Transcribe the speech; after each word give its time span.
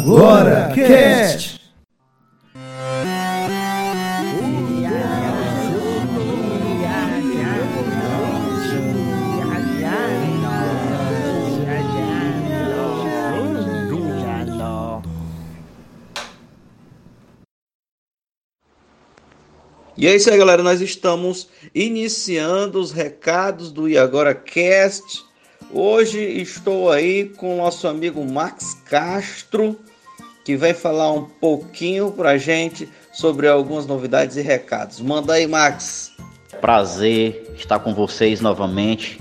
Agora 0.00 0.72
Cast. 0.74 1.60
E 19.98 20.06
é 20.06 20.16
isso 20.16 20.30
aí, 20.30 20.38
galera. 20.38 20.62
Nós 20.62 20.80
estamos 20.80 21.50
iniciando 21.74 22.80
os 22.80 22.90
recados 22.90 23.70
do 23.70 23.86
E 23.86 23.98
Agora 23.98 24.34
Cast. 24.34 25.29
Hoje 25.72 26.18
estou 26.18 26.90
aí 26.90 27.26
com 27.36 27.54
o 27.54 27.56
nosso 27.56 27.86
amigo 27.86 28.24
Max 28.24 28.74
Castro, 28.86 29.78
que 30.44 30.56
vai 30.56 30.74
falar 30.74 31.12
um 31.12 31.24
pouquinho 31.24 32.10
pra 32.12 32.36
gente 32.38 32.88
sobre 33.12 33.48
algumas 33.48 33.86
novidades 33.86 34.36
e 34.36 34.42
recados. 34.42 35.00
Manda 35.00 35.34
aí, 35.34 35.46
Max. 35.46 36.12
Prazer 36.60 37.52
estar 37.56 37.78
com 37.78 37.94
vocês 37.94 38.40
novamente. 38.40 39.20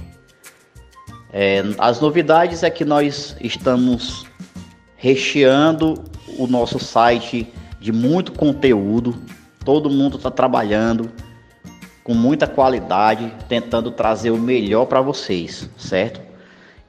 É, 1.32 1.62
as 1.78 2.00
novidades 2.00 2.64
é 2.64 2.70
que 2.70 2.84
nós 2.84 3.36
estamos 3.40 4.26
recheando 4.98 6.04
o 6.38 6.48
nosso 6.48 6.80
site 6.80 7.48
de 7.80 7.92
muito 7.92 8.32
conteúdo 8.32 9.16
Todo 9.64 9.90
mundo 9.90 10.18
está 10.18 10.32
trabalhando 10.32 11.12
com 12.04 12.14
muita 12.14 12.48
qualidade, 12.48 13.32
tentando 13.48 13.92
trazer 13.92 14.32
o 14.32 14.38
melhor 14.38 14.86
para 14.86 15.02
vocês, 15.02 15.70
certo? 15.78 16.29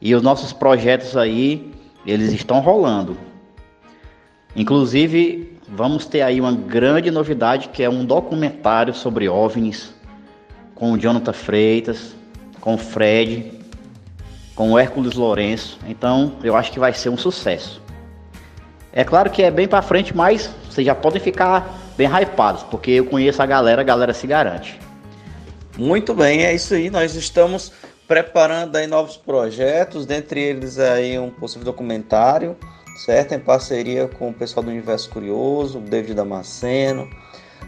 E 0.01 0.15
os 0.15 0.23
nossos 0.23 0.53
projetos 0.53 1.17
aí, 1.17 1.73
eles 2.07 2.33
estão 2.33 2.61
rolando. 2.61 3.17
Inclusive, 4.57 5.59
vamos 5.69 6.07
ter 6.07 6.23
aí 6.23 6.41
uma 6.41 6.53
grande 6.53 7.11
novidade 7.11 7.69
que 7.69 7.83
é 7.83 7.91
um 7.91 8.05
documentário 8.05 8.95
sobre 8.95 9.29
OVNIs 9.29 9.95
com 10.75 10.93
o 10.93 10.99
Jonathan 10.99 11.33
Freitas, 11.33 12.17
com 12.61 12.75
o 12.75 12.79
Fred, 12.79 13.53
com 14.55 14.73
o 14.73 14.79
Hércules 14.79 15.15
Lourenço. 15.15 15.79
Então, 15.87 16.35
eu 16.43 16.57
acho 16.57 16.73
que 16.73 16.79
vai 16.79 16.93
ser 16.93 17.11
um 17.11 17.19
sucesso. 17.19 17.81
É 18.93 19.05
claro 19.05 19.31
que 19.31 19.43
é 19.43 19.51
bem 19.51 19.69
para 19.69 19.83
frente, 19.83 20.17
mas 20.17 20.51
vocês 20.69 20.87
já 20.87 20.95
podem 20.95 21.21
ficar 21.21 21.79
bem 21.97 22.09
hypados, 22.09 22.63
porque 22.65 22.93
eu 22.93 23.05
conheço 23.05 23.43
a 23.43 23.47
galera, 23.47 23.83
a 23.83 23.85
galera 23.85 24.13
se 24.13 24.27
garante. 24.27 24.81
Muito 25.79 26.13
bem, 26.15 26.45
é 26.45 26.55
isso 26.55 26.75
aí. 26.75 26.91
Nós 26.91 27.15
estamos 27.15 27.73
preparando 28.11 28.75
aí 28.75 28.89
novos 28.89 29.17
projetos, 29.17 30.05
dentre 30.05 30.41
eles 30.41 30.81
aí 30.81 31.17
um 31.17 31.31
possível 31.31 31.65
documentário, 31.65 32.57
certo? 33.07 33.35
Em 33.35 33.39
parceria 33.39 34.09
com 34.09 34.31
o 34.31 34.35
pessoal 34.35 34.65
do 34.65 34.71
Universo 34.73 35.09
Curioso, 35.11 35.79
David 35.79 36.15
Damasceno. 36.15 37.09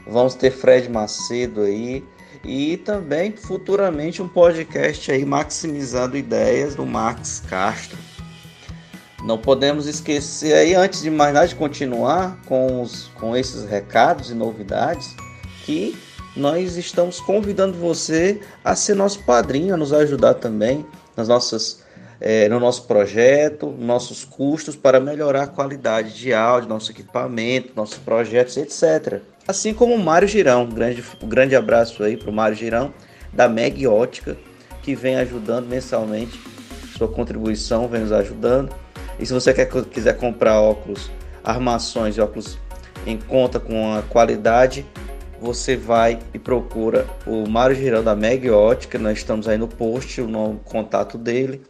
Vamos 0.05 0.35
ter 0.35 0.51
Fred 0.51 0.91
Macedo 0.91 1.61
aí 1.61 2.05
e 2.45 2.77
também 2.77 3.31
futuramente 3.31 4.21
um 4.21 4.27
podcast 4.27 5.13
aí 5.13 5.25
maximizando 5.25 6.17
ideias 6.17 6.75
do 6.75 6.85
Max 6.85 7.41
Castro. 7.49 7.97
Não 9.23 9.39
podemos 9.39 9.87
esquecer 9.87 10.55
aí, 10.55 10.75
antes 10.75 11.03
de 11.03 11.11
mais 11.11 11.33
nada, 11.33 11.47
de 11.47 11.55
continuar 11.55 12.37
com, 12.47 12.83
os, 12.83 13.07
com 13.15 13.37
esses 13.37 13.65
recados 13.65 14.33
e 14.33 14.35
novidades, 14.35 15.15
que 15.65 15.97
nós 16.37 16.77
estamos 16.77 17.21
convidando 17.21 17.75
você 17.75 18.41
a 18.65 18.75
ser 18.75 18.95
nosso 18.95 19.23
padrinho, 19.25 19.75
a 19.75 19.77
nos 19.77 19.93
ajudar 19.93 20.35
também 20.35 20.85
nas 21.17 21.29
nossas, 21.29 21.83
é, 22.21 22.49
no 22.49 22.59
nosso 22.59 22.85
projeto, 22.87 23.67
nossos 23.79 24.25
custos 24.25 24.75
para 24.75 24.99
melhorar 24.99 25.43
a 25.43 25.47
qualidade 25.47 26.15
de 26.15 26.33
áudio, 26.33 26.69
nosso 26.69 26.91
equipamento, 26.91 27.73
nossos 27.77 27.99
projetos, 27.99 28.57
etc. 28.57 29.21
Assim 29.47 29.75
como 29.75 29.95
o 29.95 29.99
Mário 29.99 30.27
Girão, 30.27 30.67
grande, 30.67 31.05
grande 31.25 31.55
abraço 31.55 32.03
aí 32.03 32.17
para 32.17 32.31
o 32.31 32.33
Mário 32.33 32.57
Girão, 32.57 32.95
da 33.33 33.49
Meg 33.49 33.87
Ótica, 33.87 34.37
que 34.83 34.95
vem 34.95 35.17
ajudando 35.17 35.67
mensalmente, 35.67 36.41
sua 36.97 37.09
contribuição 37.09 37.89
vem 37.89 38.03
nos 38.03 38.13
ajudando. 38.13 38.75
E 39.19 39.27
se 39.27 39.33
você 39.33 39.53
quer, 39.53 39.67
quiser 39.67 40.17
comprar 40.17 40.61
óculos, 40.61 41.11
armações 41.45 42.17
e 42.17 42.21
óculos 42.21 42.59
em 43.07 43.19
conta 43.19 43.59
com 43.59 43.95
a 43.95 44.03
qualidade, 44.03 44.87
você 45.43 45.77
vai 45.77 46.21
e 46.33 46.39
procura 46.39 47.05
o 47.27 47.49
Mário 47.49 47.75
Girão 47.75 48.03
da 48.03 48.15
Meg 48.15 48.49
Ótica. 48.49 48.97
Nós 48.97 49.19
estamos 49.19 49.49
aí 49.49 49.59
no 49.59 49.67
post, 49.67 50.21
o 50.21 50.29
nome, 50.29 50.61
contato 50.65 51.19
dele 51.19 51.61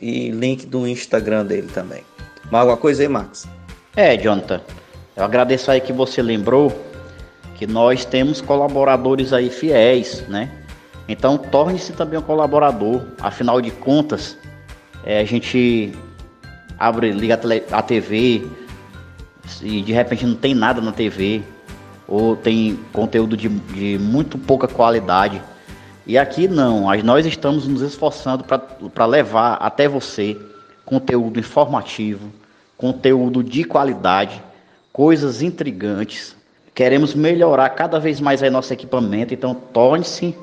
e 0.00 0.30
link 0.30 0.66
do 0.66 0.86
Instagram 0.86 1.46
dele 1.46 1.68
também. 1.72 2.02
Mais 2.50 2.60
alguma 2.60 2.76
coisa 2.76 3.02
aí, 3.02 3.08
Max? 3.08 3.48
É, 3.96 4.14
Jonathan. 4.18 4.60
Eu 5.16 5.24
agradeço 5.24 5.70
aí 5.70 5.80
que 5.80 5.92
você 5.92 6.20
lembrou 6.20 6.70
que 7.54 7.66
nós 7.66 8.04
temos 8.04 8.42
colaboradores 8.42 9.32
aí 9.32 9.48
fiéis, 9.48 10.22
né? 10.28 10.50
Então 11.08 11.38
torne-se 11.38 11.94
também 11.94 12.18
um 12.18 12.22
colaborador. 12.22 13.06
Afinal 13.20 13.58
de 13.62 13.70
contas, 13.70 14.36
é, 15.02 15.20
a 15.20 15.24
gente 15.24 15.92
abre, 16.78 17.10
liga 17.10 17.40
a, 17.72 17.78
a 17.78 17.82
TV 17.82 18.46
e 19.62 19.80
de 19.80 19.92
repente 19.92 20.26
não 20.26 20.34
tem 20.34 20.54
nada 20.54 20.82
na 20.82 20.92
TV 20.92 21.42
ou 22.06 22.36
tem 22.36 22.78
conteúdo 22.92 23.36
de, 23.36 23.48
de 23.48 23.98
muito 23.98 24.38
pouca 24.38 24.68
qualidade. 24.68 25.42
E 26.06 26.18
aqui 26.18 26.46
não, 26.46 26.86
nós 27.02 27.24
estamos 27.24 27.66
nos 27.66 27.80
esforçando 27.80 28.44
para 28.44 29.06
levar 29.06 29.54
até 29.54 29.88
você 29.88 30.38
conteúdo 30.84 31.40
informativo, 31.40 32.30
conteúdo 32.76 33.42
de 33.42 33.64
qualidade, 33.64 34.42
coisas 34.92 35.40
intrigantes. 35.40 36.36
Queremos 36.74 37.14
melhorar 37.14 37.70
cada 37.70 37.98
vez 37.98 38.20
mais 38.20 38.42
aí 38.42 38.50
nosso 38.50 38.72
equipamento, 38.72 39.32
então 39.32 39.54
torne-se 39.54 40.36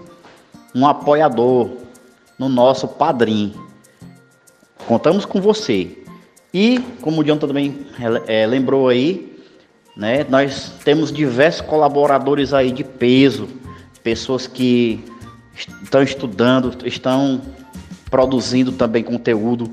um 0.73 0.87
apoiador 0.87 1.69
no 2.39 2.49
nosso 2.49 2.87
padrinho. 2.87 3.53
Contamos 4.87 5.25
com 5.25 5.39
você. 5.39 5.97
E, 6.53 6.79
como 7.01 7.21
o 7.21 7.23
John 7.23 7.37
também 7.37 7.85
é, 8.27 8.45
lembrou 8.45 8.89
aí, 8.89 9.30
né, 9.95 10.25
nós 10.29 10.71
temos 10.83 11.11
diversos 11.11 11.61
colaboradores 11.61 12.53
aí 12.53 12.71
de 12.71 12.83
peso, 12.83 13.47
pessoas 14.03 14.47
que 14.47 15.03
estão 15.83 16.01
estudando, 16.01 16.75
estão 16.85 17.41
produzindo 18.09 18.71
também 18.71 19.03
conteúdo 19.03 19.69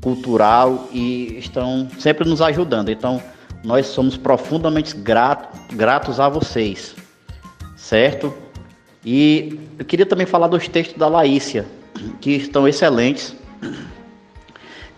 cultural 0.00 0.88
e 0.92 1.36
estão 1.38 1.88
sempre 1.98 2.28
nos 2.28 2.40
ajudando. 2.40 2.90
Então, 2.90 3.20
nós 3.64 3.86
somos 3.86 4.16
profundamente 4.16 4.96
grato, 4.96 5.74
gratos 5.74 6.20
a 6.20 6.28
vocês, 6.28 6.94
certo? 7.76 8.32
E 9.04 9.58
eu 9.78 9.84
queria 9.84 10.06
também 10.06 10.26
falar 10.26 10.46
dos 10.46 10.68
textos 10.68 10.96
da 10.96 11.08
Laícia, 11.08 11.66
que 12.20 12.30
estão 12.32 12.68
excelentes. 12.68 13.34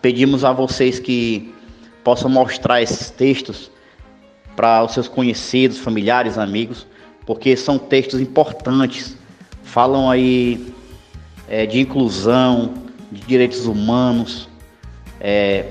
Pedimos 0.03 0.45
a 0.45 0.53
vocês 0.53 0.99
que 0.99 1.55
possam 2.05 2.31
mostrar 2.31 2.83
esses 2.83 3.11
textos 3.11 3.71
para 4.59 4.83
os 4.83 4.93
seus 4.93 5.07
conhecidos, 5.07 5.79
familiares, 5.79 6.37
amigos, 6.37 6.85
porque 7.25 7.57
são 7.57 7.79
textos 7.79 8.21
importantes. 8.21 9.17
Falam 9.63 10.11
aí 10.11 10.75
é, 11.49 11.65
de 11.65 11.79
inclusão, 11.79 12.75
de 13.13 13.21
direitos 13.21 13.67
humanos, 13.67 14.49
é, 15.21 15.65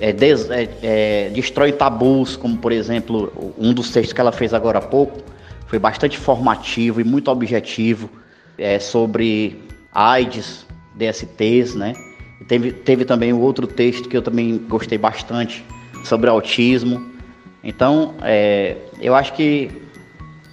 é, 0.00 0.12
des, 0.12 0.50
é, 0.50 0.68
é, 0.82 1.30
destrói 1.32 1.70
tabus, 1.70 2.34
como 2.34 2.56
por 2.56 2.72
exemplo 2.72 3.54
um 3.56 3.72
dos 3.72 3.92
textos 3.92 4.12
que 4.12 4.20
ela 4.20 4.32
fez 4.32 4.52
agora 4.52 4.78
há 4.80 4.82
pouco, 4.82 5.22
foi 5.68 5.78
bastante 5.78 6.18
formativo 6.18 7.00
e 7.00 7.04
muito 7.04 7.30
objetivo 7.30 8.10
é, 8.58 8.80
sobre 8.80 9.62
AIDS, 9.92 10.66
DSTs, 10.96 11.76
né? 11.76 11.92
Teve, 12.48 12.72
teve 12.72 13.04
também 13.04 13.32
o 13.32 13.38
outro 13.38 13.64
texto 13.64 14.08
que 14.08 14.16
eu 14.16 14.22
também 14.22 14.58
gostei 14.68 14.98
bastante 14.98 15.64
sobre 16.02 16.28
autismo. 16.28 17.14
Então, 17.68 18.14
é, 18.22 18.76
eu 19.00 19.12
acho 19.12 19.32
que 19.32 19.68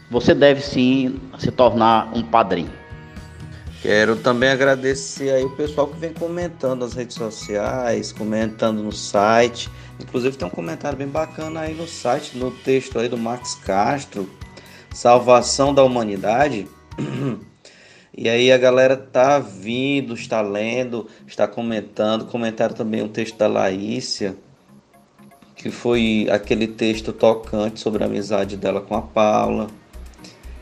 você 0.09 0.33
deve 0.33 0.61
sim 0.61 1.21
se 1.37 1.51
tornar 1.51 2.11
um 2.11 2.23
padrinho. 2.23 2.71
Quero 3.83 4.15
também 4.15 4.49
agradecer 4.49 5.29
aí 5.29 5.43
o 5.43 5.51
pessoal 5.51 5.87
que 5.87 5.99
vem 5.99 6.11
comentando 6.11 6.79
nas 6.79 6.95
redes 6.95 7.15
sociais, 7.15 8.11
comentando 8.11 8.81
no 8.81 8.91
site. 8.91 9.69
Inclusive 10.01 10.35
tem 10.35 10.47
um 10.47 10.51
comentário 10.51 10.97
bem 10.97 11.07
bacana 11.07 11.59
aí 11.59 11.75
no 11.75 11.87
site, 11.87 12.35
no 12.35 12.49
texto 12.49 12.97
aí 12.97 13.07
do 13.07 13.17
Max 13.17 13.53
Castro, 13.63 14.27
Salvação 14.91 15.71
da 15.71 15.83
Humanidade. 15.83 16.67
E 18.15 18.29
aí 18.29 18.51
a 18.51 18.59
galera 18.59 18.95
tá 18.95 19.39
vindo, 19.39 20.13
está 20.13 20.39
lendo, 20.39 21.07
está 21.25 21.47
comentando. 21.47 22.25
Comentaram 22.25 22.75
também 22.75 23.01
um 23.01 23.07
texto 23.07 23.35
da 23.39 23.47
Laícia, 23.47 24.37
que 25.55 25.69
foi 25.71 26.27
aquele 26.31 26.67
texto 26.67 27.13
tocante 27.13 27.79
sobre 27.79 28.03
a 28.03 28.07
amizade 28.07 28.57
dela 28.57 28.81
com 28.81 28.95
a 28.95 29.01
Paula. 29.01 29.67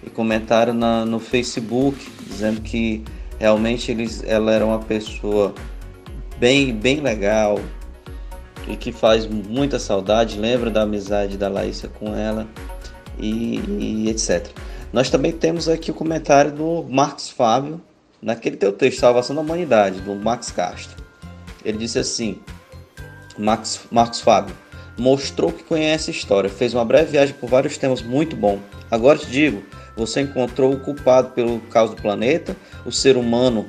E 0.03 0.09
comentaram 0.09 0.73
na, 0.73 1.05
no 1.05 1.19
Facebook, 1.19 1.97
dizendo 2.27 2.61
que 2.61 3.03
realmente 3.39 3.91
eles, 3.91 4.23
ela 4.25 4.51
era 4.51 4.65
uma 4.65 4.79
pessoa 4.79 5.53
bem, 6.39 6.73
bem 6.73 6.99
legal, 7.01 7.59
e 8.67 8.75
que 8.75 8.91
faz 8.91 9.27
muita 9.27 9.79
saudade, 9.79 10.39
lembra 10.39 10.69
da 10.69 10.83
amizade 10.83 11.37
da 11.37 11.47
Laísa 11.47 11.87
com 11.87 12.15
ela 12.15 12.47
e, 13.17 13.59
e 13.79 14.09
etc. 14.09 14.47
Nós 14.93 15.09
também 15.09 15.31
temos 15.31 15.69
aqui 15.69 15.91
o 15.91 15.93
comentário 15.93 16.51
do 16.51 16.83
Marcos 16.89 17.29
Fábio, 17.29 17.81
naquele 18.21 18.57
teu 18.57 18.71
texto, 18.71 18.99
Salvação 18.99 19.35
da 19.35 19.41
Humanidade, 19.41 20.01
do 20.01 20.15
Max 20.15 20.51
Castro. 20.51 21.01
Ele 21.63 21.77
disse 21.77 21.97
assim, 21.97 22.39
Max, 23.37 23.81
Marcos 23.89 24.21
Fábio, 24.21 24.55
mostrou 24.97 25.51
que 25.51 25.63
conhece 25.63 26.11
a 26.11 26.13
história, 26.13 26.49
fez 26.49 26.73
uma 26.73 26.85
breve 26.85 27.11
viagem 27.11 27.35
por 27.35 27.49
vários 27.49 27.77
temas 27.77 28.01
muito 28.01 28.35
bom. 28.35 28.59
Agora 28.89 29.17
te 29.17 29.27
digo, 29.27 29.63
você 29.95 30.21
encontrou 30.21 30.73
o 30.73 30.79
culpado 30.79 31.29
pelo 31.31 31.59
caos 31.61 31.91
do 31.91 32.01
planeta, 32.01 32.55
o 32.85 32.91
ser 32.91 33.17
humano. 33.17 33.67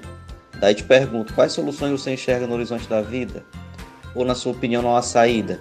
Daí 0.61 0.75
te 0.75 0.85
pergunto, 0.85 1.35
quais 1.35 1.53
soluções 1.53 1.93
você 1.93 2.13
enxerga 2.13 2.47
no 2.47 2.55
horizonte 2.55 2.89
da 2.89 3.01
vida? 3.01 3.45
Ou 4.15 4.25
na 4.25 4.35
sua 4.35 4.53
opinião 4.53 4.83
não 4.83 4.97
há 4.97 5.03
saída? 5.03 5.61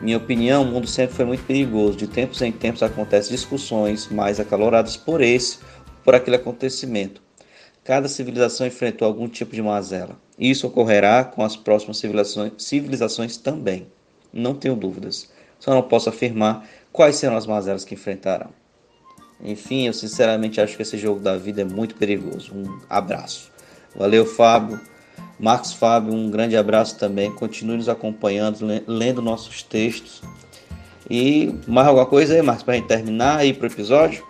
Minha 0.00 0.16
opinião, 0.16 0.62
o 0.62 0.66
mundo 0.66 0.86
sempre 0.86 1.14
foi 1.14 1.24
muito 1.24 1.44
perigoso. 1.44 1.96
De 1.96 2.06
tempos 2.06 2.40
em 2.40 2.50
tempos 2.50 2.82
acontecem 2.82 3.32
discussões 3.32 4.08
mais 4.08 4.40
acaloradas 4.40 4.96
por 4.96 5.20
esse, 5.20 5.58
por 6.02 6.14
aquele 6.14 6.36
acontecimento. 6.36 7.22
Cada 7.84 8.08
civilização 8.08 8.66
enfrentou 8.66 9.06
algum 9.06 9.28
tipo 9.28 9.54
de 9.54 9.62
mazela. 9.62 10.16
Isso 10.38 10.66
ocorrerá 10.66 11.24
com 11.24 11.42
as 11.42 11.56
próximas 11.56 11.98
civilizações, 11.98 12.52
civilizações 12.58 13.36
também. 13.36 13.86
Não 14.32 14.54
tenho 14.54 14.74
dúvidas. 14.74 15.30
Só 15.58 15.74
não 15.74 15.82
posso 15.82 16.08
afirmar 16.08 16.66
quais 16.92 17.16
serão 17.16 17.36
as 17.36 17.46
mazelas 17.46 17.84
que 17.84 17.94
enfrentarão. 17.94 18.50
Enfim, 19.42 19.86
eu 19.86 19.92
sinceramente 19.92 20.60
acho 20.60 20.76
que 20.76 20.82
esse 20.82 20.98
jogo 20.98 21.20
da 21.20 21.36
vida 21.36 21.62
é 21.62 21.64
muito 21.64 21.94
perigoso. 21.94 22.54
Um 22.54 22.80
abraço. 22.88 23.50
Valeu, 23.96 24.26
Fábio. 24.26 24.80
Marcos 25.38 25.72
Fábio, 25.72 26.12
um 26.12 26.30
grande 26.30 26.56
abraço 26.56 26.98
também. 26.98 27.32
Continue 27.32 27.76
nos 27.76 27.88
acompanhando, 27.88 28.58
lendo 28.86 29.22
nossos 29.22 29.62
textos. 29.62 30.22
E 31.08 31.54
mais 31.66 31.88
alguma 31.88 32.06
coisa 32.06 32.34
aí, 32.34 32.42
Marcos, 32.42 32.62
para 32.62 32.74
gente 32.74 32.86
terminar 32.86 33.38
aí 33.38 33.52
para 33.52 33.64
o 33.64 33.70
episódio? 33.70 34.24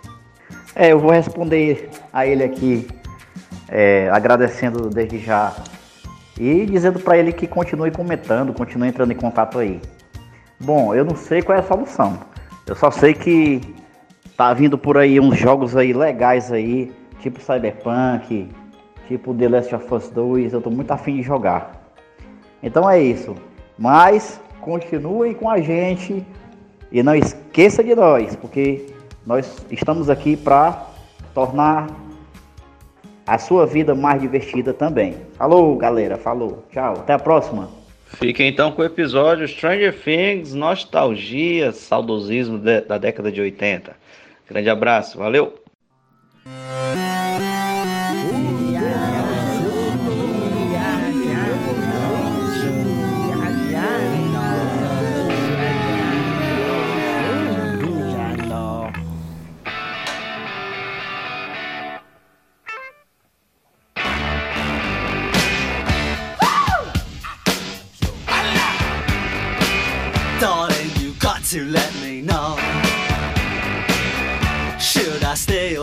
É, 0.73 0.93
eu 0.93 0.99
vou 0.99 1.11
responder 1.11 1.89
a 2.13 2.25
ele 2.25 2.43
aqui, 2.43 2.87
é, 3.67 4.09
agradecendo 4.09 4.89
desde 4.89 5.19
já 5.19 5.53
e 6.39 6.65
dizendo 6.65 6.99
para 6.99 7.17
ele 7.17 7.31
que 7.31 7.47
continue 7.47 7.91
comentando, 7.91 8.53
continue 8.53 8.87
entrando 8.87 9.11
em 9.11 9.15
contato 9.15 9.59
aí. 9.59 9.81
Bom, 10.59 10.93
eu 10.93 11.03
não 11.03 11.15
sei 11.15 11.41
qual 11.41 11.57
é 11.57 11.61
a 11.61 11.63
solução. 11.63 12.19
Eu 12.65 12.75
só 12.75 12.91
sei 12.91 13.13
que 13.13 13.61
tá 14.37 14.53
vindo 14.53 14.77
por 14.77 14.97
aí 14.97 15.19
uns 15.19 15.37
jogos 15.37 15.75
aí 15.75 15.93
legais 15.93 16.51
aí, 16.51 16.91
tipo 17.19 17.41
Cyberpunk, 17.41 18.49
tipo 19.07 19.33
The 19.33 19.49
Last 19.49 19.75
of 19.75 19.93
Us 19.93 20.09
2, 20.09 20.53
eu 20.53 20.61
tô 20.61 20.69
muito 20.69 20.91
afim 20.91 21.17
de 21.17 21.23
jogar. 21.23 21.81
Então 22.61 22.89
é 22.89 23.01
isso. 23.01 23.35
Mas 23.77 24.39
continuem 24.61 25.33
com 25.33 25.49
a 25.49 25.59
gente 25.59 26.25
e 26.91 27.01
não 27.01 27.15
esqueça 27.15 27.83
de 27.83 27.95
nós, 27.95 28.35
porque 28.35 28.93
nós 29.25 29.65
estamos 29.71 30.09
aqui 30.09 30.37
para 30.37 30.87
tornar 31.33 31.87
a 33.31 33.37
sua 33.37 33.65
vida 33.65 33.95
mais 33.95 34.21
divertida 34.21 34.73
também. 34.73 35.15
Falou, 35.37 35.77
galera. 35.77 36.17
Falou. 36.17 36.65
Tchau. 36.69 36.95
Até 36.95 37.13
a 37.13 37.19
próxima. 37.19 37.69
Fica 38.05 38.43
então 38.43 38.73
com 38.73 38.81
o 38.81 38.85
episódio 38.85 39.47
Stranger 39.47 39.97
Things, 39.97 40.53
nostalgia, 40.53 41.71
saudosismo 41.71 42.57
da 42.57 42.97
década 42.97 43.31
de 43.31 43.39
80. 43.39 43.95
Grande 44.49 44.69
abraço. 44.69 45.17
Valeu. 45.17 45.53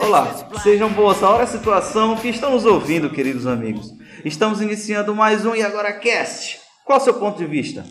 Olá, 0.00 0.34
sejam 0.62 0.90
boas. 0.90 1.22
Olha 1.22 1.44
a 1.44 1.46
situação 1.46 2.16
que 2.16 2.28
estamos 2.28 2.64
ouvindo, 2.64 3.10
queridos 3.10 3.46
amigos. 3.46 3.92
Estamos 4.24 4.62
iniciando 4.62 5.14
mais 5.14 5.44
um 5.44 5.54
E 5.54 5.62
Agora 5.62 5.92
Cast. 5.92 6.58
Qual 6.86 6.98
é 6.98 7.02
o 7.02 7.04
seu 7.04 7.14
ponto 7.14 7.36
de 7.36 7.46
vista? 7.46 7.84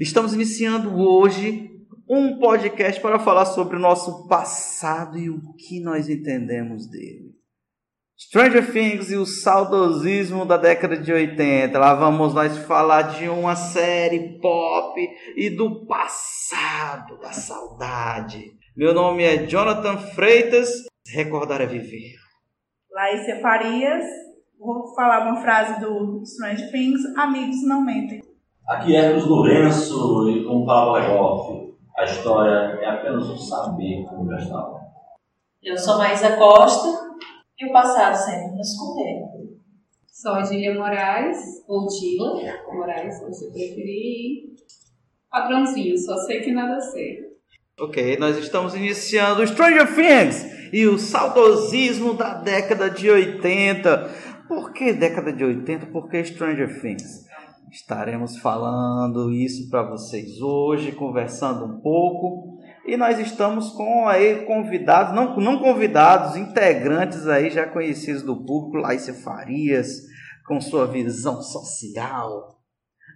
Estamos 0.00 0.32
iniciando 0.32 0.96
hoje 0.96 1.70
um 2.08 2.38
podcast 2.38 3.00
para 3.00 3.18
falar 3.18 3.44
sobre 3.44 3.76
o 3.76 3.78
nosso 3.78 4.26
passado 4.26 5.18
e 5.18 5.28
o 5.28 5.38
que 5.54 5.80
nós 5.80 6.08
entendemos 6.08 6.88
dele. 6.88 7.30
Stranger 8.18 8.72
Things 8.72 9.10
e 9.10 9.16
o 9.16 9.26
saudosismo 9.26 10.46
da 10.46 10.56
década 10.56 10.96
de 10.96 11.12
80. 11.12 11.78
Lá 11.78 11.94
vamos 11.94 12.34
nós 12.34 12.56
falar 12.58 13.02
de 13.02 13.28
uma 13.28 13.54
série 13.54 14.40
pop 14.40 14.98
e 15.36 15.50
do 15.50 15.86
passado, 15.86 17.18
da 17.20 17.32
saudade. 17.32 18.52
Meu 18.76 18.94
nome 18.94 19.22
é 19.22 19.46
Jonathan 19.46 19.98
Freitas. 19.98 20.89
Recordar 21.08 21.60
é 21.60 21.66
viver. 21.66 22.14
Laísa 22.90 23.40
Farias. 23.40 24.04
Vou 24.58 24.94
falar 24.94 25.26
uma 25.26 25.40
frase 25.40 25.80
do 25.80 26.22
Stranger 26.24 26.70
Things: 26.70 27.00
Amigos 27.16 27.66
não 27.66 27.82
mentem. 27.84 28.20
Aqui 28.68 28.94
é 28.94 29.10
Cruz 29.10 29.24
Lourenço 29.26 30.28
e 30.30 30.44
como 30.44 30.66
fala 30.66 30.98
Legoff, 30.98 31.74
a 31.96 32.04
história 32.04 32.78
é 32.80 32.88
apenas 32.88 33.28
um 33.28 33.36
saber 33.36 34.04
estava. 34.38 34.80
Eu 35.62 35.76
sou 35.76 35.98
Maísa 35.98 36.36
Costa 36.36 37.16
e 37.58 37.66
o 37.68 37.72
passado 37.72 38.14
sempre 38.14 38.56
nos 38.56 38.76
condena. 38.76 39.26
Sou 40.06 40.32
a 40.32 40.42
Dília 40.42 40.74
Moraes, 40.74 41.64
ou 41.66 41.86
Dila 41.86 42.40
Moraes, 42.72 43.14
se 43.14 43.24
você 43.24 43.50
preferir. 43.50 44.54
Padrãozinho, 45.30 45.96
só 45.98 46.16
sei 46.18 46.40
que 46.40 46.52
nada 46.52 46.80
sei. 46.80 47.18
Ok, 47.80 48.18
nós 48.18 48.36
estamos 48.36 48.74
iniciando 48.74 49.46
Stranger 49.46 49.94
Things 49.94 50.59
e 50.72 50.86
o 50.86 50.98
saudosismo 50.98 52.14
da 52.14 52.34
década 52.34 52.90
de 52.90 53.10
80. 53.10 54.10
Por 54.48 54.72
que 54.72 54.92
década 54.92 55.32
de 55.32 55.44
80? 55.44 55.86
Por 55.86 56.08
que 56.08 56.24
Stranger 56.24 56.80
Things? 56.80 57.26
Estaremos 57.70 58.36
falando 58.38 59.32
isso 59.32 59.70
para 59.70 59.82
vocês 59.82 60.40
hoje, 60.40 60.92
conversando 60.92 61.64
um 61.64 61.80
pouco 61.80 62.58
e 62.86 62.96
nós 62.96 63.18
estamos 63.18 63.70
com 63.70 64.08
aí 64.08 64.44
convidados, 64.44 65.14
não, 65.14 65.36
não 65.36 65.58
convidados, 65.58 66.36
integrantes 66.36 67.26
aí 67.28 67.50
já 67.50 67.66
conhecidos 67.66 68.22
do 68.22 68.44
público, 68.44 68.78
Laísa 68.78 69.14
Farias, 69.14 70.02
com 70.46 70.60
sua 70.60 70.86
visão 70.86 71.40
social. 71.42 72.59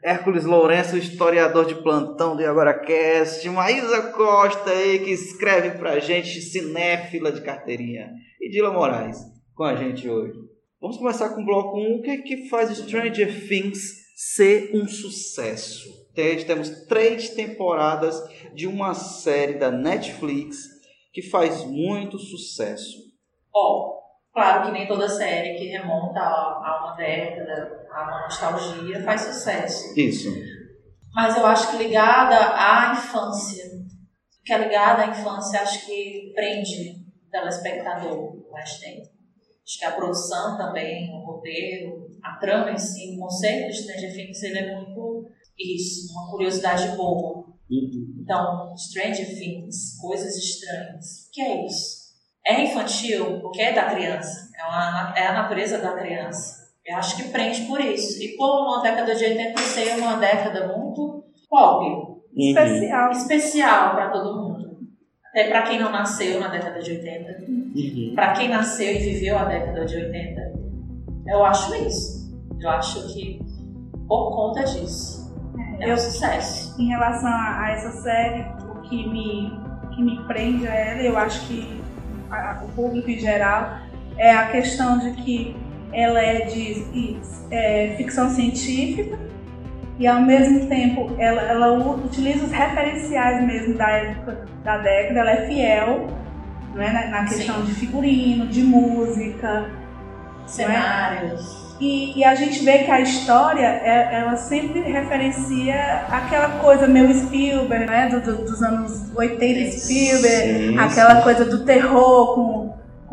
Hércules 0.05 0.45
Lourenço, 0.45 0.99
historiador 0.99 1.65
de 1.65 1.77
plantão 1.77 2.37
do 2.37 2.45
Agora 2.45 2.79
Cast, 2.79 3.49
Maísa 3.49 4.13
Costa 4.13 4.69
aí, 4.69 4.99
que 4.99 5.11
escreve 5.11 5.79
pra 5.79 5.99
gente, 5.99 6.43
cinéfila 6.43 7.33
de 7.33 7.41
carteirinha. 7.41 8.13
E 8.39 8.51
Dila 8.51 8.71
Moraes, 8.71 9.17
com 9.55 9.65
a 9.65 9.75
gente 9.75 10.07
hoje. 10.07 10.39
Vamos 10.79 10.99
começar 10.99 11.31
com 11.31 11.41
o 11.41 11.47
bloco 11.47 11.79
1. 11.79 11.95
O 11.95 12.03
que 12.03 12.11
é 12.11 12.17
que 12.19 12.51
faz 12.51 12.77
Stranger 12.77 13.49
Things 13.49 14.05
ser 14.15 14.73
um 14.75 14.87
sucesso? 14.87 15.89
temos 16.47 16.69
três 16.87 17.31
temporadas 17.31 18.23
de 18.55 18.67
uma 18.67 18.93
série 18.93 19.55
da 19.55 19.71
Netflix 19.71 20.59
que 21.15 21.23
faz 21.23 21.65
muito 21.65 22.19
sucesso. 22.19 22.99
Ó, 23.55 23.79
oh, 23.79 23.94
claro 24.35 24.67
que 24.67 24.73
nem 24.73 24.87
toda 24.87 25.09
série 25.09 25.57
que 25.57 25.69
remonta 25.69 26.21
a, 26.21 26.81
uma 26.83 26.97
década, 26.97 27.87
a 27.91 28.03
uma 28.03 28.23
nostalgia, 28.25 29.03
faz 29.03 29.23
sucesso. 29.23 29.99
Isso. 29.99 30.29
Mas 31.15 31.37
eu 31.37 31.47
acho 31.47 31.71
que 31.71 31.85
ligada 31.85 32.37
à 32.37 32.93
infância, 32.93 33.65
que 34.45 34.53
é 34.53 34.59
ligada 34.59 35.03
à 35.05 35.07
infância, 35.07 35.61
acho 35.63 35.87
que 35.87 36.33
prende 36.35 37.05
o 37.27 37.31
telespectador 37.31 38.51
mais 38.51 38.79
tempo. 38.79 39.15
Acho 39.65 39.79
que 39.79 39.85
a 39.85 39.93
produção 39.93 40.59
também, 40.59 41.11
o 41.11 41.25
roteiro, 41.25 42.09
a 42.23 42.37
trama 42.37 42.73
em 42.73 42.79
si, 42.79 43.15
o 43.17 43.21
conceito 43.21 43.69
de 43.69 43.83
Stranger 43.83 44.13
Things, 44.13 44.43
ele 44.43 44.59
é 44.59 44.77
muito 44.77 45.31
Isso, 45.59 46.13
uma 46.13 46.31
curiosidade 46.31 46.97
boa. 46.97 47.47
Uhum. 47.71 48.21
Então, 48.21 48.77
Stranger 48.77 49.39
Things, 49.39 49.97
coisas 50.01 50.37
estranhas. 50.37 51.29
O 51.29 51.31
que 51.33 51.41
é 51.41 51.67
isso? 51.67 52.04
É 52.47 52.63
infantil 52.65 53.41
porque 53.41 53.63
é 53.63 53.73
da 53.73 53.85
criança. 53.85 54.51
É, 54.59 54.65
uma, 54.69 55.15
é 55.17 55.27
a 55.29 55.33
natureza 55.33 55.79
da 55.79 55.93
criança. 55.93 56.65
Eu 56.85 56.97
acho 56.97 57.17
que 57.17 57.31
prende 57.31 57.63
por 57.63 57.81
isso. 57.81 58.23
E 58.23 58.37
por 58.37 58.63
uma 58.67 58.83
década 58.83 59.15
de 59.15 59.25
80 59.25 59.59
ser 59.63 59.99
uma 59.99 60.17
década 60.17 60.67
muito 60.77 61.25
pop, 61.49 61.85
Uhum. 62.37 62.49
Especial. 62.51 63.11
especial 63.13 63.95
para 63.95 64.11
todo 64.11 64.37
mundo. 64.43 64.65
Até 65.31 65.49
para 65.49 65.63
quem 65.63 65.79
não 65.79 65.91
nasceu 65.93 66.41
na 66.41 66.49
década 66.49 66.81
de 66.81 66.91
80. 66.91 67.45
Uhum. 67.49 68.13
Para 68.15 68.33
quem 68.33 68.49
nasceu 68.49 68.91
e 68.93 68.99
viveu 68.99 69.39
a 69.39 69.45
década 69.45 69.85
de 69.85 69.97
80. 69.97 70.41
Eu 71.29 71.45
acho 71.45 71.75
isso. 71.77 72.35
Eu 72.61 72.71
acho 72.71 73.07
que 73.15 73.41
por 74.09 74.35
conta 74.35 74.65
disso 74.65 75.33
é 75.81 75.87
um 75.87 75.91
Eu- 75.91 75.97
sucesso. 75.99 76.75
Em 76.81 76.89
relação 76.89 77.29
a, 77.31 77.61
a 77.67 77.71
essa 77.73 77.91
série, 78.03 78.43
o 78.69 78.81
que 78.83 79.09
me, 79.09 79.53
o 79.85 79.91
que 79.91 80.03
me 80.03 80.25
prende 80.27 80.67
a 80.69 80.75
ela, 80.75 81.03
eu 81.03 81.17
acho 81.17 81.47
que 81.47 81.83
a- 82.31 82.61
o 82.65 82.69
público 82.69 83.11
em 83.11 83.19
geral, 83.19 83.79
é 84.17 84.33
a 84.33 84.49
questão 84.49 84.99
de 84.99 85.13
que 85.13 85.57
ela 85.93 86.21
é 86.21 86.47
de 86.47 87.19
é, 87.51 87.95
ficção 87.97 88.29
científica 88.31 89.19
e 89.99 90.07
ao 90.07 90.21
mesmo 90.23 90.67
tempo 90.69 91.15
ela, 91.19 91.43
ela 91.43 91.73
utiliza 91.95 92.45
os 92.45 92.51
referenciais 92.53 93.45
mesmo 93.47 93.75
da 93.75 93.89
época 93.91 94.45
da 94.65 94.79
década, 94.79 95.21
ela 95.21 95.31
é 95.31 95.47
fiel 95.47 96.09
né, 96.75 96.91
na, 96.91 97.21
na 97.21 97.25
questão 97.29 97.57
Sim. 97.61 97.65
de 97.67 97.75
figurino, 97.75 98.47
de 98.49 98.63
música, 98.63 99.71
Cenários. 100.47 101.64
E, 101.81 102.19
e 102.19 102.25
a 102.25 102.35
gente 102.35 102.65
vê 102.65 102.79
que 102.79 102.91
a 102.91 103.01
história, 103.01 103.67
é- 103.67 104.21
ela 104.21 104.37
sempre 104.37 104.81
referencia 104.81 106.05
aquela 106.09 106.49
coisa 106.61 106.87
meio 106.87 107.13
Spielberg, 107.15 107.87
né? 107.87 108.09
do- 108.09 108.21
do- 108.21 108.45
dos 108.45 108.63
anos 108.63 109.11
80 109.15 109.79
Spielberg, 109.79 110.69
Sim, 110.69 110.79
aquela 110.79 111.23
coisa 111.23 111.45
do 111.45 111.65
terror 111.65 112.35
com, 112.35 112.64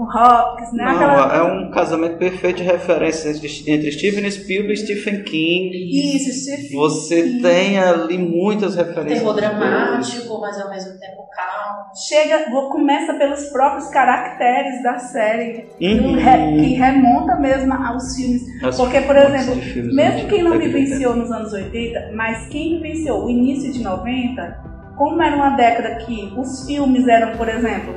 com 0.06 0.18
Hopkins, 0.18 0.74
né? 0.74 0.86
Não, 0.86 0.92
Aquela- 0.96 1.36
é 1.38 1.44
um 1.44 1.70
casamento 1.72 2.18
perfeito 2.18 2.58
de 2.58 2.64
referências 2.64 3.38
entre, 3.68 3.92
Steven 3.92 4.30
Spielberg 4.32 4.74
e 4.74 4.78
Stephen 4.78 5.24
King. 5.24 6.16
Isso, 6.16 6.32
Stephen 6.44 6.78
Você 6.78 7.22
King. 7.24 7.42
tem 7.42 7.80
ali 7.80 8.18
muitas 8.18 8.76
referências. 8.76 9.20
Terror 9.20 9.36
dramático, 9.36 10.40
mas 10.40 10.60
ao 10.60 10.70
mesmo 10.70 10.92
tempo 11.00 11.22
calmo. 11.36 11.82
Chega, 12.08 12.50
começa 12.70 13.14
pelos 13.16 13.46
próprios 13.50 13.88
caracteres 13.90 14.82
da 14.84 14.98
série, 14.98 15.66
que, 15.78 15.86
Uhum. 15.86 16.16
re- 16.16 16.56
que 16.62 16.74
remonta 16.74 17.36
mesmo 17.38 17.74
aos 17.74 18.16
filmes. 18.16 18.42
As 18.64 18.78
Porque, 18.78 19.02
por 19.02 19.16
exemplo, 19.16 19.62
filmes 19.62 19.96
Mesmo 19.96 20.28
quem 20.30 20.42
não 20.44 20.52
década 20.52 20.70
de 20.70 20.76
80. 20.76 20.80
vivenciou 20.80 21.16
nos 21.16 21.32
anos 21.32 21.54
80, 21.54 22.12
mas 22.16 22.48
quem 22.48 22.78
vivenciou 22.82 23.26
o 23.26 23.30
início 23.30 23.72
de 23.72 23.84
90, 23.84 24.58
como 24.98 25.22
era 25.22 25.36
uma 25.36 25.50
década 25.52 25.96
que 26.06 26.32
os 26.38 26.66
filmes 26.66 27.08
eram, 27.08 27.36
por 27.38 27.48
exemplo, 27.50 27.94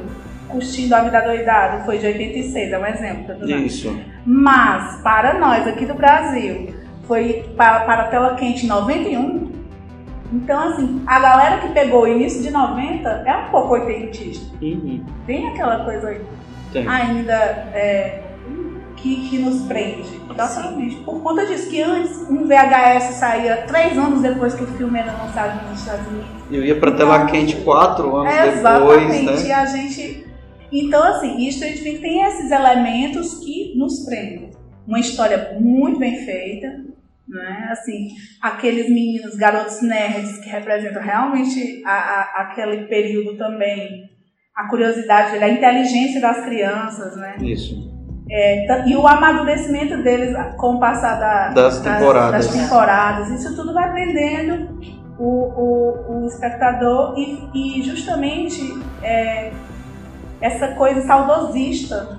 Curtindo 0.54 0.94
a 0.94 1.00
Vida 1.00 1.20
Doidado, 1.20 1.84
foi 1.84 1.98
de 1.98 2.06
86, 2.06 2.72
é 2.72 2.78
um 2.78 2.86
exemplo. 2.86 3.34
tá? 3.34 3.44
Isso. 3.44 3.98
Mas, 4.24 5.02
para 5.02 5.38
nós 5.40 5.66
aqui 5.66 5.84
do 5.84 5.94
Brasil, 5.94 6.72
foi 7.08 7.44
para, 7.56 7.80
para 7.80 8.02
a 8.02 8.08
tela 8.08 8.34
quente 8.36 8.64
em 8.64 8.68
91. 8.68 9.52
Então, 10.32 10.68
assim, 10.68 11.02
a 11.06 11.18
galera 11.18 11.58
que 11.58 11.68
pegou 11.72 12.02
o 12.02 12.08
início 12.08 12.40
de 12.40 12.52
90 12.52 13.08
é 13.26 13.36
um 13.36 13.50
pouco 13.50 13.74
oitentista. 13.74 14.46
Uhum. 14.62 15.04
Tem 15.26 15.48
aquela 15.48 15.84
coisa 15.84 16.20
Tem. 16.72 16.86
ainda 16.86 17.34
é, 17.34 18.22
que, 18.96 19.28
que 19.28 19.38
nos 19.38 19.62
prende. 19.62 20.08
Totalmente. 20.28 20.96
Por 20.96 21.20
conta 21.20 21.44
disso, 21.46 21.68
que 21.68 21.82
antes 21.82 22.16
um 22.30 22.46
VHS 22.46 23.16
saía 23.16 23.64
três 23.66 23.98
anos 23.98 24.22
depois 24.22 24.54
que 24.54 24.62
o 24.62 24.66
filme 24.68 24.98
era 24.98 25.12
lançado 25.12 25.68
nos 25.68 25.80
Estados 25.80 26.06
Unidos. 26.06 26.26
Eu 26.50 26.64
ia 26.64 26.78
pra 26.78 26.92
tela 26.92 27.26
quente 27.26 27.56
quatro 27.56 28.16
anos 28.16 28.32
depois, 28.32 28.58
Exatamente. 28.58 29.24
né? 29.24 29.48
E 29.48 29.52
a 29.52 29.66
gente. 29.66 30.23
Então, 30.72 31.02
assim, 31.04 31.50
Stranger 31.50 31.82
Things 31.82 32.00
tem 32.00 32.22
esses 32.24 32.50
elementos 32.50 33.38
que 33.38 33.74
nos 33.76 34.04
prendem. 34.04 34.50
Uma 34.86 34.98
história 35.00 35.56
muito 35.60 35.98
bem 35.98 36.16
feita, 36.24 36.66
né? 37.28 37.68
Assim, 37.70 38.08
aqueles 38.42 38.88
meninos, 38.88 39.34
garotos 39.36 39.80
nerds 39.82 40.38
que 40.38 40.48
representam 40.50 41.02
realmente 41.02 41.82
a, 41.86 41.92
a- 41.92 42.42
aquele 42.42 42.84
período 42.86 43.36
também, 43.38 43.88
a 44.54 44.68
curiosidade, 44.68 45.42
a 45.42 45.48
inteligência 45.48 46.20
das 46.20 46.44
crianças, 46.44 47.16
né? 47.16 47.36
Isso. 47.40 47.92
É, 48.30 48.66
ta- 48.66 48.86
e 48.86 48.94
o 48.96 49.06
amadurecimento 49.06 50.02
deles 50.02 50.34
com 50.58 50.76
o 50.76 50.80
passar 50.80 51.18
da- 51.18 51.48
Das 51.48 51.80
temporadas. 51.80 52.46
das 52.46 52.54
temporadas. 52.54 53.30
Isso 53.40 53.54
tudo 53.56 53.72
vai 53.74 53.90
prendendo 53.92 54.78
o, 55.18 55.24
o, 55.24 56.22
o 56.24 56.26
espectador 56.26 57.14
e, 57.18 57.78
e 57.78 57.82
justamente 57.82 58.60
é, 59.02 59.50
essa 60.40 60.68
coisa 60.68 61.00
saudosista. 61.02 62.18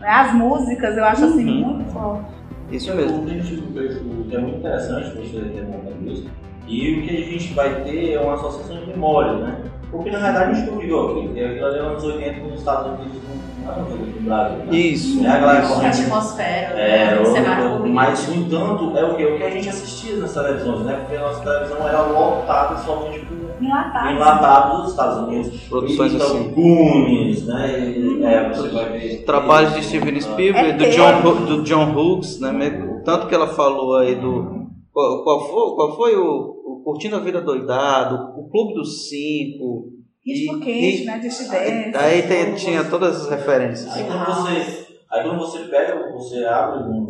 né? 0.00 0.08
As 0.08 0.34
músicas, 0.34 0.96
eu 0.96 1.04
acho 1.04 1.24
assim, 1.26 1.62
Uhum. 1.62 1.68
muito 1.74 1.90
forte. 1.92 2.24
Isso 2.70 2.94
mesmo. 2.94 3.22
O 3.22 3.26
que 3.26 3.30
a 3.30 3.34
gente 3.42 3.54
o 3.54 4.24
que 4.28 4.34
é 4.36 4.38
muito 4.40 4.58
interessante 4.58 5.10
você 5.16 5.40
ter 5.40 5.62
montado 5.64 5.96
isso. 6.06 6.26
E 6.66 6.98
o 6.98 7.02
que 7.02 7.10
a 7.16 7.20
gente 7.30 7.52
vai 7.54 7.82
ter 7.82 8.12
é 8.14 8.20
uma 8.20 8.34
associação 8.34 8.76
de 8.78 8.86
memória, 8.88 9.32
né? 9.34 9.56
Porque 9.90 10.10
na 10.10 10.18
verdade 10.20 10.52
a 10.52 10.54
gente 10.54 10.70
não 10.70 10.78
viveu 10.78 11.10
aqui. 11.10 11.26
Porque 11.28 11.40
aquilo 11.40 11.66
ali 11.66 11.76
é 11.78 11.80
anos 11.80 12.02
80 12.02 12.40
nos 12.40 12.58
Estados 12.58 12.86
Unidos, 12.86 13.20
não 13.66 13.72
é 13.72 13.76
no 13.76 14.20
Brasil. 14.22 14.56
Né? 14.58 14.74
Isso. 14.76 15.24
É 15.24 15.28
a 15.28 15.38
galera 15.38 15.66
correndo. 15.66 15.86
atmosfera, 15.92 16.78
É, 16.80 17.14
né? 17.14 17.20
o 17.20 17.26
cenário 17.26 17.86
mas 17.88 18.28
no 18.28 18.34
entanto 18.34 18.96
é 18.96 19.04
o 19.04 19.14
que? 19.16 19.24
O 19.26 19.36
que 19.36 19.42
a 19.44 19.50
gente 19.50 19.68
assistia 19.68 20.16
nas 20.16 20.32
televisões, 20.32 20.80
né? 20.86 20.96
Porque 21.00 21.16
a 21.16 21.20
nossa 21.20 21.42
televisão 21.42 21.86
era 21.86 22.00
lotada 22.00 22.76
somente 22.78 23.20
Enlatado. 23.64 24.10
enlatados 24.10 24.80
dos 24.82 24.90
Estados 24.90 25.28
Unidos. 25.28 25.60
Produções 25.68 26.14
então, 26.14 26.26
assim. 26.26 26.50
Goonies, 26.52 27.46
né? 27.46 27.80
E, 27.90 28.24
é, 28.24 28.48
você 28.48 28.68
vai 28.68 28.88
ver. 28.98 29.24
Trabalhos 29.24 29.74
de 29.74 29.82
Steven 29.84 30.20
Spielberg, 30.20 30.70
É 30.70 30.72
do. 30.72 30.90
John, 30.90 31.44
do 31.46 31.62
John 31.62 31.92
Hughes, 31.92 32.40
né? 32.40 32.52
mesmo- 32.52 33.02
Tanto 33.04 33.26
que 33.26 33.34
ela 33.34 33.48
falou 33.48 33.96
aí 33.96 34.14
do. 34.14 34.62
Qual, 34.92 35.24
qual 35.24 35.40
foi, 35.40 35.74
qual 35.74 35.96
foi 35.96 36.16
o, 36.16 36.24
o 36.66 36.82
Curtindo 36.84 37.16
a 37.16 37.20
Vida 37.20 37.40
Doidado, 37.40 38.38
o 38.38 38.48
Clube 38.50 38.74
dos 38.74 39.08
Cinco. 39.08 39.90
Ritmo 40.24 40.58
e- 40.58 40.60
quente, 40.60 41.02
e- 41.02 41.04
né? 41.04 41.18
De 41.18 41.56
Aí, 41.56 41.94
aí 41.96 42.22
tem- 42.22 42.54
tinha 42.54 42.84
todas 42.84 43.22
as 43.22 43.28
referências. 43.30 43.92
Aí 43.92 44.04
quando 44.04 44.24
você, 44.24 44.86
aí 45.10 45.22
quando 45.24 45.38
você 45.40 45.58
pega, 45.64 46.12
você 46.12 46.44
abre 46.44 46.84
um, 46.84 47.06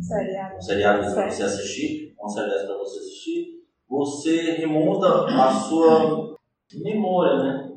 Seriado. 0.00 0.56
um 0.56 0.60
seriado 0.62 1.04
Certo. 1.10 1.30
você 1.34 1.42
assistir, 1.42 2.14
série 2.28 2.48
dessa 2.50 2.66
para 2.66 2.78
você 2.78 2.98
assistir, 2.98 3.57
você 3.88 4.52
remonta 4.52 5.26
a 5.26 5.50
sua 5.50 6.36
memória, 6.82 7.42
né? 7.42 7.68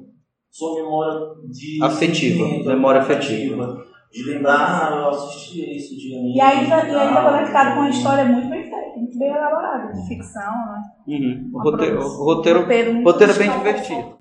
Sua 0.50 0.75
memória 0.75 1.20
de 1.50 1.82
Afetiva, 1.82 2.46
memória 2.65 3.01
afetiva. 3.01 3.86
De 4.12 4.24
lembrar, 4.24 4.91
ah, 4.91 4.96
eu 4.98 5.10
assisti 5.10 5.77
isso 5.77 5.96
de 5.96 6.13
anime. 6.13 6.36
E 6.36 6.41
ainda, 6.41 6.75
e 6.86 6.96
ainda 6.96 7.20
ah, 7.22 7.32
conectado 7.32 7.75
com 7.75 7.80
uma 7.80 7.89
história 7.89 8.25
muito 8.25 8.50
bem 8.50 8.63
feita, 8.63 8.75
muito 8.98 9.18
bem 9.18 9.30
elaborada, 9.30 9.94
de 9.94 10.08
ficção, 10.10 10.51
né? 10.51 10.82
Uhum. 11.08 11.51
O 11.53 11.60
roteiro, 11.63 12.00
o 12.00 12.25
roteiro, 12.25 12.60
roteiro 12.60 13.03
roteiro 13.03 13.32
é 13.32 13.38
bem 13.38 13.51
divertido. 13.51 14.21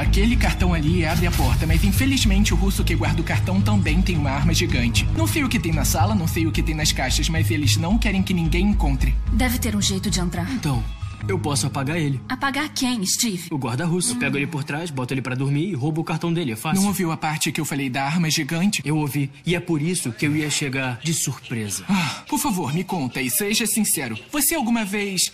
Aquele 0.00 0.34
cartão 0.34 0.72
ali 0.72 1.04
abre 1.04 1.26
a 1.26 1.30
porta, 1.30 1.66
mas 1.66 1.84
infelizmente 1.84 2.54
o 2.54 2.56
russo 2.56 2.82
que 2.82 2.94
guarda 2.94 3.20
o 3.20 3.24
cartão 3.24 3.60
também 3.60 4.00
tem 4.00 4.16
uma 4.16 4.30
arma 4.30 4.54
gigante. 4.54 5.06
Não 5.14 5.26
sei 5.26 5.44
o 5.44 5.48
que 5.48 5.60
tem 5.60 5.74
na 5.74 5.84
sala, 5.84 6.14
não 6.14 6.26
sei 6.26 6.46
o 6.46 6.50
que 6.50 6.62
tem 6.62 6.74
nas 6.74 6.90
caixas, 6.90 7.28
mas 7.28 7.50
eles 7.50 7.76
não 7.76 7.98
querem 7.98 8.22
que 8.22 8.32
ninguém 8.32 8.70
encontre. 8.70 9.14
Deve 9.30 9.58
ter 9.58 9.76
um 9.76 9.82
jeito 9.82 10.08
de 10.08 10.18
entrar. 10.18 10.50
Então, 10.52 10.82
eu 11.28 11.38
posso 11.38 11.66
apagar 11.66 11.98
ele. 11.98 12.18
Apagar 12.30 12.70
quem, 12.70 13.04
Steve? 13.04 13.48
O 13.50 13.58
guarda 13.58 13.84
russo. 13.84 14.14
Eu 14.14 14.16
pego 14.16 14.38
ele 14.38 14.46
por 14.46 14.64
trás, 14.64 14.90
boto 14.90 15.12
ele 15.12 15.20
pra 15.20 15.34
dormir 15.34 15.68
e 15.68 15.74
roubo 15.74 16.00
o 16.00 16.04
cartão 16.04 16.32
dele. 16.32 16.52
É 16.52 16.56
fácil. 16.56 16.80
Não 16.80 16.88
ouviu 16.88 17.12
a 17.12 17.16
parte 17.18 17.52
que 17.52 17.60
eu 17.60 17.66
falei 17.66 17.90
da 17.90 18.02
arma 18.02 18.30
gigante? 18.30 18.80
Eu 18.82 18.96
ouvi. 18.96 19.30
E 19.44 19.54
é 19.54 19.60
por 19.60 19.82
isso 19.82 20.10
que 20.12 20.26
eu 20.26 20.34
ia 20.34 20.48
chegar 20.48 20.98
de 21.04 21.12
surpresa. 21.12 21.84
Ah, 21.86 22.22
por 22.26 22.38
favor, 22.38 22.72
me 22.72 22.84
conta 22.84 23.20
e 23.20 23.28
seja 23.28 23.66
sincero. 23.66 24.18
Você 24.32 24.54
alguma 24.54 24.82
vez 24.82 25.30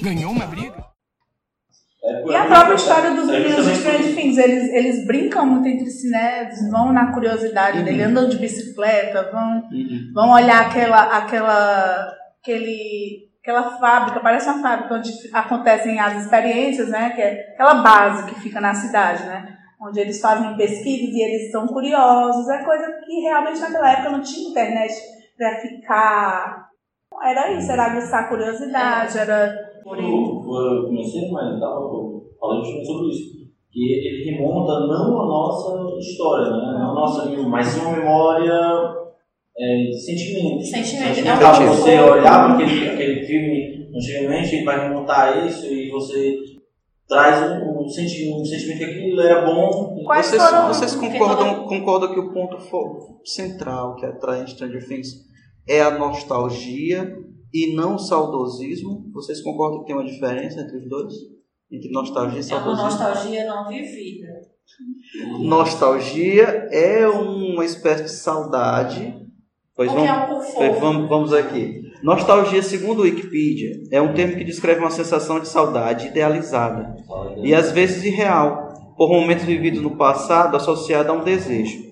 ganhou 0.00 0.30
uma 0.30 0.46
briga? 0.46 0.93
É 2.06 2.22
E 2.26 2.36
a 2.36 2.44
própria 2.44 2.74
que- 2.74 2.80
história 2.82 3.10
dos 3.12 3.28
é 3.30 3.32
meninos 3.38 3.64
de 3.64 3.74
justamente 3.74 3.96
por 3.96 4.02
Stranger 4.02 4.14
Things, 4.14 4.36
eles, 4.38 4.68
eles 4.74 5.06
brincam 5.06 5.46
muito 5.46 5.66
entre 5.68 5.86
si, 5.90 6.10
né? 6.10 6.42
Eles 6.42 6.70
vão 6.70 6.92
na 6.92 7.12
curiosidade 7.12 7.82
dele, 7.82 8.02
andam 8.02 8.28
de 8.28 8.36
bicicleta, 8.38 9.30
vão, 9.32 9.62
Uhum. 9.72 10.10
vão 10.14 10.30
olhar 10.32 10.66
aquela, 10.66 11.00
aquela, 11.16 12.12
aquele, 12.42 13.28
aquela 13.42 13.78
fábrica, 13.78 14.20
parece 14.20 14.48
uma 14.50 14.60
fábrica 14.60 14.94
onde 14.96 15.10
acontecem 15.32 15.98
as 15.98 16.22
experiências, 16.24 16.88
né? 16.90 17.10
Que 17.10 17.22
é 17.22 17.52
aquela 17.54 17.76
base 17.76 18.26
que 18.26 18.40
fica 18.40 18.60
na 18.60 18.74
cidade, 18.74 19.24
né? 19.24 19.48
Onde 19.80 19.98
eles 20.00 20.20
fazem 20.20 20.56
pesquisas 20.56 21.08
e 21.14 21.22
eles 21.22 21.50
são 21.50 21.66
curiosos. 21.66 22.48
É 22.50 22.58
coisa 22.64 22.84
que 23.04 23.20
realmente 23.20 23.60
naquela 23.60 23.90
época 23.92 24.10
não 24.10 24.20
tinha 24.20 24.50
internet 24.50 24.92
pra 25.38 25.56
ficar. 25.60 26.68
Era 27.22 27.50
isso, 27.52 27.70
era 27.72 27.84
aguçar 27.84 28.28
curiosidade, 28.28 29.18
era. 29.18 29.72
Quando 29.84 30.00
eu 30.02 30.86
comecei, 30.86 31.30
mas 31.30 31.54
eu 31.54 31.60
tava 31.60 31.80
falando 32.40 32.64
justamente 32.64 32.86
sobre 32.86 33.08
isso. 33.10 33.34
Que 33.70 33.92
ele 33.92 34.30
remonta 34.30 34.80
não 34.86 35.20
a 35.20 35.26
nossa 35.26 35.98
história, 35.98 36.48
né? 36.50 36.78
não 36.78 36.90
a 36.90 36.94
nossa, 36.94 37.28
mas 37.48 37.66
sim 37.66 37.80
uma 37.80 37.96
memória 37.96 38.94
é, 39.58 39.76
de 39.84 40.00
sentimento. 40.00 40.62
Sentimento. 40.64 41.14
Sentimento. 41.14 41.42
É 41.42 41.48
um 41.48 41.54
Você 41.68 41.96
conforto. 41.96 42.12
olhar 42.18 42.56
para 42.56 42.64
aquele, 42.64 42.88
aquele 42.88 43.26
filme 43.26 43.88
antigamente 43.94 44.56
e 44.56 44.64
vai 44.64 44.88
remontar 44.88 45.46
isso 45.46 45.66
e 45.66 45.90
você 45.90 46.36
traz 47.08 47.50
um, 47.62 47.82
um, 47.82 47.88
senti 47.88 48.32
um 48.32 48.44
sentimento 48.44 48.78
que 48.78 48.84
aquilo 48.84 49.20
era 49.20 49.44
bom. 49.44 49.96
Quais 50.04 50.26
Vocês, 50.26 50.42
foram- 50.42 50.68
vocês 50.68 50.94
concordam, 50.94 51.64
concordam 51.66 52.12
que 52.14 52.20
o 52.20 52.32
ponto 52.32 52.56
central 53.24 53.96
que 53.96 54.06
atrai 54.06 54.42
em 54.42 54.46
Stranger 54.46 54.86
Things 54.86 55.08
é 55.68 55.80
a 55.82 55.98
nostalgia 55.98 57.12
e 57.54 57.74
não 57.76 57.96
saudosismo? 57.96 59.08
Vocês 59.12 59.40
concordam 59.40 59.80
que 59.80 59.86
tem 59.86 59.94
uma 59.94 60.04
diferença 60.04 60.60
entre 60.60 60.76
os 60.76 60.88
dois? 60.88 61.14
Entre 61.70 61.90
nostalgia 61.92 62.40
e 62.40 62.42
É 62.42 62.56
uma 62.56 62.76
saudosismo? 62.76 62.90
nostalgia 62.90 63.46
não 63.46 63.68
vivida. 63.68 64.26
Nostalgia 65.38 66.68
é 66.72 67.06
uma 67.08 67.64
espécie 67.64 68.04
de 68.04 68.10
saudade. 68.10 69.14
Pois 69.76 69.90
vamos, 69.90 70.08
é 70.56 70.70
um 70.70 70.80
vamos, 70.80 71.08
vamos 71.08 71.32
aqui. 71.32 71.82
Nostalgia, 72.02 72.62
segundo 72.62 73.00
o 73.00 73.02
Wikipedia, 73.02 73.82
é 73.90 74.00
um 74.00 74.12
termo 74.14 74.36
que 74.36 74.44
descreve 74.44 74.80
uma 74.80 74.90
sensação 74.90 75.40
de 75.40 75.48
saudade 75.48 76.08
idealizada 76.08 76.94
e 77.42 77.54
às 77.54 77.72
vezes 77.72 78.04
irreal, 78.04 78.94
por 78.96 79.08
momentos 79.08 79.44
vividos 79.44 79.80
no 79.80 79.96
passado 79.96 80.56
associado 80.56 81.10
a 81.10 81.14
um 81.14 81.24
desejo. 81.24 81.82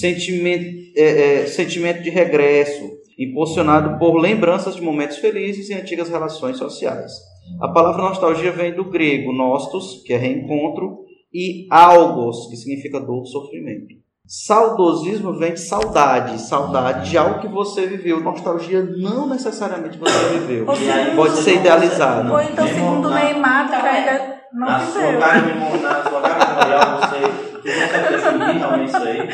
Sentimento, 0.00 0.66
é, 0.96 1.42
é, 1.42 1.46
sentimento 1.46 2.02
de 2.02 2.10
regresso, 2.10 2.90
impulsionado 3.18 3.98
por 3.98 4.16
lembranças 4.16 4.76
de 4.76 4.82
momentos 4.82 5.18
felizes 5.18 5.70
e 5.70 5.74
antigas 5.74 6.08
relações 6.08 6.58
sociais. 6.58 7.12
A 7.60 7.68
palavra 7.68 8.02
nostalgia 8.02 8.52
vem 8.52 8.74
do 8.74 8.84
grego 8.84 9.32
nostos, 9.32 10.02
que 10.04 10.12
é 10.12 10.16
reencontro, 10.16 11.06
e 11.32 11.66
algos, 11.70 12.48
que 12.48 12.56
significa 12.56 13.00
dor, 13.00 13.24
sofrimento. 13.26 13.94
Saudosismo 14.26 15.34
vem 15.34 15.52
de 15.52 15.60
saudade, 15.60 16.40
saudade 16.40 17.10
de 17.10 17.16
algo 17.16 17.40
que 17.40 17.46
você 17.46 17.86
viveu. 17.86 18.20
Nostalgia 18.20 18.82
não 18.82 19.28
necessariamente 19.28 19.98
você 19.98 20.38
viveu. 20.38 20.66
Seja, 20.74 21.12
Pode 21.14 21.36
ser 21.36 21.56
idealizado. 21.56 22.32
Ou 22.32 22.40
então, 22.40 22.66
segundo 22.66 23.10
Neymar, 23.10 23.68
que 23.68 23.74
ainda 23.76 24.36
não 24.52 24.66
na 24.66 24.80
sua 24.80 25.02
viveu. 25.02 25.20
cara 25.20 25.42
memorial, 25.42 25.78
na 25.80 26.02
sua 26.02 26.20
cara 26.20 26.54
memorial, 26.54 27.00
você 27.00 27.46
você 27.66 28.58
realmente 28.58 28.88
isso 28.88 28.96
aí. 28.96 29.28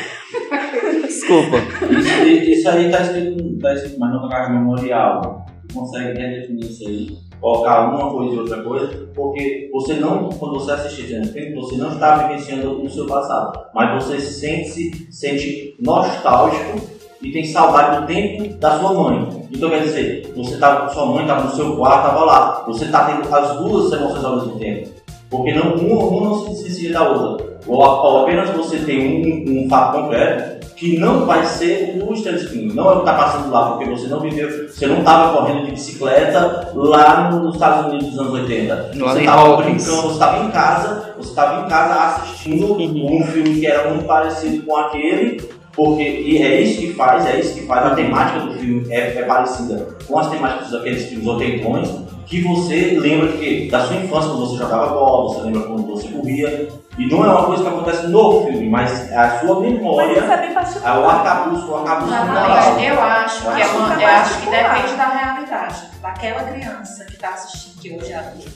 Desculpa. 1.13 1.57
Isso, 1.91 2.49
isso 2.49 2.69
aí 2.69 2.85
está 2.85 3.01
escrito, 3.01 3.59
tá 3.59 3.73
escrito, 3.73 3.99
mas 3.99 4.13
não 4.13 4.23
na 4.23 4.29
carga 4.29 4.49
memorial. 4.49 5.45
Você 5.61 5.79
consegue 5.79 6.19
redefinir 6.19 6.65
isso 6.65 6.87
aí, 6.87 7.17
colocar 7.39 7.89
uma 7.89 8.11
coisa 8.11 8.35
e 8.35 8.39
outra 8.39 8.63
coisa, 8.63 9.09
porque 9.13 9.69
você 9.71 9.93
não, 9.93 10.29
quando 10.29 10.55
você 10.55 10.89
Stranger 10.89 11.33
Things, 11.33 11.55
você 11.55 11.77
não 11.77 11.93
está 11.93 12.27
vivenciando 12.27 12.81
o 12.81 12.89
seu 12.89 13.05
passado, 13.05 13.59
mas 13.73 14.03
você 14.03 14.19
se 14.19 14.39
sente, 14.39 14.69
se 14.69 15.07
sente 15.11 15.75
nostálgico 15.79 16.79
e 17.21 17.31
tem 17.31 17.45
saudade 17.45 18.01
do 18.01 18.07
tempo 18.07 18.57
da 18.57 18.79
sua 18.79 18.93
mãe. 18.93 19.47
Então 19.51 19.69
quer 19.69 19.83
dizer, 19.83 20.33
você 20.35 20.57
tava, 20.57 20.89
sua 20.93 21.05
mãe 21.05 21.21
estava 21.21 21.45
no 21.45 21.55
seu 21.55 21.75
quarto, 21.77 22.07
estava 22.07 22.25
lá, 22.25 22.63
você 22.67 22.85
está 22.85 23.05
tendo 23.05 23.33
as 23.33 23.57
duas 23.57 23.91
emoções 23.93 24.25
ao 24.25 24.35
mesmo 24.37 24.59
tempo. 24.59 24.89
Porque 25.29 25.53
não, 25.53 25.75
uma, 25.75 26.03
uma 26.03 26.29
não 26.29 26.45
se 26.45 26.51
distancia 26.51 26.93
da 26.93 27.09
outra. 27.09 27.59
Ou, 27.65 27.79
ou 27.79 28.19
apenas 28.19 28.49
você 28.51 28.77
tem 28.77 29.25
um, 29.25 29.63
um 29.63 29.69
fato 29.69 29.99
concreto 29.99 30.52
que 30.75 30.97
não 30.97 31.25
vai 31.25 31.45
ser 31.45 32.01
o 32.03 32.15
Stranger 32.15 32.51
Things. 32.51 32.73
Não 32.73 32.89
é 32.89 32.91
o 32.91 32.93
que 32.95 32.99
está 33.09 33.13
passando 33.13 33.51
lá, 33.51 33.71
porque 33.71 33.89
você 33.89 34.07
não 34.07 34.19
viveu, 34.19 34.69
você 34.69 34.87
não 34.87 34.99
estava 34.99 35.37
correndo 35.37 35.65
de 35.65 35.71
bicicleta 35.71 36.71
lá 36.73 37.31
nos 37.31 37.53
Estados 37.53 37.87
Unidos 37.87 38.09
dos 38.09 38.19
anos 38.19 38.33
80. 38.33 38.75
Lá 38.75 39.13
Você 39.13 39.19
estava 39.19 39.57
brincando, 39.57 40.01
você 40.01 40.13
estava 40.13 40.45
em 40.45 40.51
casa, 40.51 41.13
você 41.17 41.29
estava 41.29 41.65
em 41.65 41.69
casa 41.69 41.93
assistindo 41.93 42.73
um 42.73 43.23
filme 43.25 43.59
que 43.59 43.65
era 43.65 43.89
muito 43.89 44.05
parecido 44.05 44.63
com 44.63 44.75
aquele, 44.75 45.41
porque 45.75 46.03
e 46.03 46.41
é 46.41 46.61
isso 46.61 46.79
que 46.79 46.93
faz, 46.93 47.25
é 47.25 47.39
isso 47.39 47.55
que 47.55 47.65
faz, 47.65 47.85
a 47.85 47.95
temática 47.95 48.39
do 48.41 48.53
filme 48.53 48.85
é, 48.89 49.17
é 49.17 49.23
parecida 49.23 49.87
com 50.07 50.19
as 50.19 50.29
temáticas 50.29 50.71
daqueles 50.71 51.05
filmes 51.05 51.27
oitentões, 51.27 51.89
que 52.25 52.41
você 52.41 52.97
lembra 52.99 53.27
que 53.33 53.67
da 53.69 53.85
sua 53.85 53.97
infância, 53.97 54.29
quando 54.29 54.47
você 54.47 54.57
jogava 54.57 54.93
bola, 54.93 55.33
você 55.33 55.41
lembra 55.41 55.63
quando 55.63 55.87
você 55.87 56.07
corria, 56.07 56.69
e 56.97 57.05
não 57.09 57.25
é 57.25 57.29
uma 57.29 57.45
coisa 57.45 57.63
que 57.63 57.69
acontece 57.69 58.07
no 58.07 58.45
filme, 58.45 58.69
mas 58.69 59.11
é 59.11 59.17
a 59.17 59.39
sua 59.39 59.59
Mas 59.59 59.71
memória, 59.71 60.11
isso 60.19 60.31
é 60.31 60.37
bem 60.37 60.47
é 60.47 60.51
o 60.51 60.53
particular. 60.53 61.05
arcabouço, 61.15 61.67
o 61.71 61.75
arcabouço 61.77 62.11
mental. 62.11 62.27
Exatamente. 62.35 62.85
Eu 62.87 63.01
acho 63.01 63.41
que, 63.45 63.61
é 63.61 63.65
uma, 63.65 63.93
eu 63.93 63.99
é 63.99 64.15
acho 64.15 64.39
que 64.39 64.45
particular. 64.47 64.73
depende 64.75 64.95
da 64.95 65.05
realidade. 65.09 65.81
Daquela 66.01 66.43
criança 66.43 67.05
que 67.05 67.13
está 67.13 67.29
assistindo, 67.29 67.81
que 67.81 67.95
hoje 67.97 68.11
é 68.13 68.17
adulta, 68.17 68.49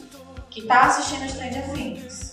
que 0.49 0.59
está 0.61 0.81
assistindo 0.81 1.29
Stranger 1.29 1.63
Things. 1.71 2.27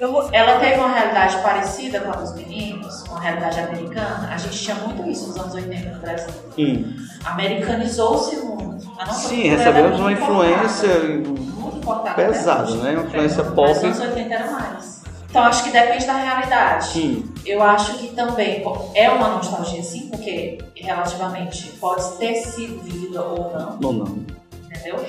Vou- 0.00 0.28
Ela 0.32 0.58
teve 0.58 0.80
uma 0.80 0.88
realidade 0.92 1.36
parecida 1.42 2.00
com 2.00 2.10
a 2.10 2.16
dos 2.16 2.34
meninos, 2.34 3.04
uma 3.04 3.20
realidade 3.20 3.60
americana. 3.60 4.30
A 4.32 4.36
gente 4.36 4.58
tinha 4.58 4.74
muito 4.74 5.08
isso 5.08 5.28
nos 5.28 5.38
anos 5.38 5.54
80 5.54 5.90
no 5.90 6.00
Brasil. 6.00 6.34
Hum. 6.58 6.92
Americanizou-se 7.24 8.36
o 8.36 8.46
mundo. 8.46 8.82
A 8.98 9.06
nossa 9.06 9.28
Sim, 9.28 9.48
recebemos 9.48 9.98
uma 10.00 10.08
muito 10.10 10.20
influência 10.22 10.88
muito 10.98 11.76
importada 11.76 12.10
até 12.10 12.26
pesada, 12.26 12.62
hoje. 12.64 12.76
né? 12.78 12.92
Uma 12.94 13.02
influência 13.04 13.44
Mas 13.44 13.54
pop. 13.54 13.68
nos 13.68 13.82
anos 13.84 14.00
80 14.00 14.34
era 14.34 14.50
mais. 14.50 15.01
Então 15.32 15.44
acho 15.44 15.64
que 15.64 15.70
depende 15.70 16.04
da 16.04 16.12
realidade. 16.12 16.88
Sim. 16.88 17.24
Eu 17.46 17.62
acho 17.62 17.96
que 17.96 18.08
também 18.08 18.62
é 18.94 19.08
uma 19.08 19.28
nostalgia 19.30 19.82
sim, 19.82 20.10
porque 20.10 20.58
relativamente 20.74 21.70
pode 21.80 22.18
ter 22.18 22.34
sido 22.34 22.82
vivida 22.82 23.22
ou 23.22 23.50
não, 23.50 23.78
Não, 23.80 23.92
não. 23.94 24.26
entendeu? 24.66 25.02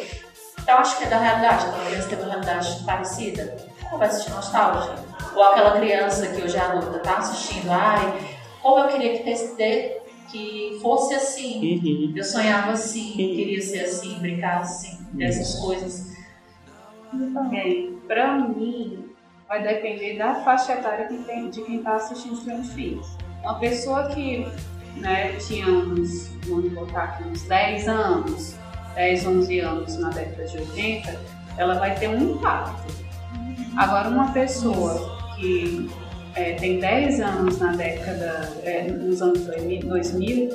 Então 0.62 0.78
acho 0.78 0.98
que 0.98 1.04
é 1.04 1.08
da 1.08 1.20
realidade, 1.20 1.66
aquela 1.66 1.86
criança 1.88 2.08
tem 2.08 2.18
uma 2.20 2.28
realidade 2.30 2.84
parecida, 2.86 3.58
ela 3.86 3.98
vai 3.98 4.08
assistir 4.08 4.32
nostalgia. 4.32 4.96
Ou 5.36 5.44
aquela 5.44 5.72
criança 5.72 6.26
que 6.28 6.42
hoje 6.42 6.56
é 6.56 6.62
adulta 6.62 7.00
tá 7.00 7.18
assistindo, 7.18 7.70
ai, 7.70 8.14
como 8.62 8.80
eu 8.80 8.88
queria 8.88 9.18
que, 9.22 10.02
que 10.32 10.80
fosse 10.82 11.16
assim. 11.16 11.60
Uhum. 11.60 12.14
Eu 12.16 12.24
sonhava 12.24 12.72
assim, 12.72 13.12
queria 13.12 13.62
ser 13.62 13.82
assim, 13.82 14.18
brincar 14.20 14.62
assim, 14.62 15.06
dessas 15.12 15.60
coisas. 15.60 16.14
Bem, 17.12 18.00
pra 18.08 18.38
mim, 18.38 19.13
vai 19.54 19.62
depender 19.62 20.18
da 20.18 20.34
faixa 20.36 20.74
etária 20.74 21.06
que 21.06 21.18
tem, 21.26 21.48
de 21.48 21.62
quem 21.62 21.84
tá 21.84 21.96
assistindo 21.96 22.36
Stranger 22.38 22.74
Things. 22.74 23.06
Uma 23.44 23.60
pessoa 23.60 24.08
que 24.08 24.48
né, 24.98 25.34
tinha 25.34 25.68
uns, 25.68 26.30
vamos 26.48 26.74
botar 26.74 27.04
aqui, 27.04 27.24
uns 27.26 27.44
10 27.44 27.88
anos, 27.88 28.56
10, 28.96 29.28
11 29.28 29.60
anos 29.60 29.98
na 30.00 30.10
década 30.10 30.46
de 30.46 30.58
80, 30.58 31.20
ela 31.58 31.76
vai 31.76 31.94
ter 31.94 32.08
um 32.08 32.32
impacto. 32.32 32.94
Agora, 33.78 34.10
uma 34.10 34.32
pessoa 34.32 35.20
que 35.36 35.88
é, 36.34 36.54
tem 36.54 36.80
10 36.80 37.22
anos 37.22 37.60
na 37.60 37.74
década, 37.74 38.52
é, 38.64 38.88
nos 38.90 39.22
anos 39.22 39.46
2000, 39.46 40.50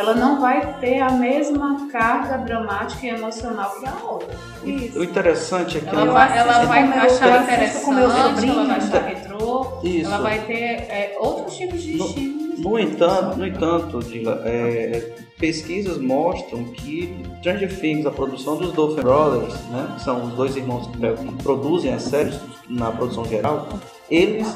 ela 0.00 0.14
não 0.14 0.40
vai 0.40 0.78
ter 0.80 0.98
a 1.00 1.10
mesma 1.10 1.86
carga 1.92 2.38
dramática 2.38 3.04
e 3.06 3.10
emocional 3.10 3.70
que 3.78 3.86
a 3.86 3.94
outra. 4.10 4.28
O 4.64 5.04
interessante 5.04 5.76
é 5.76 5.80
que 5.82 5.88
Ela 5.88 6.06
vai, 6.06 6.38
ela 6.38 6.64
vai 6.64 6.82
com 6.84 6.88
meu- 6.98 7.02
achar 7.06 7.36
eu 7.36 7.42
interessante, 7.42 7.84
com 7.84 7.92
meu 7.92 8.04
ela 8.10 8.32
vai 8.32 8.76
achar 8.76 9.02
retrô, 9.06 9.66
Isso. 9.84 10.06
ela 10.06 10.18
vai 10.22 10.38
ter 10.40 10.54
é, 10.54 11.16
outros 11.20 11.54
tipos 11.54 11.82
de 11.82 11.96
No- 11.98 12.06
estímulos. 12.06 12.40
No 12.60 12.78
entanto, 12.78 13.36
no 13.38 13.46
entanto 13.46 13.98
Dila, 14.00 14.42
é, 14.44 15.12
pesquisas 15.38 15.98
mostram 15.98 16.64
que 16.64 17.22
Stranger 17.38 17.78
Things, 17.80 18.06
a 18.06 18.10
produção 18.10 18.56
dos 18.56 18.72
Dolphin 18.72 19.02
Brothers, 19.02 19.54
né, 19.70 19.86
que 19.96 20.02
são 20.02 20.24
os 20.24 20.32
dois 20.34 20.56
irmãos 20.56 20.86
que 20.88 21.42
produzem 21.42 21.92
as 21.92 22.02
séries 22.02 22.38
na 22.68 22.90
produção 22.90 23.24
geral, 23.26 23.68
eles 24.10 24.46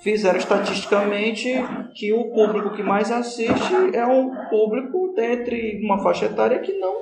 fizeram 0.00 0.38
estatisticamente 0.38 1.52
que 1.94 2.12
o 2.12 2.24
público 2.32 2.70
que 2.76 2.82
mais 2.82 3.10
assiste 3.10 3.74
é 3.94 4.06
um 4.06 4.30
público 4.50 5.12
dentre 5.16 5.80
uma 5.84 5.98
faixa 6.02 6.26
etária 6.26 6.58
que 6.58 6.72
não 6.78 6.94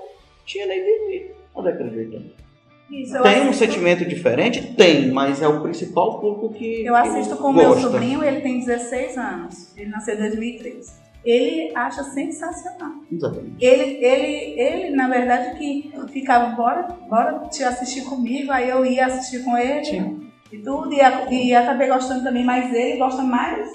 tinha 0.46 0.66
nem 0.66 0.82
vivido 0.82 1.34
na 1.56 1.62
década 1.62 1.90
de 1.90 1.98
80. 1.98 2.44
Isso, 2.90 3.12
Tem 3.22 3.38
um 3.42 3.48
assisto- 3.48 3.64
sentimento 3.64 4.04
diferente? 4.04 4.74
Tem, 4.74 5.10
mas 5.10 5.40
é 5.40 5.48
o 5.48 5.62
principal 5.62 6.20
público 6.20 6.52
que 6.54 6.84
Eu 6.84 6.94
assisto 6.94 7.36
com 7.36 7.48
o 7.48 7.52
meu 7.52 7.68
gosta. 7.70 7.80
sobrinho, 7.82 8.22
ele 8.22 8.40
tem 8.42 8.58
16 8.60 9.16
anos. 9.16 9.74
Ele 9.76 9.88
nasceu 9.90 10.14
em 10.14 10.18
2003. 10.18 11.02
Ele 11.24 11.72
acha 11.74 12.04
sensacional. 12.04 12.92
Exatamente. 13.10 13.56
Ele, 13.64 14.04
ele, 14.04 14.60
ele, 14.60 14.90
na 14.94 15.08
verdade, 15.08 15.56
que 15.58 15.90
ficava, 16.12 16.54
bora, 16.54 16.82
bora 17.08 17.48
te 17.50 17.64
assistir 17.64 18.02
comigo, 18.04 18.52
aí 18.52 18.68
eu 18.68 18.84
ia 18.84 19.06
assistir 19.06 19.42
com 19.42 19.56
ele 19.56 19.84
Sim. 19.86 20.20
E 20.54 20.62
tudo, 20.62 20.92
e, 20.92 21.00
a- 21.00 21.30
e 21.32 21.54
acabei 21.54 21.88
gostando 21.88 22.22
também, 22.24 22.44
mas 22.44 22.72
ele 22.72 22.98
gosta 22.98 23.22
mais 23.22 23.72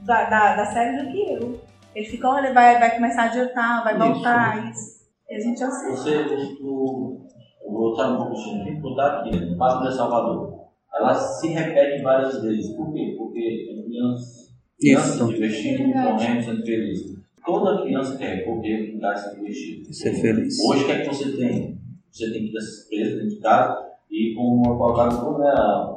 da, 0.00 0.24
da, 0.24 0.56
da 0.56 0.66
série 0.66 1.02
do 1.02 1.10
que 1.10 1.32
eu. 1.32 1.60
Ele 1.94 2.06
fica, 2.06 2.28
olha, 2.28 2.52
vai, 2.52 2.78
vai 2.78 2.94
começar 2.94 3.22
a 3.22 3.24
adiantar, 3.26 3.84
vai 3.84 3.94
Isso. 3.96 4.04
voltar, 4.04 4.70
isso. 4.70 4.96
E 5.30 5.34
a 5.34 5.40
gente 5.40 5.62
assiste. 5.64 5.90
Você, 5.90 6.16
o, 6.62 6.66
o, 6.66 7.26
vou 7.70 7.78
voltar 7.80 8.12
um 8.12 8.16
pouco 8.18 8.36
Chile, 8.36 8.78
vou 8.80 8.90
botar 8.90 9.20
aqui, 9.20 9.30
né? 9.36 9.56
Passo 9.58 9.82
de 9.88 9.96
Salvador. 9.96 10.56
Ela 10.94 11.14
se 11.14 11.48
repete 11.48 12.02
várias 12.02 12.40
vezes. 12.42 12.74
Por 12.76 12.92
quê? 12.92 13.14
Porque 13.18 13.66
tem 13.68 13.84
crianças, 13.84 14.50
crianças 14.78 15.14
Isso. 15.14 15.26
se 15.26 15.32
divertindo, 15.34 15.92
correndo, 15.92 16.44
sendo 16.44 16.64
felizes. 16.64 17.16
Toda 17.44 17.82
criança 17.82 18.16
quer 18.18 18.44
correr, 18.44 18.90
brincar 18.90 19.14
e 19.14 19.18
se 19.18 19.34
divertir. 19.34 19.94
Ser 19.94 20.14
feliz. 20.14 20.58
Hoje, 20.64 20.82
o 20.82 20.86
que 20.86 20.92
é 20.92 21.00
que 21.00 21.06
você 21.14 21.36
tem? 21.36 21.78
Você 22.10 22.30
tem 22.32 22.46
que 22.46 22.52
ter 22.52 22.58
essas 22.58 22.88
presas 22.88 23.14
dentro 23.14 23.28
de 23.28 23.40
casa 23.40 23.86
e 24.10 24.34
com 24.34 24.42
uma 24.42 24.78
palavra 24.78 25.16
como 25.18 25.42
é 25.42 25.48
a- 25.50 25.94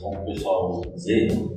com 0.00 0.10
o 0.16 0.24
pessoal 0.26 0.82
Z, 0.96 1.26
né? 1.28 1.48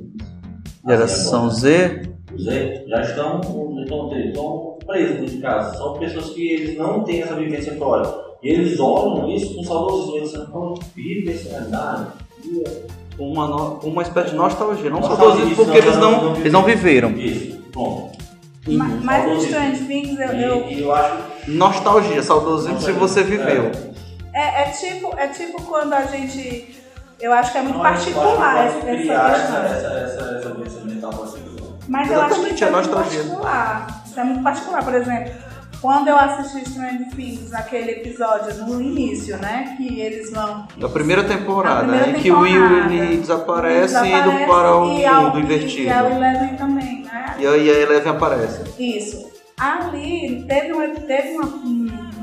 Geração 0.86 1.48
Z, 1.50 2.02
Z, 2.36 2.84
já 2.88 3.00
estão, 3.02 3.40
já 3.42 3.82
estão, 3.82 4.18
estão 4.18 4.78
presos 4.86 5.16
dentro 5.20 5.34
de 5.36 5.38
casa, 5.40 5.76
são 5.76 5.94
pessoas 5.98 6.30
que 6.30 6.48
eles 6.50 6.76
não 6.78 7.04
têm 7.04 7.22
essa 7.22 7.34
vivência 7.36 7.74
fora. 7.76 8.32
E 8.42 8.48
eles 8.48 8.80
olham 8.80 9.28
isso 9.30 9.54
com 9.54 9.62
saudosismo, 9.62 10.16
eles 10.16 10.32
falam, 10.50 10.74
vive 10.96 11.30
essa 11.32 11.50
realidade. 11.50 12.06
Com 13.16 13.30
uma, 13.30 13.46
no- 13.46 13.76
com 13.76 13.88
uma 13.88 14.02
espécie 14.02 14.30
de 14.30 14.36
nostalgia, 14.36 14.90
não 14.90 15.02
saudosismo 15.02 15.54
porque 15.54 15.78
eles 15.78 15.96
não, 15.98 16.34
eles 16.36 16.52
não 16.52 16.64
viveram. 16.64 17.10
Isso, 17.12 17.62
bom. 17.72 18.10
Ma- 18.66 18.84
Mas 19.02 19.24
no 19.24 19.40
Saudosismo. 19.40 19.44
Strange 19.44 19.84
Things 19.86 20.18
eu, 20.18 20.28
eu- 20.40 20.68
e 20.70 20.80
eu 20.80 20.92
acho 20.92 21.22
Nostalgia, 21.48 22.22
saudosismo 22.22 22.80
se 22.80 22.92
você 22.92 23.22
viveu. 23.22 23.66
é, 23.66 23.91
é 24.34 24.64
tipo 24.70 25.14
é 25.18 25.28
tipo 25.28 25.62
quando 25.62 25.92
a 25.94 26.02
gente 26.02 26.76
eu 27.20 27.32
acho 27.32 27.52
que 27.52 27.58
é 27.58 27.62
muito 27.62 27.76
Não, 27.76 27.82
particular 27.84 28.66
essa, 28.66 28.80
questão. 28.80 29.26
essa, 29.26 29.56
essa, 29.58 30.36
essa 30.38 30.54
vivência 30.54 30.80
mental 30.84 31.12
particular. 31.12 31.72
Mas 31.88 32.10
eu 32.10 32.20
acho 32.20 32.28
que 32.40 32.40
Exatamente, 32.52 32.64
é 32.64 32.66
é 32.66 32.70
muito 32.70 32.88
particular. 32.90 34.02
Isso 34.06 34.20
é 34.20 34.24
muito 34.24 34.42
particular, 34.42 34.84
por 34.84 34.94
exemplo, 34.94 35.32
quando 35.80 36.08
eu 36.08 36.16
assisti 36.16 36.68
Stranger 36.70 37.08
Things, 37.10 37.50
naquele 37.50 37.90
episódio 37.92 38.54
no 38.66 38.80
início, 38.80 39.36
né? 39.38 39.74
Que 39.76 40.00
eles 40.00 40.30
vão. 40.30 40.66
Da 40.76 40.88
primeira 40.88 41.24
temporada, 41.24 41.80
primeira 41.88 42.10
em 42.10 42.22
que 42.22 42.30
o 42.30 42.40
Will 42.40 42.86
ele 42.90 43.16
desaparece, 43.18 43.94
desaparece 43.94 44.28
indo 44.28 44.46
para 44.46 44.76
o 44.76 44.84
e 45.00 45.08
mundo 45.08 45.38
e- 45.38 45.42
invertido. 45.42 45.82
E 45.82 45.90
a 45.90 46.10
Eleven 46.10 46.56
também, 46.56 47.02
né? 47.02 47.34
E 47.38 47.46
aí 47.46 47.70
a 47.70 47.74
Eleven 47.80 48.12
aparece. 48.12 48.62
Isso. 48.78 49.30
Ali 49.58 50.44
teve, 50.48 50.72
um, 50.72 50.94
teve 50.94 51.28
uma. 51.36 51.46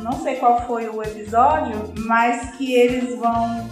Não 0.10 0.24
sei 0.24 0.36
qual 0.38 0.66
foi 0.66 0.90
o 0.90 1.04
episódio, 1.04 1.94
mas 1.98 2.56
que 2.56 2.74
eles 2.74 3.16
vão. 3.18 3.68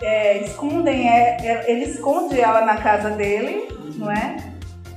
é, 0.00 0.38
escondem, 0.42 1.08
é, 1.08 1.36
é- 1.40 1.70
ele 1.70 1.84
esconde 1.84 2.40
ela 2.40 2.62
na 2.64 2.76
casa 2.76 3.10
dele, 3.10 3.68
não 3.96 4.10
é? 4.10 4.36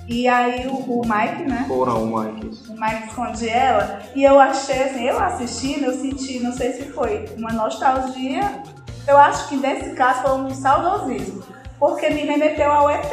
E 0.08 0.28
aí 0.28 0.67
o, 0.67 0.76
o 0.76 1.02
Mike, 1.02 1.43
né? 1.50 1.65
Foram 1.67 2.04
o 2.04 2.19
Mike. 2.19 2.48
O 2.69 2.74
Mike 2.74 3.08
esconde 3.08 3.50
ela. 3.50 4.00
E 4.15 4.24
eu 4.24 4.39
achei 4.39 4.84
assim, 4.84 5.04
eu 5.04 5.19
assistindo, 5.19 5.86
eu 5.86 5.93
senti, 5.93 6.39
não 6.39 6.52
sei 6.52 6.74
se 6.74 6.84
foi 6.91 7.26
uma 7.38 7.52
nostalgia. 7.52 8.63
Eu 9.08 9.17
acho 9.17 9.50
que 9.50 9.56
nesse 9.58 9.91
caso 9.91 10.21
foi 10.24 10.32
um 10.41 10.50
saudosismo. 10.52 11.43
Porque 11.80 12.10
me 12.10 12.21
remeteu 12.21 12.71
ao 12.71 12.89
ET, 12.89 13.06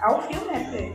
ao 0.00 0.22
filme 0.22 0.46
ET. 0.52 0.92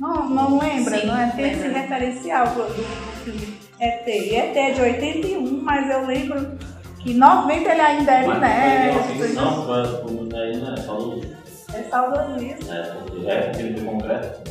Não, 0.00 0.28
não 0.28 0.58
lembra, 0.58 1.00
Sim, 1.00 1.06
não 1.06 1.16
é? 1.18 1.30
Tem 1.30 1.52
esse 1.52 1.68
referencial 1.68 2.46
do, 2.48 2.62
do 2.64 2.84
filme 3.24 3.55
ET. 3.80 4.06
E 4.06 4.34
ET 4.34 4.56
é 4.56 4.70
de 4.72 4.80
81, 4.80 5.62
mas 5.62 5.90
eu 5.90 6.06
lembro 6.06 6.58
que 7.00 7.12
em 7.12 7.14
90 7.14 7.70
ele 7.70 7.80
ainda 7.80 8.12
era 8.12 8.36
inédito. 8.36 9.34
não, 9.34 9.66
mas 9.66 9.88
aí 10.34 10.56
não 10.56 10.74
é 10.74 10.76
saudosismo. 10.76 11.36
É 11.74 11.82
saudosismo. 11.82 12.72
É, 12.72 12.82
porque 12.82 13.26
é 13.26 13.50
aquele 13.50 13.80
do 13.80 13.84
concreto. 13.84 14.50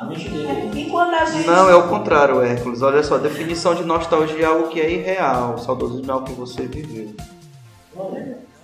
A. 0.00 0.12
E 0.12 0.16
gente. 0.16 1.46
Não, 1.46 1.70
é 1.70 1.74
o 1.74 1.88
contrário, 1.88 2.42
Hércules. 2.42 2.82
Olha 2.82 3.02
só, 3.02 3.16
a 3.16 3.18
definição 3.18 3.74
de 3.74 3.84
nostalgia 3.84 4.44
é 4.44 4.46
algo 4.46 4.68
que 4.68 4.80
é 4.80 4.90
irreal. 4.90 5.58
Saudosismo 5.58 6.10
é 6.10 6.12
algo 6.12 6.26
que 6.26 6.32
você 6.32 6.66
viveu. 6.66 7.14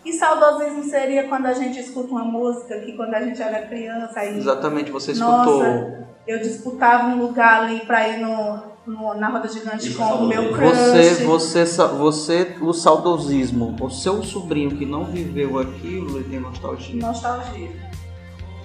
E 0.04 0.12
saudosismo 0.12 0.84
seria 0.84 1.28
quando 1.28 1.46
a 1.46 1.54
gente 1.54 1.80
escuta 1.80 2.10
uma 2.12 2.24
música 2.24 2.78
que 2.80 2.92
quando 2.92 3.14
a 3.14 3.22
gente 3.22 3.40
era 3.40 3.66
criança 3.66 4.20
aí. 4.20 4.36
Exatamente, 4.36 4.90
você 4.90 5.12
escutou. 5.12 5.62
Nossa, 5.62 6.06
eu 6.26 6.38
disputava 6.40 7.08
um 7.08 7.18
lugar 7.18 7.62
ali 7.62 7.80
pra 7.80 8.08
ir 8.08 8.18
no, 8.18 8.73
no- 8.86 9.14
na 9.14 9.28
roda 9.28 9.48
gigante 9.48 9.88
Isso 9.88 9.96
com 9.98 10.04
é 10.04 10.12
o 10.14 10.22
meu 10.26 10.42
saudosismo. 10.42 10.56
crush. 10.56 11.24
Você, 11.24 11.64
você, 11.64 11.86
você, 11.86 12.56
o 12.60 12.72
saudosismo, 12.72 13.76
o 13.80 13.90
seu 13.90 14.22
sobrinho 14.22 14.76
que 14.76 14.84
não 14.86 15.04
viveu 15.04 15.58
aquilo, 15.58 16.18
ele 16.18 16.28
tem 16.28 16.40
nostalgia. 16.40 17.00
Nostalgia. 17.04 17.70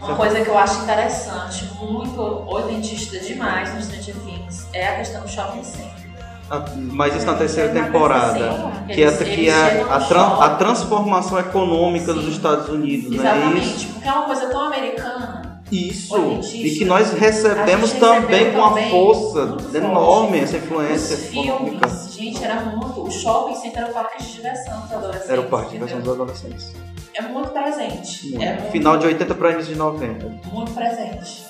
Uma 0.01 0.15
coisa 0.15 0.39
que 0.41 0.47
eu 0.49 0.57
acho 0.57 0.81
interessante, 0.83 1.69
muito 1.81 2.21
oitentista 2.21 3.19
demais 3.19 3.73
no 3.75 3.81
Stranger 3.81 4.15
Things, 4.23 4.65
é 4.71 4.87
a 4.87 4.95
questão 4.97 5.21
do 5.21 5.27
shopping 5.27 5.63
center. 5.63 5.99
Mas 6.93 7.15
isso 7.15 7.25
na 7.27 7.35
terceira 7.35 7.71
Na 7.73 7.83
temporada. 7.85 8.39
Que, 8.87 9.03
é, 9.03 9.11
que 9.11 9.49
é 9.49 9.81
a, 9.87 9.99
tran- 9.99 10.37
a 10.39 10.49
transformação 10.55 11.37
econômica 11.37 12.11
dos 12.13 12.23
Sim. 12.25 12.31
Estados 12.31 12.69
Unidos, 12.69 13.11
né? 13.11 13.17
Exatamente, 13.17 13.85
porque 13.87 14.07
é 14.07 14.11
uma 14.11 14.25
coisa 14.25 14.47
tão 14.47 14.61
americana. 14.61 15.38
Isso. 15.71 16.15
E 16.53 16.71
que 16.77 16.85
nós 16.85 17.11
recebemos 17.13 17.93
A 17.95 17.99
também 17.99 18.51
com 18.51 18.57
uma 18.57 18.77
força 18.89 19.57
enorme 19.73 20.39
essa 20.39 20.57
influência 20.57 21.15
Os 21.15 21.27
econômica. 21.31 21.87
filmes, 21.87 22.13
gente, 22.13 22.43
era 22.43 22.61
muito. 22.61 23.03
O 23.03 23.11
shopping 23.11 23.55
center 23.55 23.83
era 23.83 23.91
o 23.91 23.93
parque 23.93 24.23
de 24.23 24.31
diversão 24.33 24.81
dos 24.81 24.91
adolescentes. 24.91 25.29
Era 25.29 25.41
o 25.41 25.45
parque 25.45 25.67
de 25.67 25.73
diversão 25.73 25.99
dos 26.01 26.13
adolescentes. 26.13 26.73
É 27.13 27.21
muito 27.23 27.49
presente. 27.49 28.29
Muito. 28.29 28.43
É 28.43 28.53
muito, 28.53 28.71
Final 28.71 28.97
de 28.97 29.07
80 29.07 29.35
para 29.35 29.51
início 29.51 29.73
de 29.73 29.79
90. 29.79 30.25
muito 30.51 30.71
presente. 30.73 31.45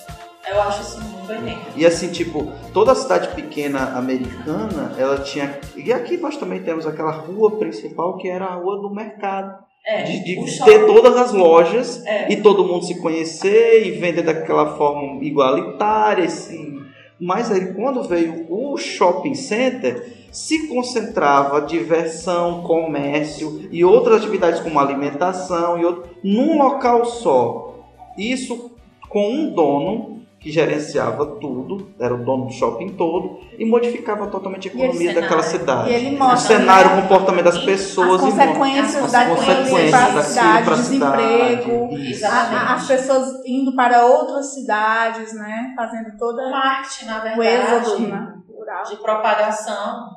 Eu 0.47 0.61
acho 0.63 0.81
isso 0.81 1.01
muito 1.01 1.31
80. 1.31 1.59
E 1.75 1.85
assim, 1.85 2.09
tipo, 2.09 2.51
toda 2.73 2.95
cidade 2.95 3.27
pequena 3.35 3.97
americana, 3.97 4.95
ela 4.97 5.19
tinha. 5.19 5.59
E 5.75 5.93
aqui 5.93 6.17
nós 6.17 6.37
também 6.37 6.61
temos 6.63 6.87
aquela 6.87 7.11
rua 7.11 7.51
principal 7.57 8.17
que 8.17 8.27
era 8.27 8.45
a 8.45 8.55
rua 8.55 8.81
do 8.81 8.89
mercado. 8.89 9.68
É, 9.85 10.03
De, 10.03 10.23
de 10.23 10.35
ter 10.35 10.47
shopping- 10.47 10.85
todas 10.85 11.15
as 11.17 11.33
lojas 11.33 12.05
É. 12.05 12.31
e 12.31 12.37
todo 12.37 12.63
mundo 12.65 12.85
se 12.85 12.99
conhecer 13.01 13.87
e 13.87 13.91
vender 13.91 14.21
daquela 14.21 14.77
forma 14.77 15.23
igualitária, 15.23 16.25
assim. 16.25 16.79
Mas 17.19 17.51
aí 17.51 17.73
quando 17.73 18.03
veio 18.03 18.45
o 18.49 18.77
shopping 18.77 19.33
center, 19.35 20.13
se 20.31 20.67
concentrava 20.67 21.61
diversão, 21.61 22.61
comércio 22.61 23.67
e 23.71 23.83
outras 23.83 24.17
atividades 24.21 24.59
como 24.61 24.79
alimentação 24.79 25.79
e 25.79 25.85
outro, 25.85 26.09
num 26.23 26.57
local 26.57 27.03
só. 27.05 27.79
Isso 28.17 28.71
com 29.09 29.27
um 29.33 29.49
dono 29.53 30.18
que 30.39 30.51
gerenciava 30.51 31.25
tudo, 31.39 31.89
era 31.99 32.13
o 32.13 32.23
dono 32.23 32.45
do 32.45 32.53
shopping 32.53 32.89
todo 32.95 33.39
e 33.57 33.65
modificava 33.65 34.27
totalmente 34.27 34.69
a 34.69 34.71
economia 34.73 35.13
daquela 35.13 35.43
cidade. 35.43 35.89
E 35.89 35.93
ele 35.93 36.17
o 36.17 36.37
cenário, 36.37 36.97
o 36.97 37.01
comportamento 37.01 37.45
das 37.45 37.57
as 37.57 37.63
pessoas 37.63 38.23
As 38.23 38.29
e 38.29 38.37
consequências 38.37 39.03
as 39.03 39.11
da 39.11 39.25
consequências 39.25 39.73
crise 39.79 39.91
para 39.91 39.99
a 39.99 40.05
daquilo 40.11 40.23
cidade, 40.23 40.75
desemprego, 40.75 41.89
cidade. 42.15 42.55
a- 42.55 42.73
as 42.73 42.87
pessoas 42.87 43.27
indo 43.45 43.75
para 43.75 44.05
outras 44.05 44.53
cidades, 44.53 45.33
né? 45.33 45.73
Fazendo 45.75 46.17
toda 46.17 46.49
marketing, 46.49 47.05
na 47.05 47.17
o 47.37 47.43
êxodo 47.43 47.97
verdade, 47.97 48.07
né? 48.07 48.33
rural. 48.57 48.83
de 48.83 48.95
propagação 48.97 50.09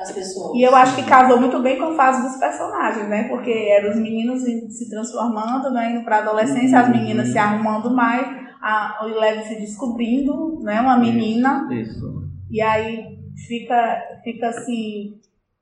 as 0.00 0.12
pessoas. 0.12 0.52
E 0.54 0.62
eu 0.62 0.74
acho 0.74 0.94
que 0.96 1.02
casou 1.02 1.38
muito 1.40 1.58
bem 1.60 1.76
com 1.78 1.86
a 1.86 1.94
fase 1.94 2.22
dos 2.22 2.36
personagens, 2.38 3.08
né? 3.08 3.24
Porque 3.24 3.50
eram 3.50 3.90
os 3.90 3.96
meninos 3.96 4.40
se 4.42 4.88
transformando, 4.88 5.70
né? 5.72 5.90
Indo 5.92 6.04
para 6.04 6.16
a 6.16 6.20
adolescência, 6.20 6.78
as 6.80 6.88
meninas 6.88 7.28
se 7.28 7.38
arrumando 7.38 7.90
mais, 7.94 8.26
a, 8.60 9.04
o 9.04 9.08
Eleven 9.08 9.44
se 9.44 9.60
descobrindo, 9.60 10.60
né? 10.62 10.80
Uma 10.80 10.96
menina. 10.98 11.68
Isso. 11.72 12.28
E 12.50 12.60
aí 12.60 13.18
fica, 13.46 14.02
fica 14.24 14.48
assim, 14.48 15.18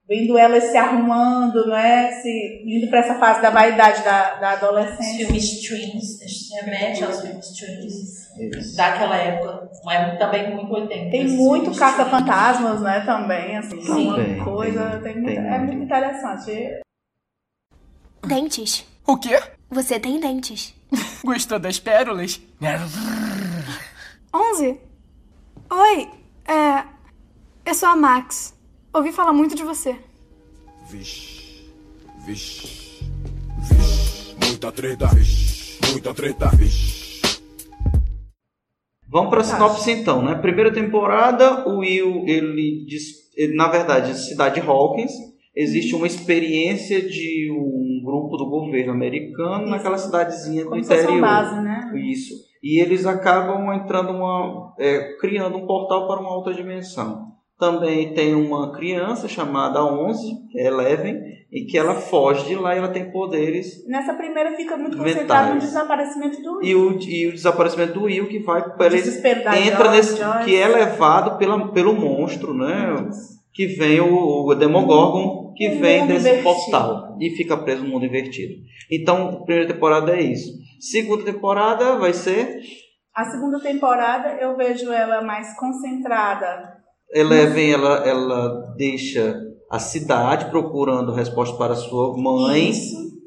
vendo 0.08 0.36
elas 0.38 0.64
se 0.64 0.76
arrumando, 0.76 1.66
né? 1.68 2.10
Se, 2.12 2.64
indo 2.66 2.88
para 2.88 3.00
essa 3.00 3.14
fase 3.18 3.42
da 3.42 3.50
vaidade 3.50 4.02
da, 4.02 4.34
da 4.36 4.54
Os 4.54 4.62
adolescência. 4.62 5.26
filmes 5.26 5.68
Twins, 5.68 6.18
remete 6.62 7.04
aos 7.04 7.20
filmes 7.20 7.46
Twins 7.56 8.56
Isso. 8.56 8.76
daquela 8.76 9.16
época. 9.16 9.68
É 9.90 10.16
também 10.16 10.54
muito 10.54 10.72
80. 10.72 11.10
Tem 11.10 11.28
muito 11.28 11.78
caça-fantasmas, 11.78 12.80
né? 12.80 13.00
Também, 13.00 13.56
assim, 13.58 13.80
Sim. 13.82 14.08
uma 14.08 14.16
Tem, 14.16 14.38
coisa. 14.44 15.00
tem, 15.02 15.22
Tem, 15.22 15.36
é 15.36 15.58
muito. 15.58 15.72
muito 15.72 15.84
interessante. 15.84 16.80
Dentes. 18.26 18.84
O 19.06 19.16
quê? 19.16 19.40
Você 19.70 19.98
tem 20.00 20.18
dentes. 20.20 20.74
Gostou 21.24 21.58
das 21.58 21.78
pérolas? 21.78 22.40
11? 24.34 24.80
Oi, 25.70 26.08
é. 26.46 26.84
Eu 27.64 27.74
sou 27.74 27.88
a 27.88 27.96
Max. 27.96 28.54
Ouvi 28.92 29.12
falar 29.12 29.32
muito 29.32 29.54
de 29.54 29.62
você. 29.62 29.96
Vixe, 30.90 31.70
vixe, 32.24 33.04
vixe, 33.58 34.34
muita 34.42 34.72
treta, 34.72 35.06
vixe, 35.08 35.78
muita 35.92 36.14
treta, 36.14 36.48
vixe. 36.56 37.20
Vamos 39.06 39.30
para 39.30 39.40
a 39.40 39.44
sinopse 39.44 39.90
então, 39.90 40.22
né? 40.24 40.34
Primeira 40.36 40.72
temporada, 40.72 41.68
o 41.68 41.78
Will, 41.80 42.24
ele, 42.26 42.84
diz- 42.86 43.30
ele, 43.36 43.54
na 43.54 43.68
verdade, 43.68 44.18
cidade 44.18 44.60
Hawkins, 44.60 45.12
existe 45.54 45.94
uma 45.94 46.06
experiência 46.06 47.00
de 47.06 47.50
um 47.52 47.77
grupo 48.08 48.36
do 48.36 48.48
governo 48.48 48.92
americano 48.92 49.62
Isso. 49.62 49.70
naquela 49.70 49.98
cidadezinha 49.98 50.64
do 50.64 50.70
Como 50.70 50.82
fosse 50.82 51.02
interior. 51.02 51.20
base, 51.20 51.60
né? 51.60 51.92
Isso. 51.94 52.34
E 52.62 52.80
eles 52.80 53.06
acabam 53.06 53.72
entrando 53.74 54.10
uma, 54.10 54.74
é, 54.78 55.16
criando 55.20 55.58
um 55.58 55.66
portal 55.66 56.08
para 56.08 56.20
uma 56.20 56.34
outra 56.34 56.54
dimensão. 56.54 57.28
Também 57.58 58.14
tem 58.14 58.34
uma 58.34 58.72
criança 58.72 59.28
chamada 59.28 59.84
11, 59.84 60.48
que 60.50 60.58
é 60.58 60.66
Eleven, 60.66 61.20
e 61.50 61.64
que 61.64 61.76
ela 61.76 61.94
foge 61.94 62.46
de 62.46 62.54
lá 62.54 62.74
e 62.74 62.78
ela 62.78 62.88
tem 62.88 63.10
poderes 63.10 63.86
Nessa 63.86 64.12
primeira 64.14 64.54
fica 64.54 64.76
muito 64.76 64.98
concentrado 64.98 65.54
no 65.54 65.60
desaparecimento 65.60 66.42
do 66.42 66.62
e 66.62 66.74
o, 66.74 66.98
e 67.00 67.26
o 67.26 67.32
desaparecimento 67.32 67.94
do 67.94 68.02
Will 68.02 68.28
que 68.28 68.38
vai 68.40 68.62
para 68.76 68.94
ele 68.94 68.98
entra 69.66 69.90
nesse 69.90 70.20
que 70.44 70.54
é 70.54 70.68
levado 70.68 71.38
pela, 71.38 71.68
pelo 71.68 71.94
monstro, 71.94 72.52
né? 72.52 72.94
Que 73.58 73.66
vem 73.66 74.00
o, 74.00 74.46
o 74.46 74.54
Demogorgon 74.54 75.52
que 75.56 75.68
vem 75.70 76.06
desse 76.06 76.28
invertido. 76.28 76.44
portal 76.44 77.16
e 77.20 77.30
fica 77.30 77.56
preso 77.56 77.82
no 77.82 77.88
mundo 77.90 78.06
invertido. 78.06 78.54
Então, 78.88 79.42
primeira 79.44 79.72
temporada 79.72 80.16
é 80.16 80.22
isso. 80.22 80.52
Segunda 80.80 81.24
temporada 81.24 81.96
vai 81.98 82.12
ser 82.12 82.60
A 83.12 83.24
segunda 83.24 83.58
temporada 83.58 84.28
eu 84.40 84.56
vejo 84.56 84.92
ela 84.92 85.20
mais 85.22 85.58
concentrada 85.58 86.78
Eleven, 87.12 87.72
ela, 87.72 88.06
ela 88.06 88.74
deixa 88.76 89.34
a 89.70 89.78
cidade 89.78 90.50
procurando 90.50 91.12
resposta 91.12 91.56
para 91.56 91.74
sua 91.74 92.16
mãe, 92.16 92.70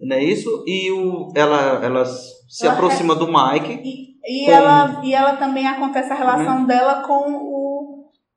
não 0.02 0.16
é 0.16 0.24
isso? 0.24 0.64
E 0.68 0.92
o, 0.92 1.28
ela, 1.36 1.84
ela 1.84 2.06
se 2.06 2.64
Ela 2.66 2.74
aproxima 2.76 3.16
do 3.16 3.28
Mike. 3.28 3.82
E, 4.24 4.46
com- 4.46 4.52
ela, 4.52 5.02
e 5.04 5.14
ela 5.14 5.36
também 5.36 5.68
acontece 5.68 6.12
a 6.14 6.16
relação 6.16 6.66
dela 6.66 7.02
com 7.08 7.32
o, 7.32 7.61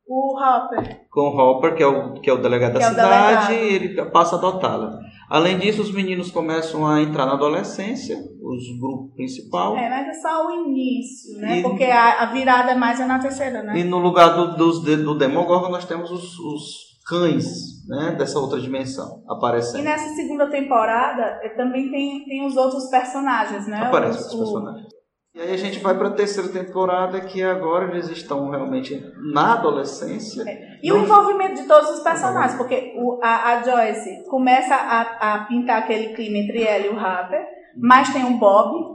o 0.06 0.38
Hopper. 0.38 1.06
com 1.10 1.20
o 1.20 1.36
Hopper, 1.36 1.74
que 1.76 1.82
é 1.82 1.86
o, 1.86 2.14
que 2.20 2.28
é 2.28 2.32
o 2.32 2.42
delegado 2.42 2.72
Que 2.74 2.78
da 2.80 2.84
é 2.84 2.88
o 2.88 2.90
cidade, 2.90 3.46
delegado. 3.48 3.52
e 3.52 3.74
ele 3.74 4.10
passa 4.10 4.36
a 4.36 4.38
adotá-la. 4.38 4.98
Além 5.30 5.58
disso, 5.58 5.80
os 5.82 5.90
meninos 5.90 6.30
começam 6.30 6.86
a 6.86 7.00
entrar 7.00 7.24
na 7.26 7.32
adolescência, 7.32 8.16
os 8.42 8.78
grupos 8.78 9.14
principal, 9.14 9.76
É, 9.76 9.88
mas 9.88 10.08
é 10.08 10.20
só 10.20 10.46
o 10.46 10.50
início, 10.68 11.38
né? 11.40 11.58
E- 11.58 11.62
Porque 11.62 11.84
a, 11.84 12.22
a 12.22 12.26
virada 12.26 12.72
é 12.72 12.74
mais 12.74 12.98
na 13.00 13.18
terceira, 13.18 13.62
né? 13.62 13.78
e 13.78 13.84
no 13.84 13.98
lugar 13.98 14.34
do, 14.36 14.56
dos, 14.56 14.80
do 14.82 15.16
Demogorgon 15.16 15.70
nós 15.70 15.86
temos 15.86 16.10
os, 16.10 16.38
os 16.38 16.94
cães 17.08 17.86
né, 17.88 18.14
dessa 18.18 18.38
outra 18.38 18.60
dimensão 18.60 19.22
E 19.28 19.32
aparecendo. 19.32 19.82
nessa 19.84 20.14
segunda 20.14 20.46
temporada 20.50 21.38
eh, 21.42 21.50
também 21.56 21.90
tem, 21.90 22.24
tem 22.24 22.46
os 22.46 22.56
outros 22.56 22.88
personagens, 22.90 23.66
né? 23.66 23.78
Aparecem 23.78 24.20
Os- 24.20 24.32
os 24.32 24.38
personagens. 24.38 24.86
E 25.34 25.40
aí 25.40 25.52
a 25.52 25.56
gente 25.56 25.80
vai 25.80 25.96
para 25.98 26.08
a 26.08 26.12
terceira 26.12 26.48
temporada, 26.48 27.20
que 27.20 27.42
agora 27.42 27.90
eles 27.90 28.08
estão 28.08 28.50
realmente 28.50 29.02
na 29.32 29.54
adolescência. 29.54 30.44
E 30.80 30.92
o 30.92 30.98
envolvimento 30.98 31.60
de 31.60 31.66
todos 31.66 31.90
os 31.90 32.00
personagens, 32.04 32.56
porque 32.56 32.94
o- 32.96 33.18
a, 33.20 33.54
a 33.54 33.62
Joyce 33.62 34.24
começa 34.28 34.74
a, 34.76 35.34
a 35.34 35.44
pintar 35.46 35.78
aquele 35.80 36.14
clima 36.14 36.38
entre 36.38 36.62
ela 36.62 36.86
e 36.86 36.88
o 36.88 36.98
Harper, 36.98 37.44
mas 37.76 38.12
tem 38.12 38.24
o 38.24 38.38
Bob, 38.38 38.94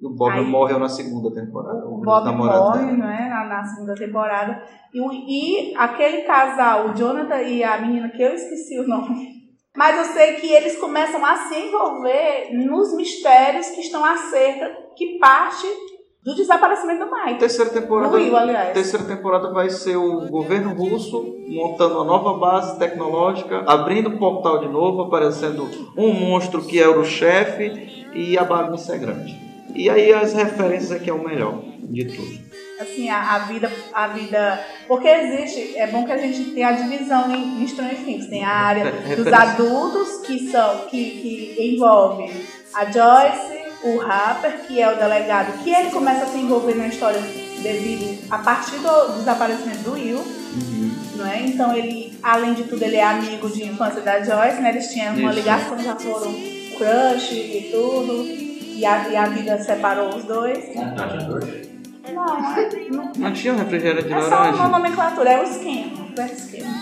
O 0.00 0.10
Bob 0.14 0.32
Aí- 0.32 0.46
morreu 0.46 0.78
na 0.78 0.88
segunda 0.88 1.30
temporada. 1.34 1.86
o 1.86 2.00
Bob 2.00 2.30
morre, 2.34 2.78
dela. 2.86 2.92
né, 2.96 3.28
na, 3.28 3.44
na 3.44 3.64
segunda 3.64 3.94
temporada, 3.94 4.62
e, 4.94 5.72
e 5.72 5.76
aquele 5.76 6.22
casal, 6.22 6.88
o 6.88 6.94
Jonathan 6.94 7.42
e 7.42 7.62
a 7.62 7.78
menina 7.82 8.08
que 8.10 8.22
eu 8.22 8.32
esqueci 8.32 8.78
o 8.80 8.88
nome, 8.88 9.26
mas 9.76 9.98
eu 9.98 10.14
sei 10.14 10.34
que 10.34 10.50
eles 10.50 10.78
começam 10.78 11.24
a 11.24 11.36
se 11.36 11.54
envolver 11.54 12.50
nos 12.52 12.94
mistérios 12.96 13.68
que 13.68 13.80
estão 13.80 14.04
acerca, 14.04 14.74
que 14.96 15.18
parte 15.18 15.66
do 16.24 16.34
desaparecimento 16.34 17.04
do 17.04 17.10
Mike. 17.12 17.38
Terceira 17.38 17.70
temporada, 17.70 18.16
aliás. 18.16 18.72
terceira 18.72 19.04
temporada 19.04 19.52
vai 19.52 19.70
ser 19.70 19.96
o 19.96 20.26
governo 20.28 20.74
russo 20.74 21.36
montando 21.46 21.94
uma 21.94 22.04
nova 22.04 22.36
base 22.36 22.76
tecnológica, 22.78 23.62
abrindo 23.64 24.08
o 24.08 24.18
portal 24.18 24.58
de 24.58 24.68
novo, 24.68 25.02
aparecendo 25.02 25.68
um 25.96 26.12
monstro 26.12 26.62
que 26.62 26.80
era 26.80 26.98
o 26.98 27.04
chefe 27.04 28.08
e 28.12 28.36
a 28.36 28.42
bagunça 28.42 28.96
é 28.96 28.98
grande. 28.98 29.38
E 29.72 29.88
aí 29.88 30.12
as 30.12 30.32
referências 30.32 30.90
aqui 30.90 31.10
é 31.10 31.12
o 31.12 31.22
melhor 31.22 31.62
de 31.80 32.06
tudo. 32.06 32.45
Assim, 32.80 33.08
a, 33.08 33.34
a 33.34 33.38
vida, 33.40 33.70
a 33.92 34.08
vida. 34.08 34.64
Porque 34.86 35.08
existe, 35.08 35.76
é 35.76 35.86
bom 35.86 36.04
que 36.04 36.12
a 36.12 36.18
gente 36.18 36.50
tenha 36.52 36.68
a 36.68 36.72
divisão 36.72 37.30
em, 37.34 37.62
em 37.62 37.68
Stranger 37.68 37.98
Things. 38.04 38.26
Tem 38.26 38.44
a 38.44 38.50
área 38.50 38.92
dos 39.16 39.26
adultos, 39.32 40.26
que 40.26 40.50
são, 40.50 40.86
que, 40.86 41.10
que 41.56 41.74
envolve 41.74 42.30
a 42.74 42.84
Joyce, 42.84 43.66
o 43.84 44.00
Harper, 44.00 44.66
que 44.66 44.80
é 44.80 44.92
o 44.92 44.96
delegado, 44.96 45.62
que 45.62 45.70
ele 45.70 45.90
começa 45.90 46.24
a 46.24 46.28
se 46.28 46.38
envolver 46.38 46.74
na 46.74 46.88
história 46.88 47.20
devido 47.62 48.18
a 48.30 48.38
partir 48.38 48.78
do 48.78 49.12
desaparecimento 49.18 49.82
do 49.82 49.92
Will. 49.92 50.24
Não 51.16 51.26
é? 51.26 51.40
Então 51.40 51.74
ele, 51.74 52.18
além 52.22 52.54
de 52.54 52.64
tudo, 52.64 52.82
ele 52.82 52.96
é 52.96 53.04
amigo 53.04 53.48
de 53.48 53.64
infância 53.64 54.00
da 54.02 54.22
Joyce, 54.22 54.60
né? 54.60 54.70
Eles 54.70 54.88
tinham 54.88 55.14
uma 55.14 55.30
Isso. 55.30 55.38
ligação, 55.38 55.78
já 55.78 55.96
foram 55.96 56.32
crush 56.76 57.32
e 57.32 57.70
tudo. 57.72 58.26
E 58.76 58.84
a, 58.84 59.08
e 59.08 59.16
a 59.16 59.26
vida 59.26 59.58
separou 59.58 60.14
os 60.14 60.24
dois. 60.24 60.74
Não, 60.74 60.82
é- 60.82 61.75
não, 62.12 63.12
Não 63.16 63.32
tinha 63.32 63.54
um 63.54 63.56
refrigerante 63.58 64.08
de 64.08 64.14
é 64.14 64.20
só 64.20 64.26
uma 64.28 64.36
laranja? 64.38 64.68
nomenclatura, 64.68 65.30
é 65.30 65.40
o 65.40 65.44
esquema. 65.44 66.06
É 66.16 66.22
o 66.22 66.26
esquema. 66.26 66.74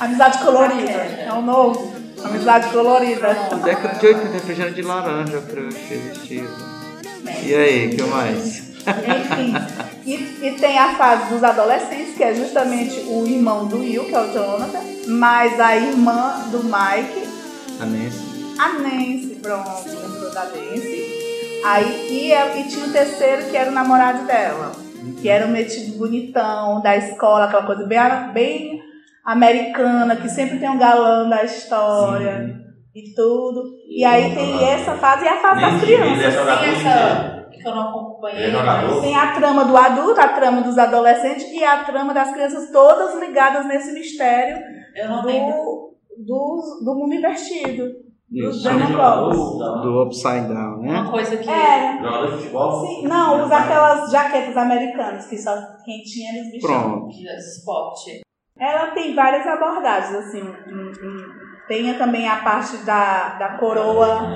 Amizade 0.00 0.38
colorida. 0.38 0.90
É 0.90 1.32
o 1.32 1.42
novo. 1.42 1.92
Amizade 2.24 2.68
colorida. 2.70 3.34
Década 3.64 3.98
de 3.98 4.06
80, 4.06 4.28
refrigerante 4.32 4.74
de 4.76 4.82
laranja 4.82 5.32
eu 5.34 5.72
ser 5.72 5.98
vestido. 5.98 6.74
E 7.42 7.54
aí, 7.54 7.86
o 7.88 7.96
que 7.96 8.02
mais? 8.02 8.74
Enfim. 8.86 9.54
E, 10.04 10.14
e 10.46 10.56
tem 10.60 10.78
a 10.78 10.94
fase 10.94 11.32
dos 11.32 11.42
adolescentes, 11.42 12.14
que 12.16 12.22
é 12.22 12.34
justamente 12.34 13.00
o 13.08 13.26
irmão 13.26 13.66
do 13.66 13.78
Will, 13.78 14.04
que 14.04 14.14
é 14.14 14.20
o 14.20 14.32
Jonathan, 14.32 14.80
mais 15.08 15.58
a 15.58 15.76
irmã 15.76 16.44
do 16.50 16.62
Mike, 16.64 17.26
A 17.80 17.86
Nancy. 17.86 18.54
a 18.58 18.68
Nancy, 18.74 19.38
pronto, 19.40 19.84
lembrou 19.88 20.30
da 20.34 20.44
Nancy. 20.44 21.03
Aí, 21.64 22.08
e, 22.10 22.32
é- 22.32 22.60
e 22.60 22.68
tinha 22.68 22.86
o 22.86 22.92
terceiro, 22.92 23.46
que 23.50 23.56
era 23.56 23.70
o 23.70 23.74
namorado 23.74 24.26
dela, 24.26 24.72
que 25.20 25.28
era 25.28 25.46
o 25.46 25.50
metido 25.50 25.96
bonitão 25.98 26.80
da 26.82 26.96
escola, 26.96 27.46
aquela 27.46 27.64
coisa 27.64 27.86
bem, 27.86 27.98
bem 28.32 28.80
americana, 29.24 30.16
que 30.16 30.28
sempre 30.28 30.58
tem 30.58 30.68
um 30.68 30.78
galã 30.78 31.28
da 31.28 31.42
história 31.42 32.54
e 32.94 33.14
tudo. 33.14 33.62
E 33.88 34.04
aí 34.04 34.34
tem 34.34 34.68
essa 34.68 34.94
fase 34.96 35.24
e 35.24 35.28
a 35.28 35.36
fase 35.40 35.60
das 35.60 35.72
Nem 35.72 35.94
é 35.94 36.00
crianças. 36.00 36.34
jogador 36.34 36.60
Tem 36.64 36.74
de 36.74 36.86
essa. 36.86 37.48
Que 37.50 37.68
eu 37.68 37.74
não 37.74 37.88
acompanhei. 37.88 38.44
É? 38.46 39.00
Tem 39.00 39.16
a 39.16 39.32
trama 39.32 39.64
do 39.64 39.76
adulto, 39.76 40.20
a 40.20 40.28
trama 40.28 40.60
dos 40.60 40.76
adolescentes 40.76 41.44
e 41.50 41.64
a 41.64 41.84
trama 41.84 42.12
das 42.12 42.30
crianças, 42.32 42.70
todas 42.70 43.18
ligadas 43.18 43.64
nesse 43.66 43.92
mistério 43.92 44.62
Eu 44.94 45.08
não 45.08 45.22
do, 45.22 45.94
do, 46.18 46.80
do 46.84 46.94
mundo 46.94 47.14
invertido. 47.14 48.04
Dos 48.34 48.56
Isso. 48.56 48.68
Demogorgons. 48.68 49.82
Do 49.82 50.02
Upside 50.02 50.48
Down, 50.48 50.82
né? 50.82 51.00
Uma 51.00 51.10
coisa 51.10 51.36
que. 51.36 51.48
É. 51.48 51.98
Jogador 51.98 52.26
de 52.26 52.36
futebol? 52.38 52.86
Sim, 52.86 53.06
não, 53.06 53.44
usa 53.44 53.56
aquelas 53.56 54.10
jaquetas 54.10 54.56
americanas 54.56 55.26
que 55.26 55.38
só 55.38 55.54
quem 55.84 56.02
tinha 56.02 56.32
eles 56.32 56.50
vestiam. 56.50 56.82
Pronto. 56.82 57.08
de 57.08 57.26
esporte. 57.28 58.20
Ela 58.58 58.88
tem 58.88 59.14
várias 59.14 59.46
abordagens, 59.46 60.16
assim. 60.16 60.42
Tem 61.68 61.94
também 61.94 62.28
a 62.28 62.42
parte 62.42 62.78
da, 62.78 63.38
da 63.38 63.56
coroa. 63.56 64.28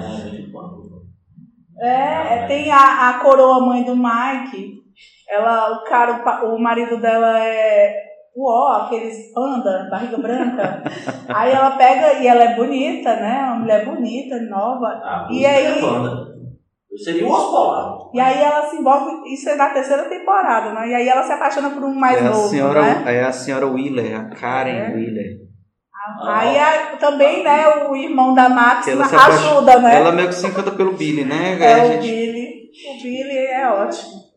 É, 1.81 2.47
tem 2.47 2.71
a, 2.71 3.11
a 3.11 3.19
coroa 3.21 3.67
mãe 3.67 3.83
do 3.83 3.97
Mike. 3.97 4.79
Ela, 5.29 5.73
o 5.73 5.85
cara, 5.85 6.45
o 6.47 6.59
marido 6.59 7.01
dela 7.01 7.39
é 7.39 8.08
o 8.41 8.49
ó, 8.49 8.83
aqueles 8.83 9.33
panda, 9.33 9.89
barriga 9.91 10.19
branca. 10.19 10.83
aí 11.29 11.51
ela 11.53 11.73
pega, 11.73 12.15
e 12.21 12.27
ela 12.27 12.45
é 12.45 12.55
bonita, 12.57 13.17
né? 13.17 13.43
Uma 13.47 13.57
mulher 13.57 13.85
bonita, 13.85 14.39
nova. 14.43 14.87
Ah, 15.03 15.29
e 15.31 15.45
aí. 15.45 15.81
Eu 16.91 16.99
seria 16.99 17.27
um 17.27 17.31
Oscar. 17.31 18.09
E 18.15 18.21
aí 18.21 18.43
ela 18.43 18.63
se 18.69 18.77
envolve, 18.77 19.33
isso 19.33 19.49
é 19.51 19.55
na 19.57 19.69
terceira 19.71 20.05
temporada, 20.09 20.73
né? 20.73 20.89
E 20.89 20.95
aí 20.95 21.09
ela 21.09 21.23
se 21.23 21.33
apaixona 21.33 21.71
por 21.71 21.83
um 21.85 21.95
mais 21.95 22.17
é, 22.17 22.27
a 22.27 22.31
novo, 22.31 22.49
senhora, 22.49 22.83
né? 22.83 23.05
é 23.07 23.25
a 23.25 23.33
senhora 23.33 23.67
Wheeler, 23.67 24.19
a 24.21 24.25
Karen 24.31 24.71
É. 24.71 24.91
Wheeler. 24.95 25.49
Aí 26.27 26.59
a- 26.59 26.97
também, 26.99 27.43
né, 27.45 27.87
o 27.89 27.95
irmão 27.95 28.33
da 28.35 28.49
Max 28.49 28.89
ajuda, 28.89 29.81
né? 29.81 29.97
Ela 29.97 30.13
meio 30.13 30.29
que 30.29 30.35
se 30.35 30.47
encanta 30.47 30.71
pelo 30.71 30.93
Billy, 30.93 31.25
né? 31.25 31.59
É 31.61 31.75
A 31.75 31.85
o 31.85 31.87
gente- 31.93 32.09
Billy. 32.09 32.49
O 32.89 33.03
Billy 33.03 33.37
é 33.47 33.69
ótimo. 33.69 34.28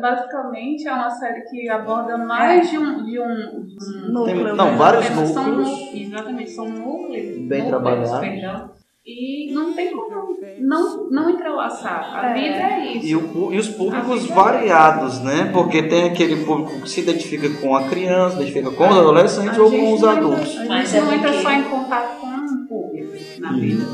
Basicamente 0.00 0.88
é 0.88 0.92
uma 0.92 1.10
série 1.10 1.42
que 1.42 1.68
aborda 1.68 2.16
mais 2.16 2.70
de 2.70 2.78
um, 2.78 3.04
de 3.04 3.20
um, 3.20 3.66
de 3.66 4.06
um 4.06 4.12
Núcleo, 4.12 4.44
Tem- 4.46 4.54
não, 4.56 4.70
né? 4.72 4.76
vários 4.76 5.04
São 5.06 5.16
núcleos. 5.48 5.68
núcleos, 5.68 5.94
exatamente, 5.94 6.50
são 6.50 6.68
núcleos. 6.68 7.46
Bem 7.48 7.66
trabalhados. 7.66 8.76
E 9.08 9.52
não 9.52 9.72
tem 9.72 9.92
como 9.92 10.36
não, 10.60 11.08
não 11.10 11.30
entrelaçar. 11.30 12.10
A 12.12 12.30
É. 12.30 12.34
vida 12.34 12.56
é 12.56 12.86
isso. 12.96 13.06
E, 13.06 13.14
o 13.14 13.52
e 13.52 13.58
os 13.58 13.68
públicos 13.68 14.28
é 14.28 14.34
variados, 14.34 15.20
né? 15.22 15.50
Porque 15.52 15.82
tem 15.84 16.04
aquele 16.10 16.44
público 16.44 16.80
que 16.80 16.90
se 16.90 17.02
identifica 17.02 17.48
com 17.60 17.76
a 17.76 17.84
criança, 17.88 18.36
identifica 18.36 18.70
com 18.72 18.88
os 18.88 18.98
adolescentes 18.98 19.56
A 19.58 19.62
ou 19.62 19.70
com 19.70 19.92
os 19.94 19.98
entra- 20.00 20.10
adultos. 20.12 20.56
A 20.58 20.64
Mas 20.64 20.90
gente 20.90 21.04
não 21.04 21.12
é 21.12 21.16
entra 21.16 21.32
só 21.40 21.52
em 21.52 21.62
contato 21.64 22.20
com 22.20 22.26
um 22.26 22.66
público 22.66 23.12
na 23.38 23.52
vida. 23.52 23.84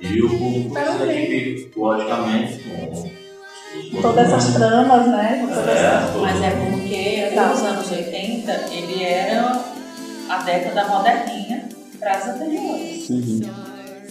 E 0.00 0.22
o 0.22 0.28
público 0.30 0.74
se 0.74 1.02
identifica, 1.02 1.78
logicamente, 1.80 2.58
com 2.64 3.21
Todas 4.00 4.32
essas 4.32 4.54
tramas, 4.54 5.06
né? 5.06 5.46
Todas 5.48 5.68
É, 5.68 5.72
essas... 5.86 6.10
todos- 6.12 6.22
Mas 6.22 6.42
é 6.42 6.50
porque 6.50 7.32
Tá. 7.34 7.46
nos 7.46 7.62
anos 7.62 7.90
80 7.90 8.52
ele 8.70 9.02
era 9.04 9.60
a 10.28 10.36
década 10.42 10.88
moderninha 10.88 11.68
para 11.98 12.12
as 12.12 12.26
anteriores. 12.28 13.08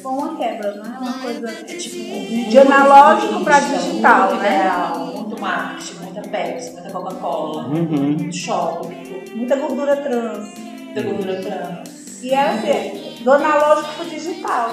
Foi 0.01 0.11
uma 0.13 0.35
quebra, 0.35 0.73
né? 0.75 0.97
Uma 0.99 1.13
coisa 1.13 1.47
É 1.49 1.63
tipo 1.63 2.49
de 2.49 2.57
analógico 2.59 3.43
para 3.43 3.59
digital, 3.59 4.29
muito 4.29 4.41
né? 4.41 4.55
ideal, 4.57 4.99
muito 5.15 5.39
marketing, 5.41 5.93
muita 6.03 6.21
Pepsi, 6.21 6.71
muita 6.71 6.89
Coca-Cola, 6.89 7.67
Uhum. 7.67 7.85
muito 7.87 8.35
shopping, 8.35 9.23
Muita 9.35 9.55
gordura 9.57 9.95
trans. 9.97 10.47
muita 10.85 11.01
gordura 11.03 11.41
trans. 11.41 12.23
E 12.23 12.33
era 12.33 12.51
assim, 12.53 13.15
do 13.23 13.31
analógico 13.31 13.93
pro 13.95 14.05
digital. 14.09 14.71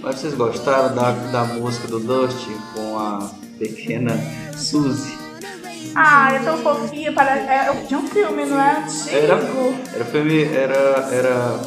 Mas 0.00 0.14
vocês 0.20 0.34
gostaram 0.34 0.94
da, 0.94 1.10
da 1.10 1.44
música 1.44 1.88
do 1.88 1.98
Dusty 1.98 2.50
com 2.74 2.98
a 2.98 3.30
pequena 3.58 4.12
Suzy? 4.56 5.18
Ah, 5.94 6.32
é 6.32 6.38
tão 6.40 6.58
fofinha, 6.58 7.12
parece. 7.12 7.48
É 7.48 7.72
de 7.86 7.96
um 7.96 8.06
filme, 8.06 8.44
não 8.44 8.60
é? 8.60 8.78
Antigo. 8.78 9.16
Era, 9.16 9.34
era 9.94 10.04
filme, 10.04 10.44
era, 10.44 11.08
era 11.12 11.60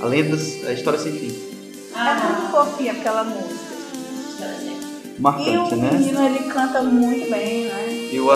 a 0.00 0.06
lenda, 0.06 0.36
a 0.36 0.72
história 0.72 0.98
sem 0.98 1.12
fim. 1.12 1.46
É 1.94 2.14
muito 2.14 2.50
fofinha 2.50 2.92
aquela 2.92 3.24
música. 3.24 3.76
E 5.18 5.18
o 5.18 5.22
Marcante, 5.22 5.76
né? 5.76 5.90
menino, 5.92 6.26
ele 6.26 6.50
canta 6.50 6.82
muito 6.82 7.30
bem, 7.30 7.64
né? 7.64 7.88
E 8.12 8.20
o, 8.20 8.26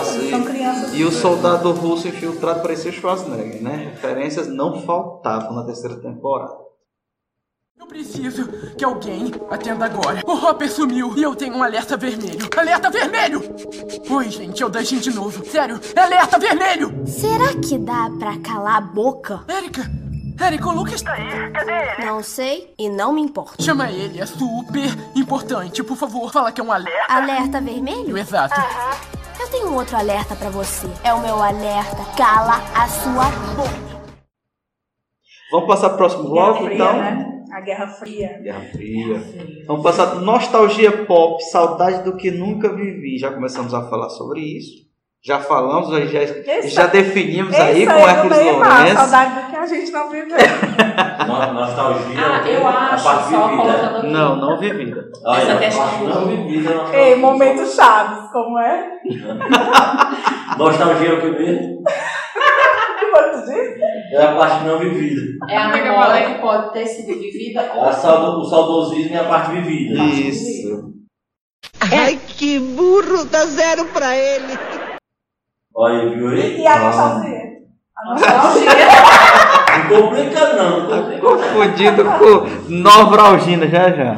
crianças. 0.43 0.93
e 0.95 1.03
o 1.03 1.11
soldado 1.11 1.71
russo 1.73 2.07
infiltrado 2.07 2.61
parecia 2.61 2.91
Schwarzenegger, 2.91 3.61
né? 3.61 3.91
Referências 3.93 4.47
não 4.47 4.81
faltavam 4.81 5.53
na 5.53 5.63
terceira 5.63 5.97
temporada. 5.97 6.70
Eu 7.81 7.87
preciso 7.87 8.47
que 8.77 8.85
alguém 8.85 9.31
atenda 9.49 9.85
agora. 9.85 10.21
O 10.27 10.33
Hopper 10.33 10.71
sumiu 10.71 11.17
e 11.17 11.23
eu 11.23 11.35
tenho 11.35 11.55
um 11.55 11.63
alerta 11.63 11.97
vermelho. 11.97 12.47
Alerta 12.55 12.91
vermelho! 12.91 13.41
Oi, 14.07 14.29
gente, 14.29 14.61
é 14.61 14.65
o 14.67 14.69
Dustin 14.69 14.99
de 14.99 15.11
novo. 15.11 15.43
Sério, 15.43 15.81
é 15.95 15.99
alerta 15.99 16.37
vermelho! 16.37 17.01
Será 17.07 17.55
que 17.59 17.79
dá 17.79 18.07
pra 18.19 18.37
calar 18.37 18.75
a 18.77 18.81
boca? 18.81 19.43
Érica! 19.47 19.89
Érica, 20.39 20.69
o 20.69 20.71
Lucas 20.73 21.01
tá 21.01 21.13
aí. 21.13 21.51
Cadê 21.51 21.71
ele? 21.71 22.05
Não 22.05 22.21
sei 22.21 22.71
e 22.77 22.87
não 22.87 23.13
me 23.13 23.21
importa. 23.21 23.59
Chama 23.59 23.89
ele, 23.89 24.21
é 24.21 24.27
super 24.27 24.95
importante. 25.15 25.81
Por 25.83 25.97
favor, 25.97 26.31
fala 26.31 26.51
que 26.51 26.61
é 26.61 26.63
um 26.63 26.71
alerta. 26.71 27.11
Alerta 27.11 27.59
vermelho? 27.59 28.15
Exato. 28.15 28.61
Eu 29.39 29.47
tenho 29.47 29.69
um 29.69 29.75
outro 29.75 29.97
alerta 29.97 30.35
pra 30.35 30.51
você. 30.51 30.87
É 31.03 31.11
o 31.15 31.19
meu 31.19 31.41
alerta. 31.41 32.05
Cala 32.15 32.61
a 32.75 32.87
sua 32.87 33.25
boca. 33.55 33.91
Vamos 35.51 35.67
passar 35.67 35.89
pro 35.89 35.97
próximo 35.97 36.29
bloco, 36.29 36.65
então? 36.65 36.93
né? 36.93 37.40
A 37.61 37.63
Guerra 37.63 37.87
Fria. 37.87 38.39
Guerra 38.41 38.61
Fria. 38.71 39.21
Vamos 39.67 39.83
passar 39.83 40.07
pro 40.07 40.21
nostalgia 40.21 41.05
pop, 41.05 41.39
saudade 41.51 42.01
do 42.03 42.17
que 42.17 42.31
nunca 42.31 42.73
vivi. 42.73 43.19
Já 43.19 43.31
começamos 43.31 43.71
a 43.75 43.87
falar 43.87 44.09
sobre 44.09 44.39
isso. 44.39 44.89
Já 45.23 45.37
falamos, 45.39 45.89
já, 45.89 46.03
já, 46.03 46.21
Esse 46.23 46.69
já 46.69 46.87
definimos 46.87 47.53
aí 47.53 47.83
Esse 47.83 47.85
com 47.85 47.91
aí 47.91 48.01
é 48.01 48.03
do 48.03 48.09
Hércules 48.33 48.43
Lourenço. 48.57 48.95
Saudade 48.95 49.35
do 49.35 49.51
que 49.51 49.55
a 49.55 49.65
gente 49.67 49.91
não 49.91 50.09
viveu. 50.09 50.37
No- 51.27 51.53
Nostalgia. 51.53 52.17
Ah, 52.17 52.49
eu 52.49 52.67
acho, 52.67 53.03
parte 53.03 53.29
só 53.29 53.47
vivida. 53.47 54.03
Não, 54.03 54.35
não 54.37 54.57
vivida. 54.59 55.11
Olha, 55.23 55.41
Essa 55.43 55.57
questão 55.59 56.07
não 56.07 56.25
vivida. 56.25 56.71
Ei, 56.91 57.15
momento 57.15 57.67
Chaves, 57.67 58.31
como 58.31 58.57
é? 58.57 58.89
Nostalgia 60.57 61.09
é 61.09 61.13
o 61.13 61.21
que 61.21 61.29
mesmo? 61.29 61.83
Quanto 63.11 63.39
disse? 63.45 64.13
É 64.13 64.23
a 64.23 64.35
parte 64.35 64.65
não 64.65 64.79
vivida. 64.79 65.21
É 65.49 65.57
a 65.57 65.67
memória 65.69 66.33
que 66.33 66.41
pode 66.41 66.71
ter 66.73 66.85
sido 66.85 67.19
vivida 67.19 67.61
É 67.61 67.73
ou 67.73 67.85
a 67.85 67.91
saudo, 67.93 68.39
o 68.41 68.45
saudosismo 68.45 69.13
e 69.13 69.17
a 69.17 69.23
parte 69.25 69.51
vivida. 69.51 70.01
Isso. 70.03 70.91
Ai, 71.91 72.17
que 72.37 72.59
burro, 72.59 73.25
dá 73.25 73.45
zero 73.45 73.85
pra 73.85 74.15
ele. 74.15 74.57
Olha, 75.75 76.09
viu 76.15 76.29
aí? 76.29 76.59
E 76.61 76.67
a 76.67 76.79
nostalgia? 76.79 77.41
A 77.97 78.03
Tá 78.03 78.11
nostalgia. 78.13 78.71
Não 79.89 80.01
complica 80.09 80.53
não, 80.53 80.85
complica. 80.85 81.21
Confundido 81.21 82.03
com 82.03 82.71
Novralgina, 82.73 83.67
já 83.67 83.89
já. 83.91 84.13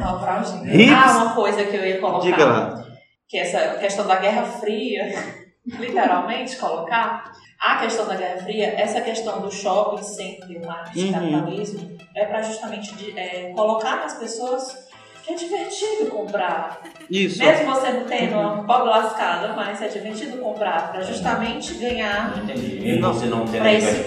Hits? 0.66 0.92
Ah, 0.94 1.24
uma 1.24 1.34
coisa 1.36 1.64
que 1.64 1.76
eu 1.76 1.86
ia 1.86 2.00
colocar. 2.00 2.20
Diga 2.26 2.46
lá. 2.46 2.84
que 3.28 3.38
essa 3.38 3.76
questão 3.80 4.06
da 4.08 4.16
Guerra 4.16 4.44
Fria, 4.44 5.04
literalmente 5.80 6.58
colocar, 6.58 7.24
a 7.66 7.78
questão 7.78 8.06
da 8.06 8.16
Guerra 8.16 8.38
Fria, 8.44 8.74
essa 8.78 9.00
questão 9.02 9.40
do 9.42 9.50
shopping 9.52 10.04
center, 10.04 10.62
o 10.62 10.66
marketing 10.68 11.06
Uhum. 11.08 11.14
capitalismo, 11.14 11.98
é 12.14 12.26
para 12.26 12.42
justamente 12.42 12.94
de- 12.96 13.18
é, 13.18 13.52
colocar 13.56 13.98
nas 13.98 14.16
pessoas 14.16 14.84
que 15.24 15.32
é 15.32 15.36
divertido 15.38 16.08
comprar. 16.10 16.82
Isso. 17.10 17.40
Mesmo 17.40 17.74
você 17.74 17.92
não 17.92 18.04
tendo 18.04 18.36
uma 18.38 18.64
pobre 18.66 18.90
lascada, 18.90 19.54
mas 19.56 19.82
é 19.82 19.88
divertido 19.88 20.38
comprar 20.40 20.92
para 20.92 21.02
justamente 21.02 21.74
ganhar 21.76 22.38
Entendi. 22.44 22.82
Mesmo 22.82 23.08
você 23.14 23.26
não 23.28 23.46
para 23.48 23.72
esse 23.74 24.04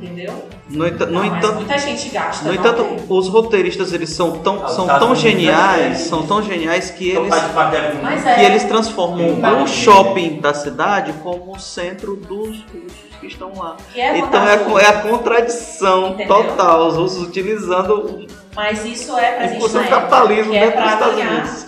entendeu? 0.00 0.48
No, 0.66 0.86
enta- 0.86 1.04
no 1.04 1.12
Não, 1.12 1.24
mas 1.26 1.36
entanto, 1.38 1.54
muita 1.56 1.76
gente 1.78 2.08
gasta. 2.08 2.42
no 2.44 2.48
não 2.54 2.58
entanto, 2.58 2.82
tem. 2.84 3.04
os 3.10 3.28
roteiristas 3.28 3.92
eles 3.92 4.08
são 4.10 4.38
tão, 4.38 4.64
Ah, 4.64 4.68
são 4.68 4.86
tá, 4.86 4.98
tão 4.98 5.08
tá, 5.10 5.14
geniais, 5.14 5.98
são 5.98 6.26
tão 6.26 6.42
geniais 6.42 6.88
que 6.90 7.10
Então 7.10 7.26
eles 7.26 8.22
que 8.22 8.28
é. 8.30 8.44
eles 8.44 8.64
transformam 8.64 9.40
Tá. 9.42 9.52
o 9.62 9.66
shopping 9.66 10.40
da 10.40 10.54
cidade 10.54 11.12
como 11.22 11.52
o 11.54 11.58
centro 11.58 12.16
dos 12.16 12.48
russos 12.62 13.04
que 13.20 13.26
estão 13.26 13.52
lá. 13.54 13.76
que 13.92 14.00
é 14.00 14.16
Então 14.16 14.42
é, 14.48 14.54
a- 14.54 14.82
é 14.82 14.86
a 14.86 15.02
contradição 15.02 16.08
Entendeu? 16.12 16.28
total, 16.44 16.88
os 16.88 16.96
russos 16.96 17.28
utilizando 17.28 18.26
Mas 18.56 18.84
isso 18.86 19.16
é 19.18 19.32
pra 19.32 19.46
gente 19.48 19.64
o 19.66 19.88
capitalismo 19.88 20.50
que 20.50 20.56
é 20.56 20.60
dentro 20.70 20.76
dos 20.80 20.84
pra 20.84 20.92
Estados 20.94 21.16
ganhar. 21.16 21.30
Unidos. 21.42 21.66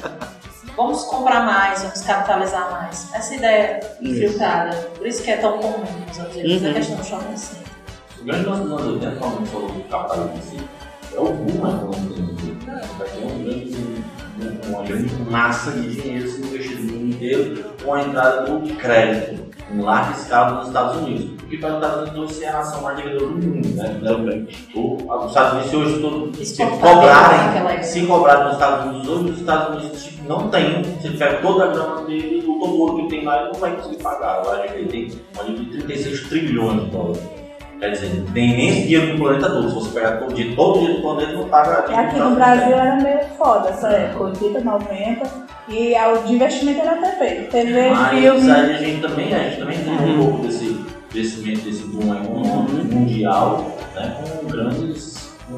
Vamos 0.74 1.02
comprar 1.04 1.44
mais, 1.44 1.82
vamos 1.82 2.00
capitalizar 2.02 2.70
mais. 2.70 3.08
Essa 3.14 3.34
ideia 3.34 3.80
Isso. 4.00 4.14
filtrada. 4.20 4.74
Por 4.96 5.06
isso 5.06 5.22
que 5.22 5.30
é 5.30 5.36
tão 5.36 5.58
comum 5.58 5.84
nos 6.08 6.18
80, 6.18 6.64
Uhum. 6.64 6.70
a 6.70 6.74
questão 6.74 6.96
do 6.96 7.04
shopping 7.04 7.36
center. 7.36 7.65
O 8.26 8.28
grande 8.28 8.46
lance 8.48 8.62
dos 8.64 8.72
anos 8.72 8.86
80, 8.94 9.16
quando 9.20 9.34
a 9.34 9.38
gente 9.38 9.50
falou 9.50 9.68
do 9.70 9.80
capitalismo 9.88 10.32
em 10.36 10.40
si, 10.40 10.64
é 11.14 11.20
o 11.20 11.24
boom 11.32 11.68
econômico. 11.68 12.66
Vai 12.98 13.08
ter 13.08 13.24
um 13.24 13.44
grande, 13.44 14.66
uma 14.68 14.82
grande 14.82 15.30
massa 15.30 15.70
de 15.70 15.94
dinheiro 15.94 16.28
sendo 16.28 16.46
investido 16.48 16.82
no 16.82 16.92
mundo 16.92 17.14
inteiro 17.14 17.64
com 17.84 17.94
a 17.94 18.02
entrada 18.02 18.42
do 18.50 18.74
crédito 18.74 19.46
em 19.72 19.80
larga 19.80 20.18
escala 20.18 20.56
nos 20.58 20.66
Estados 20.66 20.96
Unidos. 20.96 21.30
O 21.40 21.46
que 21.46 21.56
para 21.58 21.68
os 21.70 21.74
Estados 21.76 22.00
Unidos 22.02 22.18
hoje 22.18 22.34
ser 22.34 22.46
a 22.46 22.52
nação 22.54 22.82
mais 22.82 22.96
dinheiro 22.96 23.18
do 23.20 23.28
mundo, 23.46 23.68
né? 23.76 24.00
Também. 24.02 24.48
O- 24.74 24.96
Os 25.14 25.26
Estados 25.28 25.52
Unidos 25.52 25.74
hoje 25.74 26.00
todo, 26.00 26.44
se 26.44 26.66
cobrarem, 26.66 27.82
se 27.84 28.06
cobrarem 28.06 28.44
nos 28.46 28.52
Estados 28.54 28.86
Unidos 28.86 29.08
hoje, 29.08 29.30
os 29.30 29.38
Estados 29.38 29.76
Unidos 29.76 30.02
tipo, 30.04 30.28
não 30.28 30.48
tem, 30.48 30.82
se 31.00 31.06
ele 31.06 31.16
pega 31.16 31.38
toda 31.40 31.64
a 31.64 31.68
grana 31.68 32.02
dele, 32.04 32.44
o 32.44 32.58
todo 32.58 32.72
o 32.74 32.80
ouro 32.80 32.96
que 33.04 33.08
tem 33.08 33.24
lá, 33.24 33.42
ele 33.42 33.52
não 33.52 33.60
vai 33.60 33.76
conseguir 33.76 34.02
pagar. 34.02 34.44
Eu 34.44 34.50
acho 34.50 34.72
que 34.72 34.78
ele 34.80 34.88
tem 34.88 35.20
uma 35.32 35.44
dívida 35.44 35.64
de 35.78 35.84
36 35.84 36.28
trilhões 36.28 36.80
de 36.84 36.90
dólares. 36.90 37.22
Quer 37.78 37.90
dizer, 37.90 38.14
não 38.16 38.32
tem 38.32 38.56
nem 38.56 38.68
esse 38.70 38.82
dinheiro 38.82 39.12
no 39.12 39.18
planeta 39.18 39.50
todo. 39.50 39.68
Se 39.68 39.74
você 39.74 39.90
pegar 39.90 40.12
todo 40.16 40.34
dia, 40.34 40.56
todo 40.56 40.80
dia 40.80 40.94
do 40.94 41.02
planeta, 41.02 41.32
não 41.32 41.48
paga 41.48 41.72
a 41.72 41.80
dívida 41.82 42.00
aqui 42.00 42.14
dos 42.18 42.24
no 42.28 42.34
Brasil 42.34 42.76
era 42.76 42.96
meio 42.96 43.20
foda 43.36 43.68
essa 43.68 43.88
época, 43.88 44.24
80, 44.24 44.60
90. 44.60 45.46
E 45.68 45.94
o 45.94 46.22
de 46.26 46.32
investimento 46.34 46.80
era 46.80 46.96
TV. 46.96 47.34
TV, 47.50 47.90
Mas 47.90 48.08
filme. 48.18 48.50
aí 48.50 48.74
a 48.74 48.78
gente 48.78 49.00
também, 49.02 49.34
a 49.34 49.38
gente 49.40 49.58
também 49.58 49.78
tem 49.78 49.92
um 49.92 50.24
pouco 50.24 50.46
desse 50.46 50.84
crescimento, 51.10 51.60
desse 51.64 51.82
boom 51.82 52.14
econômico 52.14 52.94
mundial, 52.94 53.76
né, 53.94 54.16
com 54.40 54.46
grandes, 54.46 55.32
com, 55.48 55.56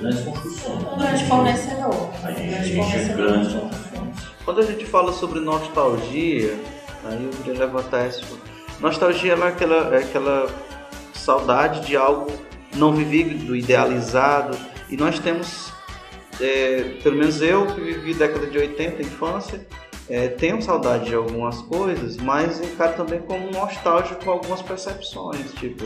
grandes 0.00 0.20
construções. 0.24 0.82
Um 0.92 0.98
grande 0.98 1.24
fornecedor. 1.24 2.10
A 2.24 2.30
Um 2.30 2.34
gente, 2.34 2.42
a 2.42 2.46
grande 2.48 2.68
gente 2.68 2.80
é 2.80 2.82
fornecedor. 2.82 3.16
grande 3.16 3.54
construções. 3.54 4.16
Quando 4.44 4.60
a 4.60 4.64
gente 4.64 4.84
fala 4.86 5.12
sobre 5.12 5.40
nostalgia, 5.40 6.54
aí 7.04 7.24
eu 7.24 7.30
queria 7.44 7.60
levantar 7.60 8.08
isso. 8.08 8.24
Nostalgia 8.82 9.34
é 9.34 9.46
aquela, 9.46 9.94
é 9.94 9.98
aquela 9.98 10.52
saudade 11.14 11.86
de 11.86 11.96
algo 11.96 12.32
não 12.74 12.92
vivido, 12.92 13.54
idealizado. 13.54 14.58
E 14.90 14.96
nós 14.96 15.20
temos, 15.20 15.72
é, 16.40 16.96
pelo 17.00 17.16
menos 17.16 17.40
eu 17.40 17.64
que 17.66 17.80
vivi 17.80 18.12
década 18.12 18.44
de 18.44 18.58
80, 18.58 19.02
infância, 19.02 19.64
é, 20.10 20.26
tenho 20.26 20.60
saudade 20.60 21.04
de 21.04 21.14
algumas 21.14 21.62
coisas, 21.62 22.16
mas 22.16 22.60
encaro 22.60 22.96
também 22.96 23.20
como 23.20 23.52
nostálgico 23.52 24.28
algumas 24.28 24.60
percepções. 24.60 25.52
Tipo, 25.54 25.84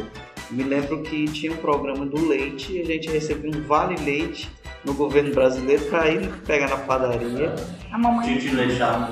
me 0.50 0.62
lembro 0.62 1.02
que 1.02 1.26
tinha 1.26 1.52
um 1.52 1.58
programa 1.58 2.06
do 2.06 2.26
leite 2.26 2.72
e 2.72 2.80
a 2.80 2.84
gente 2.84 3.10
recebia 3.10 3.50
um 3.50 3.62
vale 3.62 3.94
leite 4.02 4.50
no 4.86 4.94
governo 4.94 5.34
brasileiro 5.34 5.84
para 5.86 6.08
ir 6.08 6.28
pegar 6.46 6.68
na 6.68 6.76
padaria. 6.76 7.52
A 7.92 7.98
mamãe. 7.98 8.28
Tite 8.38 8.48
de 8.50 8.56
leite 8.56 8.78
tá, 8.78 9.10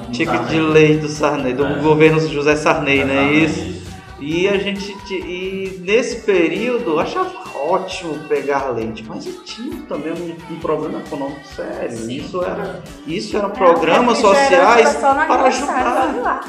de 0.49 0.61
leite 0.61 1.01
do 1.01 1.09
Sarney, 1.09 1.53
do 1.53 1.67
É. 1.67 1.75
governo 1.81 2.21
José 2.21 2.55
Sarney, 2.55 3.05
não 3.05 3.15
é 3.15 3.33
isso? 3.33 3.83
E 4.21 4.49
a 4.49 4.57
gente 4.57 4.95
e 5.13 5.81
nesse 5.85 6.21
período 6.21 6.93
eu 6.93 7.01
achava 7.01 7.33
ótimo 7.69 8.15
pegar 8.29 8.69
leite, 8.71 9.05
mas 9.07 9.27
eu 9.27 9.43
tinha 9.43 9.83
também 9.89 10.13
um, 10.13 10.55
um 10.55 10.59
problema 10.61 11.01
econômico 11.01 11.45
sério. 11.45 11.97
Sim. 11.97 12.17
Isso 12.17 12.43
era 12.43 12.83
isso 13.07 13.37
eram 13.37 13.49
É, 13.49 13.53
programas 13.53 14.19
sociais 14.19 14.95
era 14.95 15.27
para 15.27 15.45
ajudar. 15.47 16.45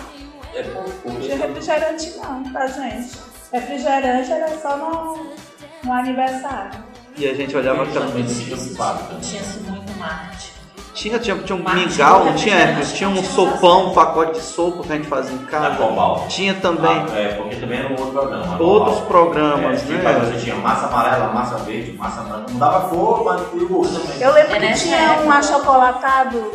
É 0.54 0.64
Não 1.04 1.20
tinha 1.20 1.36
refrigerante 1.36 2.14
não 2.18 2.44
pra 2.44 2.68
gente. 2.68 3.18
Refrigerante 3.52 4.32
era 4.32 4.58
só 4.60 4.78
no, 4.78 5.34
no 5.84 5.94
aniversário. 5.94 6.80
E 7.17 7.28
a 7.30 7.34
gente 7.34 7.56
olhava 7.56 7.84
aquela 7.84 8.08
também. 8.08 8.23
Tinha-se 8.25 9.60
muito 9.62 9.97
marketing. 9.97 10.51
tinha 10.93 11.19
tinha, 11.19 11.38
tinha 11.38 11.56
um 11.58 11.62
Marketing 11.63 11.89
mingau, 11.89 12.25
não 12.25 12.34
tinha, 12.36 12.82
tinha 12.93 13.10
um 13.10 13.23
sopão, 13.23 13.87
um 13.92 13.94
pacote 13.94 14.33
de 14.33 14.42
sopa 14.46 14.83
que 14.83 14.92
a 14.94 14.96
gente 14.98 15.08
fazia 15.08 15.33
em 15.33 15.46
casa. 15.46 15.77
Tinha 16.29 16.54
também 16.56 16.92
Ah, 16.92 17.17
é, 17.17 17.27
porque 17.35 17.56
também 17.56 17.79
era 17.79 17.87
um 17.90 17.92
outro 18.00 18.12
programa. 18.12 18.62
outros 18.62 19.00
programas, 19.02 19.83
É, 19.90 19.94
né? 19.94 20.19
você 20.25 20.40
tinha 20.44 20.56
massa 20.56 20.87
amarela, 20.87 21.27
massa 21.33 21.58
verde, 21.60 21.92
massa 21.94 22.21
branca. 22.21 22.46
Não 22.52 22.60
dava 22.60 22.90
cor, 22.90 23.23
mas 23.25 23.42
o 23.54 23.67
gosto 23.67 24.00
também. 24.00 24.21
Eu 24.21 24.33
lembro 24.33 24.52
É 24.52 24.56
que 24.56 24.65
nessa 24.65 24.83
tinha 24.83 24.98
época. 24.98 25.23
um 25.27 25.31
achocolatado, 25.31 26.52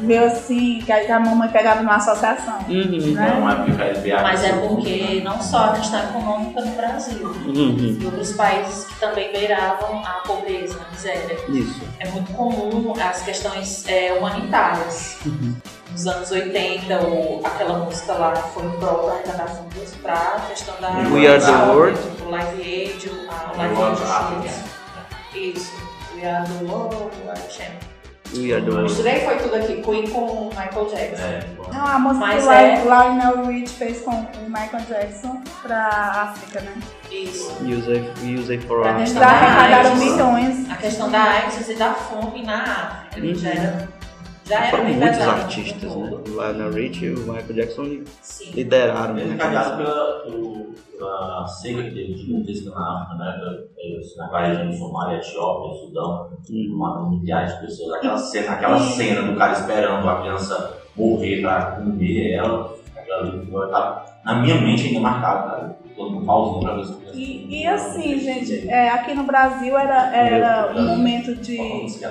meu 0.00 0.26
assim, 0.26 0.80
que 0.84 0.92
a 0.92 1.18
mamãe 1.20 1.48
pegava 1.48 1.82
numa 1.82 1.96
associação. 1.96 2.58
Uhum. 2.68 3.12
Né? 3.14 3.36
Não 3.40 3.50
é 3.50 3.54
porque 3.56 3.82
SBA. 3.82 4.22
Mas 4.22 4.44
é 4.44 4.52
porque 4.52 5.20
não 5.24 5.40
só 5.42 5.66
a 5.66 5.72
questão 5.72 6.02
econômica 6.02 6.60
no 6.60 6.76
Brasil, 6.76 7.28
Uhum. 7.28 7.98
e 8.00 8.04
outros 8.04 8.32
países 8.32 8.84
que 8.86 9.00
também 9.00 9.32
beiravam 9.32 10.02
a 10.04 10.22
pobreza, 10.26 10.78
a 10.86 10.90
miséria. 10.92 11.36
Isso. 11.48 11.82
É 11.98 12.08
muito 12.10 12.32
comum 12.32 12.92
as 13.00 13.22
questões 13.22 13.86
é, 13.88 14.12
humanitárias. 14.12 15.18
Uhum. 15.26 15.54
Nos 15.90 16.06
anos 16.06 16.30
80, 16.30 17.00
o, 17.02 17.40
aquela 17.44 17.78
música 17.80 18.14
lá 18.14 18.34
foi 18.34 18.64
em 18.64 18.70
prol 18.78 19.06
da 19.06 19.12
arrecadação 19.12 19.66
dos 19.74 19.94
para 19.96 20.14
a 20.14 20.40
questão 20.48 20.74
da. 20.80 20.88
We 21.10 21.26
Are 21.26 21.38
the 21.38 21.50
World. 21.70 21.98
O 22.24 22.30
Live 22.30 22.62
Aid, 22.62 23.10
a 23.28 23.56
Live 23.58 23.82
Aid. 23.82 24.50
Isso. 25.34 25.72
We 26.16 26.26
Are 26.26 26.46
the 26.46 26.64
World, 26.64 27.10
the 27.26 27.34
Champion. 27.50 27.92
We 28.34 28.52
Are 28.52 28.62
The 28.62 28.70
World. 28.70 28.94
Foi 29.24 29.36
tudo 29.36 29.56
aqui, 29.56 29.82
Queen 29.82 30.10
com 30.10 30.48
Michael 30.48 30.86
Jackson. 30.86 31.22
É, 31.22 31.44
Não, 31.72 31.86
a 31.86 31.98
música 31.98 32.26
Mas 32.26 32.44
que 32.44 32.50
é- 32.52 32.82
Lionel 32.82 33.46
Rich 33.46 33.72
fez 33.74 34.00
com 34.00 34.10
o 34.10 34.26
Michael 34.48 34.84
Jackson 34.88 35.42
pra 35.62 35.86
África, 35.88 36.60
né? 36.60 36.72
Isso. 37.10 37.52
Use 37.62 38.10
use 38.24 38.58
for 38.60 38.82
questão 38.94 39.22
Já 39.22 39.28
da 39.28 39.34
arrecadaram 39.36 39.96
milhões. 39.96 40.70
A 40.70 40.76
questão 40.76 41.10
da 41.10 41.22
AIDS 41.22 41.68
e 41.68 41.74
da 41.74 41.92
fome 41.92 42.42
na 42.44 42.62
África. 42.62 43.26
Uhum. 43.26 43.34
Já 43.34 43.50
era, 43.50 43.88
já 44.46 44.66
era 44.66 44.76
bem 44.84 44.96
muitos 44.96 45.18
pesado. 45.18 45.40
artistas, 45.40 45.96
né? 45.96 46.10
O 46.10 46.28
Lionel 46.30 46.72
Rich 46.72 47.04
e 47.04 47.10
o 47.14 47.18
Michael 47.20 47.52
Jackson 47.54 47.84
Sim. 48.22 48.50
lideraram. 48.52 49.18
Ele 49.18 49.30
é 49.30 49.34
né? 49.34 49.76
pela, 49.76 50.22
pela 50.98 51.46
seca 51.46 51.82
que 51.82 51.90
teve 51.90 52.14
gigantesca 52.14 52.70
na 52.70 53.02
África, 53.02 53.14
né? 53.24 53.38
Na 54.16 54.46
região 54.46 54.68
de 54.70 54.78
Somália, 54.78 55.16
Etiópia, 55.18 55.80
Sudão, 55.80 56.30
matando 56.76 57.10
milhares 57.10 57.54
de 57.54 57.60
pessoas. 57.66 57.94
Aquela 57.94 58.18
cena, 58.18 58.52
aquela 58.52 58.78
cena 58.78 59.22
do 59.22 59.36
cara 59.36 59.52
esperando 59.52 60.08
a 60.08 60.20
criança 60.20 60.78
morrer 60.96 61.40
pra 61.40 61.72
comer 61.76 62.32
ela, 62.32 62.74
aquela 62.96 63.20
ali 63.22 63.46
foi- 63.50 63.68
tá 63.70 64.04
na 64.24 64.36
minha 64.42 64.60
mente 64.60 64.86
ainda 64.88 65.00
marcado, 65.00 65.50
cara. 65.50 65.76
Todo 65.96 66.10
mundo 66.10 66.24
pauzinho 66.26 66.60
pra 66.60 66.74
ver 66.76 66.84
se 66.86 67.18
E, 67.18 67.60
e 67.62 67.66
assim, 67.66 68.18
gente, 68.18 68.68
é, 68.68 68.88
aqui 68.90 69.12
no 69.14 69.24
Brasil 69.24 69.76
era, 69.76 70.14
era 70.16 70.72
um 70.74 70.86
momento 70.86 71.34
de 71.34 71.58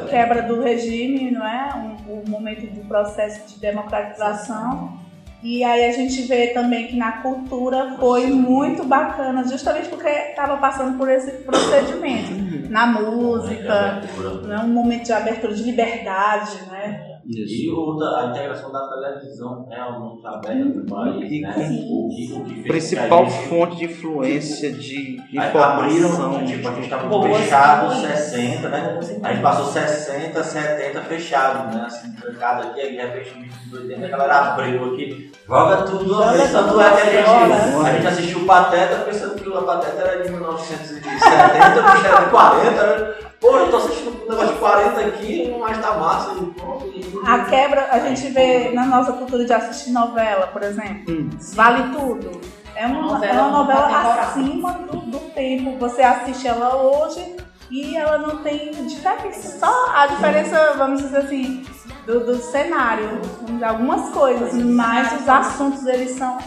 quebra 0.09 0.43
do 0.43 0.61
regime, 0.61 1.31
não 1.31 1.43
é? 1.45 1.73
Um, 1.75 2.00
um 2.11 2.29
momento 2.29 2.65
do 2.73 2.81
processo 2.87 3.47
de 3.47 3.59
democratização. 3.59 4.99
E 5.43 5.63
aí 5.63 5.85
a 5.85 5.91
gente 5.91 6.21
vê 6.23 6.47
também 6.47 6.87
que 6.87 6.95
na 6.95 7.13
cultura 7.13 7.95
foi 7.99 8.27
muito 8.27 8.83
bacana, 8.83 9.43
justamente 9.47 9.89
porque 9.89 10.07
estava 10.07 10.57
passando 10.57 10.97
por 10.97 11.09
esse 11.09 11.31
procedimento. 11.43 12.69
Na 12.69 12.85
música, 12.85 14.01
né? 14.43 14.59
um 14.59 14.67
momento 14.67 15.05
de 15.05 15.13
abertura 15.13 15.53
de 15.53 15.63
liberdade, 15.63 16.61
né? 16.69 17.10
E 17.25 17.69
outra, 17.69 18.19
a 18.19 18.25
integração 18.31 18.71
da 18.71 18.87
televisão 18.87 19.65
realmente 19.69 20.25
aberta 20.25 20.63
no 20.65 20.85
país, 20.85 21.31
E 21.31 21.41
né? 21.41 21.53
com 21.53 21.61
O 21.61 22.09
que, 22.09 22.33
o 22.33 22.43
que 22.43 22.53
fez 22.55 22.67
Principal 22.67 23.25
gente- 23.25 23.47
fonte 23.47 23.75
de 23.77 23.85
influência 23.85 24.71
de 24.71 25.21
informação. 25.31 25.71
Abriram, 25.71 26.45
tipo, 26.45 26.67
a 26.67 26.71
gente 26.73 26.83
estava 26.85 27.07
Boas 27.07 27.37
fechado 27.37 27.85
músicas. 27.87 28.19
60, 28.19 28.69
né? 28.69 28.99
A 29.23 29.33
gente 29.33 29.41
passou 29.41 29.65
60, 29.65 30.43
70 30.43 31.01
fechado, 31.01 31.75
né? 31.75 31.83
Assim, 31.85 32.11
trancado 32.13 32.67
aqui, 32.67 32.81
aí 32.81 32.89
de 32.91 32.97
repente, 32.97 33.51
nos 33.69 33.79
80, 33.81 34.05
a 34.05 34.09
galera 34.09 34.35
abriu 34.39 34.93
aqui, 34.93 35.31
joga 35.47 35.77
tudo, 35.83 36.31
vez, 36.31 36.51
tanto 36.51 36.69
tudo 36.69 36.81
é 36.81 36.89
que 36.91 37.17
a 37.17 37.23
fora. 37.25 37.47
gente, 37.47 37.87
a 37.87 37.93
gente 37.93 38.07
assistiu 38.07 38.39
o 38.39 38.45
Pateta 38.45 38.95
pensando 39.05 39.35
que 39.35 39.47
o 39.47 39.61
Pateta 39.61 40.01
era 40.01 40.23
de 40.23 40.29
1970, 40.31 41.79
o 41.79 41.91
bicho 41.91 42.05
era 42.07 42.23
de 42.25 42.29
40, 42.31 42.71
né? 42.71 43.30
Pô, 43.41 43.57
eu 43.57 43.71
tô 43.71 43.77
assistindo 43.77 44.23
um 44.23 44.29
negócio 44.29 44.53
de 44.53 44.59
40 44.59 45.01
aqui, 45.01 45.55
mas 45.59 45.81
tá 45.81 45.97
massa, 45.97 46.35
e 46.39 46.45
pronto. 46.45 46.93
A 47.25 47.39
quebra, 47.45 47.87
a 47.91 47.99
gente 47.99 48.29
vê 48.29 48.69
na 48.69 48.85
nossa 48.85 49.13
cultura 49.13 49.43
de 49.43 49.51
assistir 49.51 49.89
novela, 49.89 50.45
por 50.45 50.61
exemplo. 50.61 51.27
Vale 51.55 51.91
tudo. 51.91 52.39
É 52.75 52.85
uma, 52.85 53.13
Novela 53.13 53.33
é 53.33 53.41
uma 53.41 53.57
novela 53.63 54.21
acima 54.21 54.73
do, 54.73 54.97
do 54.97 55.19
tempo. 55.33 55.75
Você 55.79 56.03
assiste 56.03 56.47
ela 56.47 56.75
hoje 56.75 57.35
e 57.71 57.97
ela 57.97 58.19
não 58.19 58.37
tem 58.43 58.71
diferença. 58.85 59.57
Só 59.57 59.91
a 59.91 60.05
diferença, 60.05 60.75
vamos 60.77 61.01
dizer 61.01 61.17
assim, 61.17 61.65
do, 62.05 62.19
do 62.19 62.37
cenário. 62.37 63.21
Algumas 63.63 64.11
coisas, 64.11 64.53
mas 64.53 65.19
os 65.19 65.27
assuntos 65.27 65.85
eles 65.87 66.11
são 66.11 66.37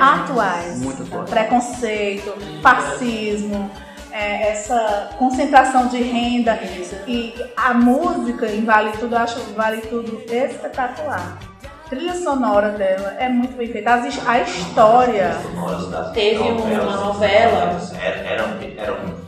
atuais. 0.00 0.80
Muito 0.82 1.02
atuais. 1.04 1.30
Preconceito, 1.30 2.34
fascismo, 2.60 3.70
é, 4.14 4.50
essa 4.50 5.10
concentração 5.18 5.88
de 5.88 6.00
renda 6.00 6.56
e 7.08 7.34
a 7.56 7.74
música 7.74 8.46
em 8.46 8.64
Vale 8.64 8.92
Tudo, 8.92 9.16
eu 9.16 9.18
acho 9.18 9.40
Vale 9.54 9.80
Tudo 9.82 10.22
espetacular. 10.30 11.36
A 11.84 11.88
trilha 11.88 12.14
sonora 12.14 12.70
dela 12.70 13.16
é 13.18 13.28
muito 13.28 13.56
bem 13.56 13.66
feita. 13.66 13.92
A 14.26 14.40
história. 14.40 15.32
Teve 16.14 16.38
uma 16.38 16.96
novela. 16.96 17.80
Era, 18.00 18.16
era, 18.20 18.42
era 18.78 18.92
um. 18.92 19.23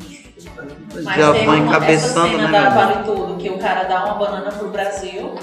Mas 1.02 1.16
Já 1.16 1.32
teve 1.32 1.46
vai 1.46 1.56
uma, 1.60 1.76
essa 1.76 1.76
encabeçando, 1.76 2.28
cena 2.30 2.48
né, 2.48 2.60
da? 2.62 2.70
Vale 2.70 3.04
Tudo, 3.04 3.36
que 3.36 3.50
o 3.50 3.58
cara 3.58 3.84
dá 3.84 4.04
uma 4.04 4.14
banana 4.14 4.50
pro 4.52 4.68
Brasil. 4.68 5.34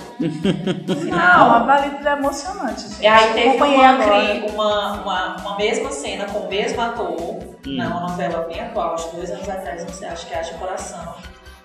Não, 1.10 1.54
a 1.54 1.60
Vale 1.60 1.90
Tudo 1.92 2.08
é 2.08 2.12
emocionante. 2.14 2.82
Gente. 2.82 3.02
E 3.02 3.08
aí 3.08 3.34
teve 3.34 3.64
uma, 3.64 3.98
cri- 3.98 4.46
uma, 4.54 4.92
uma, 5.02 5.36
uma 5.38 5.58
mesma 5.58 5.92
cena 5.92 6.26
com 6.26 6.40
o 6.40 6.50
mesmo 6.50 6.82
ator, 6.82 7.54
Hum. 7.66 7.78
na 7.78 7.88
uma 7.88 8.02
novela 8.10 8.46
bem 8.50 8.60
atual, 8.60 8.94
acho 8.96 9.10
que 9.12 9.16
dois 9.16 9.32
anos 9.32 9.48
atrás, 9.48 9.86
não 9.86 9.94
sei, 9.94 10.10
acho 10.10 10.28
que 10.28 10.34
é 10.34 10.40
Haja 10.40 10.54
Coração, 10.56 11.14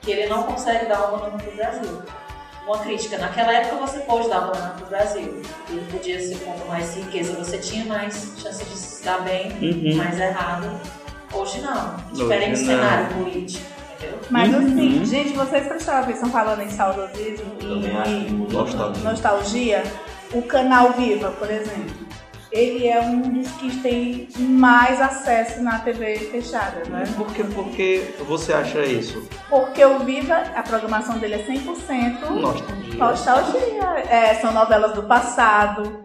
que 0.01 0.12
ele 0.12 0.28
não 0.28 0.45
consegue 0.45 0.86
dar 0.86 1.01
uma 1.09 1.18
banana 1.18 1.39
pro 1.43 1.57
Brasil. 1.57 2.03
Uma 2.64 2.78
crítica, 2.78 3.18
naquela 3.18 3.53
época 3.53 3.84
você 3.84 3.99
pôde 4.01 4.28
dar 4.28 4.39
uma 4.43 4.53
banana 4.53 4.74
pro 4.76 4.86
Brasil. 4.86 5.43
Ele 5.68 5.84
podia 5.91 6.20
ser 6.20 6.36
com 6.36 6.68
mais 6.68 6.95
riqueza, 6.95 7.32
você 7.32 7.59
tinha 7.59 7.84
mais 7.86 8.32
chance 8.41 8.64
de 8.64 8.76
se 8.76 9.05
dar 9.05 9.22
bem, 9.22 9.51
Uhum. 9.61 9.97
mais 9.97 10.20
errado. 10.20 10.70
Hoje 11.32 11.61
não. 11.62 11.95
Hoje 12.12 12.22
Diferente 12.22 12.61
não. 12.61 12.66
cenário 12.66 13.07
político, 13.14 13.66
Mas 14.30 14.53
Uhum. 14.55 14.59
assim, 14.61 15.05
gente, 15.05 15.32
vocês 15.34 15.66
prestaram 15.66 16.05
atenção 16.05 16.30
falando 16.30 16.62
em 16.62 16.70
saudosismo 16.70 17.53
e. 17.61 18.53
Nostalgia. 18.53 19.03
nostalgia? 19.03 19.82
O 20.32 20.42
canal 20.42 20.92
Viva, 20.92 21.30
por 21.30 21.51
exemplo, 21.51 22.07
ele 22.53 22.86
é 22.86 23.01
um 23.01 23.20
dos 23.22 23.49
que 23.53 23.76
tem 23.80 24.28
mais 24.38 25.01
acesso 25.01 25.62
na 25.62 25.78
TV 25.80 26.16
fechada, 26.30 26.82
né? 26.90 27.05
Por 27.16 27.26
que, 27.32 27.44
por 27.44 27.64
que 27.70 28.14
você 28.26 28.53
acha 28.53 28.80
isso? 28.84 29.26
Porque 29.49 29.82
o 29.84 30.01
Viva, 30.01 30.34
a 30.55 30.62
programação 30.62 31.18
dele 31.18 31.34
é 31.34 31.38
100% 31.44 32.30
Nostalgia. 32.30 32.94
nostalgia. 32.99 33.84
É, 34.11 34.34
são 34.34 34.53
novelas 34.53 34.92
do 34.94 35.03
passado, 35.03 36.01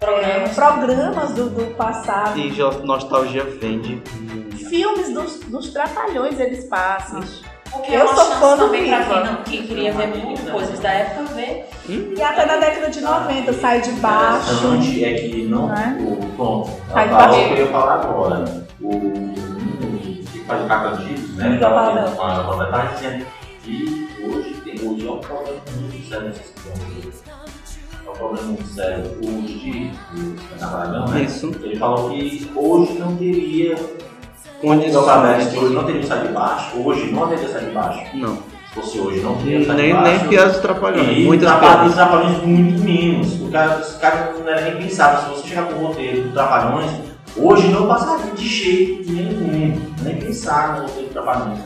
Programas. 0.00 0.50
é, 0.50 0.54
programas 0.54 1.30
do, 1.34 1.50
do 1.50 1.74
passado, 1.74 2.38
E 2.38 2.52
já- 2.52 2.70
nostalgia 2.70 3.44
vende. 3.44 4.02
Filmes 4.68 5.12
dos, 5.12 5.40
dos 5.40 5.70
trapalhões 5.70 6.38
eles 6.38 6.64
passam. 6.64 7.20
Porque 7.70 7.92
Eu 7.92 8.00
é 8.02 8.14
sou 8.14 8.24
fã 8.36 8.56
do 8.56 8.64
também 8.64 8.88
pra 8.88 9.00
Viva. 9.02 9.14
quem, 9.22 9.24
não, 9.32 9.42
quem 9.42 9.62
queria 9.66 9.92
ver 9.92 10.06
muito 10.08 10.50
coisas 10.50 10.78
da 10.80 10.90
época 10.90 11.34
ver. 11.34 11.68
E 11.86 12.22
até 12.22 12.46
na 12.46 12.56
década 12.56 12.88
de 12.90 13.00
90, 13.02 13.52
sai 13.54 13.80
de 13.82 13.90
baixo. 13.92 14.52
interessante 14.54 15.04
é 15.04 15.14
que 15.14 15.42
não. 15.44 15.66
Né? 15.68 15.98
O, 16.00 16.16
pronto, 16.34 16.70
Sai 16.90 17.06
o 17.08 17.10
baixo. 17.10 17.34
que 17.34 17.52
eu 17.52 17.56
ia 17.58 17.66
falar 17.66 17.94
agora. 18.00 18.66
O 18.80 18.88
menino 18.94 20.24
que 20.32 20.38
faz 20.46 20.64
o 20.64 20.68
Cacandidos, 20.68 21.34
né? 21.36 21.44
Miguel 21.50 21.60
Tava 21.68 21.74
Paladão. 21.74 22.04
tendo 22.04 22.14
uma 22.14 22.24
uma 22.24 22.38
reportagem 22.64 22.94
dizendo 22.96 23.26
que 23.62 24.08
hoje, 24.22 24.54
tem, 24.64 24.88
hoje 24.88 25.06
é 25.06 25.10
um 25.10 25.18
problema 25.18 25.60
muito 25.78 26.08
sério 26.08 26.28
nesse. 26.28 26.54
É 28.06 28.10
um 28.10 28.12
problema 28.14 28.46
muito 28.46 28.66
sério. 28.68 29.04
O 29.22 29.42
de 29.42 29.90
o 30.14 30.60
Navaragão, 30.60 31.08
né? 31.08 31.22
Isso. 31.22 31.54
Ele 31.62 31.76
falou 31.76 32.08
que 32.10 32.50
hoje 32.56 32.92
não 32.94 33.14
teria 33.16 33.76
Condições. 34.60 34.94
condições, 35.04 35.48
que 35.52 35.58
hoje 35.58 35.74
não 35.74 35.84
teria 35.84 36.06
sair 36.06 36.26
de 36.26 36.32
baixo, 36.32 36.78
hoje 36.84 37.10
não 37.12 37.28
teria 37.28 37.48
sair 37.48 37.64
de 37.66 37.70
baixo. 37.70 38.16
Não. 38.16 38.36
Se 38.36 38.74
fosse 38.74 38.98
hoje, 39.00 39.20
não 39.20 39.34
teria 39.36 39.64
sair 39.64 39.76
de 39.76 39.82
Nem, 39.82 39.92
baixo. 39.94 40.10
nem 40.10 40.28
piadas 40.28 40.58
trapalhões. 40.58 41.18
E 41.18 41.24
Muitas 41.24 41.48
trapalhões, 41.48 41.94
trapalhões 41.94 42.42
muito 42.42 42.82
mínimos. 42.82 43.40
O 43.40 43.50
cara, 43.50 43.78
os 43.78 43.92
caras 43.94 44.38
não 44.38 44.48
era 44.48 44.60
nem 44.62 44.76
pensado. 44.76 45.22
Se 45.22 45.28
você 45.42 45.48
chegar 45.48 45.66
com 45.66 45.74
o 45.82 45.86
roteiro 45.86 46.22
do 46.22 46.32
Trapalhões, 46.32 46.90
hoje 47.36 47.68
não 47.68 47.86
passaria 47.86 48.32
de 48.32 48.46
jeito 48.46 49.10
nenhum. 49.10 49.80
Nem 50.02 50.16
pensar 50.16 50.76
no 50.76 50.82
roteiro 50.82 51.08
do 51.08 51.12
Trapalhões. 51.12 51.58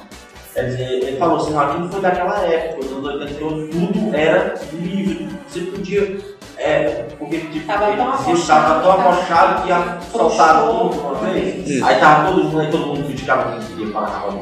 Quer 0.55 0.65
dizer, 0.67 0.89
ele 1.03 1.17
falou 1.17 1.39
assim, 1.39 1.57
aquilo 1.57 1.89
foi 1.89 2.01
daquela 2.03 2.39
época, 2.41 2.85
nos 2.85 3.09
anos 3.09 3.23
80, 3.23 3.27
que 3.27 3.35
tudo 3.39 4.15
era 4.15 4.55
livre. 4.75 5.29
Você 5.49 5.61
podia. 5.63 6.21
É, 6.65 7.07
porque 7.19 7.39
tipo, 7.39 7.67
Tava 7.67 7.89
ele 7.89 7.97
tão 7.97 8.11
dizia 8.13 8.25
que 8.25 8.31
amochado, 8.31 8.67
tava 8.67 8.81
tão 8.83 8.97
tava- 8.97 9.09
amochado 9.09 9.63
que 9.63 9.69
ia 9.69 9.99
soltar 10.13 10.63
tudo 10.63 10.91
de 10.91 10.99
uma 10.99 11.15
vez. 11.15 11.69
Isso. 11.69 11.85
Aí 11.85 11.97
tava 11.99 12.27
todo 12.29 12.45
mundo, 12.45 12.61
aí 12.61 12.71
todo 12.71 12.87
mundo 12.87 13.05
criticava 13.07 13.51
quem 13.53 13.61
queria 13.77 13.93
falar 13.93 14.07
que 14.07 14.13
tava 14.13 14.33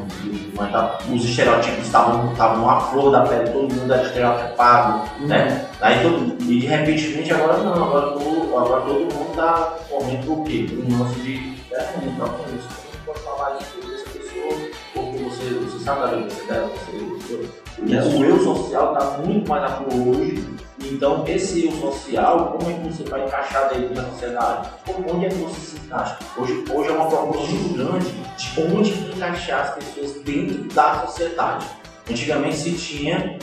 mas 0.57 0.73
tava- 0.73 0.99
os 1.11 1.25
estereótipos 1.25 1.87
estavam 1.87 2.31
estavam 2.33 2.81
flor 2.83 3.11
da 3.11 3.23
pele, 3.23 3.49
todo 3.51 3.75
mundo 3.75 3.91
era 3.93 4.03
estereotipado, 4.03 5.09
né? 5.21 5.67
Aí 5.81 6.03
todo, 6.03 6.37
e 6.43 6.61
de 6.61 6.67
repente 6.67 7.33
agora 7.33 7.57
não, 7.59 7.73
agora 7.73 8.07
todo, 8.13 8.57
agora 8.59 8.81
todo 8.83 8.99
mundo 9.01 9.35
tá 9.35 9.75
correndo 9.89 10.27
por 10.27 10.45
quê? 10.45 10.67
Por 10.69 10.93
um 10.95 10.99
lance 11.03 11.21
de. 11.21 11.59
É, 11.73 11.87
não, 12.05 12.13
não, 12.13 12.29
com 12.35 12.43
isso, 12.55 12.69
você 12.69 12.89
não 12.99 13.05
pode 13.15 13.21
falar 13.21 13.57
isso 13.59 13.89
dessa 13.91 14.11
pessoa, 14.11 14.69
porque 14.93 15.19
você, 15.25 15.45
você 15.55 15.85
sabe 15.85 16.01
da 16.03 16.07
vivência 16.09 16.45
dela, 16.45 16.69
você, 16.69 16.99
você, 16.99 18.19
o 18.19 18.25
eu 18.25 18.39
social 18.45 18.93
está 18.93 19.19
muito 19.25 19.49
mais 19.49 19.63
na 19.63 19.69
flor 19.71 20.09
hoje. 20.17 20.60
Então, 20.91 21.25
esse 21.27 21.67
eu 21.67 21.73
social, 21.73 22.57
como 22.59 22.71
é 22.71 22.75
que 22.75 22.89
você 22.89 23.05
vai 23.05 23.25
encaixar 23.25 23.69
dentro 23.73 23.95
da 23.95 24.03
sociedade? 24.05 24.69
Onde 24.89 25.27
é 25.27 25.29
que 25.29 25.35
você 25.37 25.61
se 25.61 25.77
encaixa? 25.77 26.19
Hoje, 26.37 26.65
hoje 26.75 26.89
é 26.89 26.93
uma 26.93 27.09
muito 27.45 27.75
grande 27.75 28.11
de 28.11 28.61
onde 28.61 28.91
encaixar 29.17 29.61
as 29.61 29.75
pessoas 29.75 30.21
dentro 30.23 30.65
da 30.75 31.07
sociedade. 31.07 31.67
Antigamente 32.11 32.57
se 32.57 32.73
tinha 32.73 33.39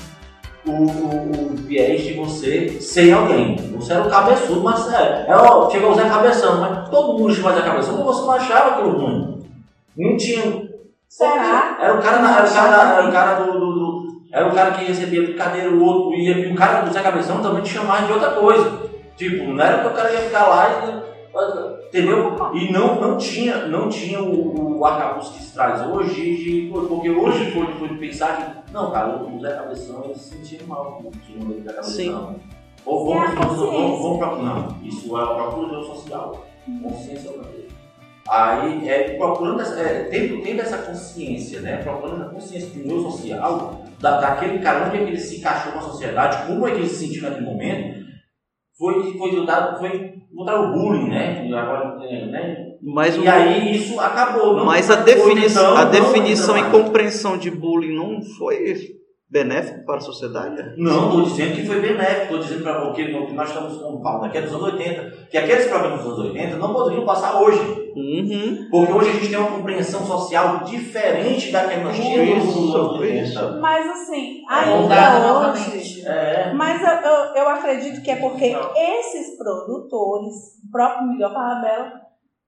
o, 0.66 0.72
o, 0.72 1.52
o 1.54 1.56
viés 1.56 2.02
de 2.02 2.14
você 2.16 2.82
ser 2.82 3.14
alguém. 3.14 3.56
Você 3.78 3.94
era 3.94 4.04
o 4.04 4.10
cabeçudo, 4.10 4.62
mas 4.62 4.92
é, 4.92 5.26
é 5.30 5.36
ó, 5.36 5.70
chegou 5.70 5.92
o 5.92 5.96
Zé 5.96 6.10
Cabeção, 6.10 6.60
mas 6.60 6.90
todo 6.90 7.18
mundo 7.18 7.34
Zé 7.34 7.62
Cabeção, 7.62 7.96
mas 7.96 8.06
você 8.06 8.22
não 8.24 8.32
achava 8.32 8.70
aquilo 8.72 9.00
ruim. 9.00 9.46
Não 9.98 10.18
tinha. 10.18 10.68
Será? 11.08 11.78
Era 11.80 11.96
o 11.98 12.02
cara, 12.02 12.20
na- 12.20 12.38
era 12.40 12.46
o 12.50 12.54
cara, 12.54 12.94
era 12.98 13.08
o 13.08 13.12
cara 13.12 13.34
do, 13.40 13.52
do, 13.54 13.74
do, 13.74 13.87
Era 14.32 14.48
o 14.48 14.54
cara 14.54 14.72
que 14.72 14.86
recebia 14.86 15.24
brincadeira, 15.24 15.72
o 15.72 15.84
outro 15.84 16.14
ia, 16.20 16.38
e 16.38 16.52
o 16.52 16.56
cara 16.56 16.82
do 16.82 16.92
Zé 16.94 17.02
Cabeção 17.02 17.42
também 17.42 17.64
te 17.64 17.70
chamava 17.70 18.06
de 18.06 18.14
outra 18.14 18.32
coisa. 18.32 18.82
Tipo, 19.16 19.46
não 19.54 19.64
era 19.64 19.82
que 19.82 19.88
o 19.88 19.94
cara 19.94 20.12
ia 20.12 20.22
ficar 20.22 20.48
lá 20.48 21.04
e. 21.04 21.08
Entendeu? 21.88 22.36
E 22.54 22.72
não, 22.72 23.00
não 23.00 23.18
tinha, 23.18 23.68
não 23.68 23.88
tinha 23.90 24.22
o, 24.22 24.80
o 24.80 24.86
arcabouço 24.86 25.34
que 25.34 25.44
se 25.44 25.54
traz 25.54 25.86
hoje, 25.88 26.36
de, 26.36 26.70
porque 26.72 27.10
hoje 27.10 27.52
foi, 27.52 27.68
foi 27.76 27.90
de 27.90 27.96
pensar 27.96 28.64
que, 28.66 28.74
não, 28.74 28.92
cara, 28.92 29.16
o 29.16 29.40
Zé 29.40 29.56
Cabeção 29.56 30.04
ele 30.04 30.16
se 30.16 30.36
sentia 30.36 30.60
mal 30.68 31.02
com 31.02 31.10
o 31.10 31.64
Zé 31.64 31.74
Cabeção. 31.74 32.36
Ou 32.86 33.06
vamos, 33.06 33.24
É 33.24 33.28
a 33.28 33.36
vamos, 33.36 33.58
vamos, 33.58 33.70
consciência. 33.70 34.02
vamos, 34.02 34.18
procurar. 34.18 34.44
Não, 34.44 34.78
isso 34.84 35.18
é 35.18 35.24
o 35.24 35.36
procurador 35.36 35.84
social. 35.86 36.46
Consciência 36.84 37.30
é 37.30 37.34
coisa. 37.34 37.68
Aí, 38.30 38.90
é, 38.90 39.18
procurando, 39.18 39.62
essa, 39.62 39.80
é, 39.80 40.04
tendo, 40.06 40.42
tendo 40.42 40.62
essa 40.62 40.78
consciência, 40.80 41.62
né? 41.62 41.78
Procurando 41.78 42.24
a 42.24 42.30
consciência 42.30 42.70
do 42.70 42.86
meu 42.88 43.02
social, 43.04 43.82
da, 44.00 44.20
daquele 44.20 44.60
cara, 44.60 44.88
onde 44.88 44.98
é 44.98 45.04
que 45.04 45.12
ele 45.12 45.18
se 45.20 45.40
encaixou 45.40 45.74
na 45.76 45.82
sociedade, 45.82 46.46
como 46.48 46.68
é 46.68 46.72
que 46.72 46.78
ele 46.78 46.88
se 46.88 47.06
sentiu 47.08 47.24
naquele 47.24 47.46
momento, 47.46 48.06
foi 48.78 49.18
foi 49.18 49.32
foi 49.80 50.14
botar 50.34 50.62
o 50.62 50.74
bullying, 50.74 51.10
né? 51.10 51.48
E 51.48 51.54
Agora, 51.54 51.98
é, 52.06 52.26
né? 52.28 52.58
Mas 52.82 53.16
e 53.16 53.20
o- 53.20 53.30
aí 53.32 53.76
isso 53.76 54.00
acabou. 54.00 54.56
Não 54.58 54.66
Mas 54.66 54.90
a, 54.92 54.98
defini 54.98 55.48
então, 55.48 55.76
a 55.76 55.86
definição 55.86 56.58
e 56.58 56.64
compreensão 56.70 57.38
de 57.38 57.50
bullying 57.50 57.96
não 57.96 58.22
foi 58.22 58.97
benéfico 59.30 59.86
para 59.86 59.98
a 59.98 60.02
sociedade? 60.02 60.74
Não, 60.78 61.08
estou 61.08 61.22
dizendo 61.24 61.56
que 61.56 61.66
foi 61.66 61.82
benéfico, 61.82 62.24
estou 62.24 62.40
dizendo 62.40 62.64
para 62.64 62.82
porque 62.82 63.08
no 63.10 63.28
que 63.28 63.34
nós 63.34 63.50
estamos 63.50 63.78
com 63.78 64.02
falando 64.02 64.26
aqui 64.26 64.38
é 64.38 64.42
dos 64.42 64.54
anos 64.54 64.74
80, 64.74 65.28
que 65.30 65.38
aqueles 65.38 65.68
programas 65.68 66.04
dos 66.04 66.14
anos 66.14 66.32
80 66.32 66.56
não 66.58 66.74
poderiam 66.74 67.06
passar 67.06 67.42
hoje. 67.42 67.88
Uhum. 67.96 68.68
Porque 68.70 68.94
hoje 68.94 69.10
a 69.10 69.14
gente 69.14 69.30
tem 69.30 69.38
uma 69.40 69.52
compreensão 69.52 70.06
social 70.06 70.64
diferente 70.64 71.52
da 71.52 71.68
que 71.68 71.78
nós 71.78 71.96
tínhamos 71.96 72.46
nos 72.46 72.76
anos 72.76 73.00
80. 73.00 73.52
Mas 73.60 73.90
assim, 73.90 74.44
Moldada 74.68 75.18
ainda 75.18 75.52
hoje. 75.52 76.08
É. 76.08 76.54
Mas 76.54 76.82
eu, 76.82 77.12
eu, 77.12 77.36
eu 77.36 77.50
acredito 77.50 78.02
que 78.02 78.12
é 78.12 78.16
porque 78.18 78.56
esses 78.76 79.38
produtores, 79.38 80.36
o 80.68 80.72
próprio 80.72 81.08
Miguel 81.08 81.34
Parabela, 81.34 81.94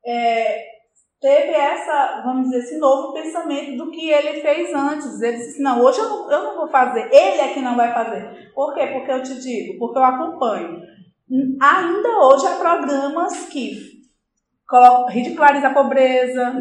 é, 0.05 0.78
teve 1.21 1.51
essa, 1.51 2.21
vamos 2.23 2.49
dizer, 2.49 2.59
esse 2.59 2.77
novo 2.77 3.13
pensamento 3.13 3.77
do 3.77 3.91
que 3.91 4.09
ele 4.09 4.41
fez 4.41 4.73
antes. 4.73 5.21
Ele 5.21 5.37
disse, 5.37 5.61
não, 5.61 5.81
hoje 5.81 5.99
eu 5.99 6.09
não, 6.09 6.31
eu 6.31 6.43
não 6.43 6.57
vou 6.57 6.67
fazer, 6.67 7.09
ele 7.11 7.41
é 7.41 7.53
que 7.53 7.59
não 7.59 7.75
vai 7.75 7.93
fazer. 7.93 8.51
Por 8.53 8.73
quê? 8.73 8.87
Porque 8.87 9.11
eu 9.11 9.21
te 9.23 9.39
digo, 9.41 9.77
porque 9.77 9.97
eu 9.97 10.03
acompanho. 10.03 10.81
Ainda 11.61 12.19
hoje 12.25 12.47
há 12.47 12.55
programas 12.55 13.45
que 13.49 13.99
ridicularizam 15.09 15.71
a 15.71 15.73
pobreza, 15.73 16.53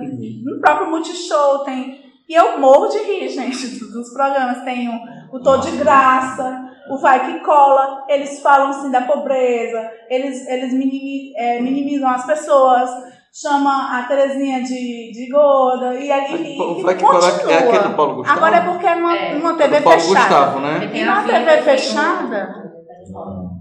no 0.45 0.61
próprio 0.61 0.91
Multishow 0.91 1.65
tem. 1.65 2.07
E 2.29 2.35
eu 2.35 2.59
morro 2.59 2.89
de 2.89 2.99
rir, 2.99 3.29
gente, 3.31 3.67
dos 3.91 4.13
programas. 4.13 4.63
Tem 4.63 4.89
o, 4.89 5.37
o 5.37 5.41
Tô 5.43 5.57
de 5.59 5.71
Graça, 5.79 6.69
o 6.91 6.99
Vai 6.99 7.33
Que 7.33 7.41
Cola. 7.45 8.05
Eles 8.09 8.41
falam 8.41 8.69
assim 8.71 8.91
da 8.91 9.03
pobreza, 9.03 9.91
eles, 10.11 10.47
eles 10.47 10.73
minimi- 10.73 11.33
é, 11.37 11.61
minimizam 11.61 12.09
as 12.09 12.27
pessoas, 12.27 12.91
chamam 13.33 13.93
a 13.93 14.03
Terezinha 14.05 14.63
de, 14.63 15.11
de 15.13 15.29
gorda. 15.31 15.95
E 15.95 16.11
aí 16.11 16.57
e, 16.57 16.61
O 16.61 16.91
e 16.91 16.95
continua. 16.95 17.53
é 17.53 17.59
aquele 17.59 17.79
do 17.89 17.95
Paulo 17.95 18.15
Gustavo? 18.17 18.39
Agora 18.39 18.57
é 18.57 18.61
porque 18.61 18.87
é 18.87 18.95
numa, 18.95 19.15
numa 19.35 19.55
TV 19.55 19.81
Paulo 19.81 20.01
fechada. 20.01 20.19
Gustavo, 20.21 20.61
né? 20.61 20.91
E 20.93 21.05
na 21.05 21.23
TV 21.23 21.63
fechada. 21.63 22.69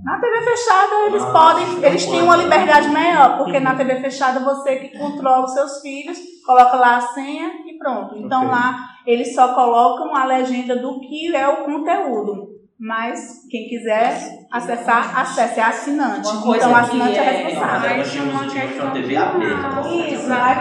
Na 0.03 0.19
TV 0.19 0.41
fechada 0.41 0.95
eles 1.07 1.23
podem, 1.25 1.83
eles 1.83 2.05
têm 2.05 2.21
uma 2.21 2.35
liberdade 2.37 2.89
maior, 2.89 3.37
porque 3.37 3.59
na 3.59 3.75
TV 3.75 3.99
fechada 4.01 4.39
você 4.39 4.77
que 4.77 4.97
controla 4.97 5.45
os 5.45 5.53
seus 5.53 5.81
filhos, 5.81 6.17
coloca 6.45 6.77
lá 6.77 6.97
a 6.97 7.01
senha 7.01 7.51
e 7.65 7.77
pronto. 7.77 8.15
Então 8.17 8.39
Ok. 8.45 8.51
lá 8.51 8.75
eles 9.05 9.33
só 9.35 9.53
colocam 9.53 10.15
a 10.15 10.25
legenda 10.25 10.75
do 10.77 10.99
que 11.01 11.35
é 11.35 11.47
o 11.47 11.65
conteúdo. 11.65 12.56
Mas 12.79 13.47
quem 13.49 13.67
quiser 13.67 14.15
acessar, 14.51 15.19
acesse, 15.19 15.59
é 15.59 15.63
assinante. 15.63 16.27
Uma 16.27 16.55
Então 16.57 16.75
assinante 16.75 17.17
é, 17.17 17.23
é- 17.23 17.31
responsável. 17.47 17.97
Nós 17.97 18.11
tínhamos, 18.11 18.33
nós 18.35 18.51
tínhamos 18.51 18.75
uma 18.77 18.91
TV 18.91 19.15
aberta. 19.15 19.81
Isso, 20.13 20.31
aí 20.31 20.55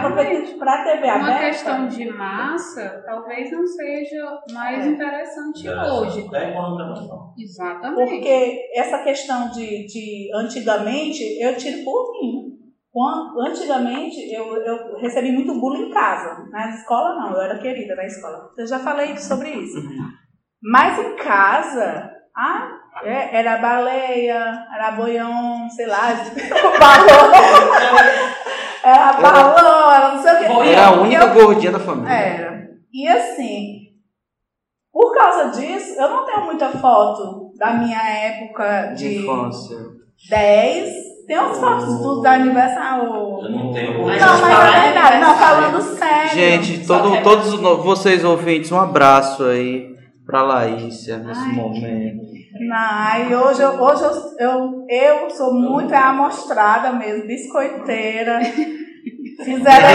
para 0.57 0.73
a 0.73 0.83
TV 0.83 1.05
Uma 1.05 1.13
aberta. 1.15 1.45
questão 1.45 1.87
de 1.87 2.09
massa 2.11 3.03
talvez 3.05 3.51
não 3.51 3.65
seja 3.67 4.39
mais 4.51 4.83
É. 4.83 4.89
interessante 4.89 5.69
hoje. 5.69 6.25
Até 6.27 6.49
economicamente 6.49 7.07
não. 7.07 7.33
Exatamente. 7.37 8.09
Porque 8.09 8.69
essa 8.73 9.03
questão 9.03 9.49
de, 9.51 9.85
de 9.85 10.29
antigamente, 10.33 11.21
eu 11.39 11.55
tiro 11.55 11.83
por 11.83 12.13
mim. 12.19 12.57
Quando- 12.91 13.39
Antigamente, 13.47 14.17
eu, 14.33 14.55
eu 14.65 14.97
recebi 14.99 15.31
muito 15.31 15.53
bullying 15.59 15.89
em 15.89 15.93
casa. 15.93 16.43
Na 16.49 16.67
escola, 16.69 17.13
não, 17.13 17.31
eu 17.35 17.41
era 17.41 17.59
querida 17.59 17.95
na 17.95 18.05
escola. 18.07 18.49
Eu 18.57 18.65
já 18.65 18.79
falei 18.79 19.15
sobre 19.17 19.51
isso. 19.51 19.77
Mas 20.61 20.97
em 20.99 21.15
casa, 21.15 22.09
ah, 22.35 22.67
é, 23.03 23.37
era 23.39 23.57
baleia, 23.57 24.65
era 24.73 24.91
boião, 24.91 25.69
sei 25.69 25.85
lá, 25.87 26.09
balão. 26.79 27.31
Era 28.83 29.13
balão, 29.13 29.91
era 29.93 30.11
não 30.15 30.21
sei 30.21 30.33
o 30.33 30.37
quê. 30.63 30.69
Era 30.69 30.87
a 30.87 30.91
única 30.93 31.23
eu- 31.25 31.33
gordinha 31.33 31.71
da 31.71 31.79
família. 31.79 32.11
era. 32.11 32.67
E 32.93 33.07
assim, 33.07 33.77
por 34.91 35.13
causa 35.13 35.59
disso, 35.59 35.99
eu 35.99 36.09
não 36.09 36.25
tenho 36.25 36.45
muita 36.45 36.69
foto 36.69 37.51
da 37.57 37.73
minha 37.73 38.01
época 38.01 38.93
De 38.95 39.09
de 39.09 39.23
infância. 39.23 39.77
10. 40.29 41.07
Tem 41.27 41.37
umas 41.37 41.59
fotos 41.59 41.99
do, 42.01 42.21
da 42.21 42.31
aniversário. 42.33 43.03
Eu 43.03 43.49
não 43.51 43.73
tenho. 43.73 43.97
Não, 43.99 44.05
mas 44.07 44.23
é 44.75 44.81
verdade. 44.81 45.19
Não, 45.19 45.35
falando 45.35 45.81
sério. 45.81 46.29
Gente, 46.29 46.87
todo, 46.87 47.11
que 47.11 47.17
é- 47.17 47.21
todos 47.21 47.53
vocês 47.83 48.23
ouvintes, 48.23 48.71
um 48.71 48.79
abraço 48.79 49.43
aí 49.43 49.96
pra 50.27 50.43
Laícia 50.43 51.17
nesse 51.17 51.47
momento. 51.47 52.27
Não, 52.59 53.29
e 53.29 53.35
hoje, 53.35 53.61
eu, 53.61 53.81
hoje 53.81 54.03
eu, 54.03 54.35
eu, 54.39 54.85
eu 54.89 55.29
sou 55.29 55.53
muito 55.53 55.93
é 55.93 55.97
amostrada 55.97 56.91
mesmo, 56.93 57.25
biscoiteira. 57.25 58.39
Fizeram 59.43 59.87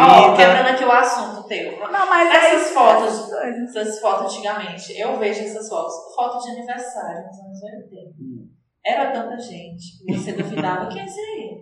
Ó, 0.00 0.34
quebrando 0.36 0.68
aqui 0.70 0.84
o 0.84 0.90
assunto 0.90 1.46
teu. 1.46 1.78
Não, 1.78 2.08
mas 2.08 2.28
é 2.28 2.36
essas 2.36 2.62
isso, 2.66 2.74
fotos, 2.74 3.32
essas 3.32 3.76
essas 3.76 4.00
fotos 4.00 4.26
antigamente, 4.26 4.98
eu 4.98 5.16
vejo 5.18 5.40
essas 5.40 5.68
fotos, 5.68 5.94
fotos 6.16 6.44
de 6.44 6.50
aniversário 6.50 7.24
nos 7.26 7.38
anos 7.38 7.62
80. 7.84 8.48
Era 8.84 9.10
tanta 9.12 9.38
gente, 9.38 10.04
você 10.08 10.32
duvidava 10.32 10.88
quem 10.88 11.06
seria. 11.06 11.58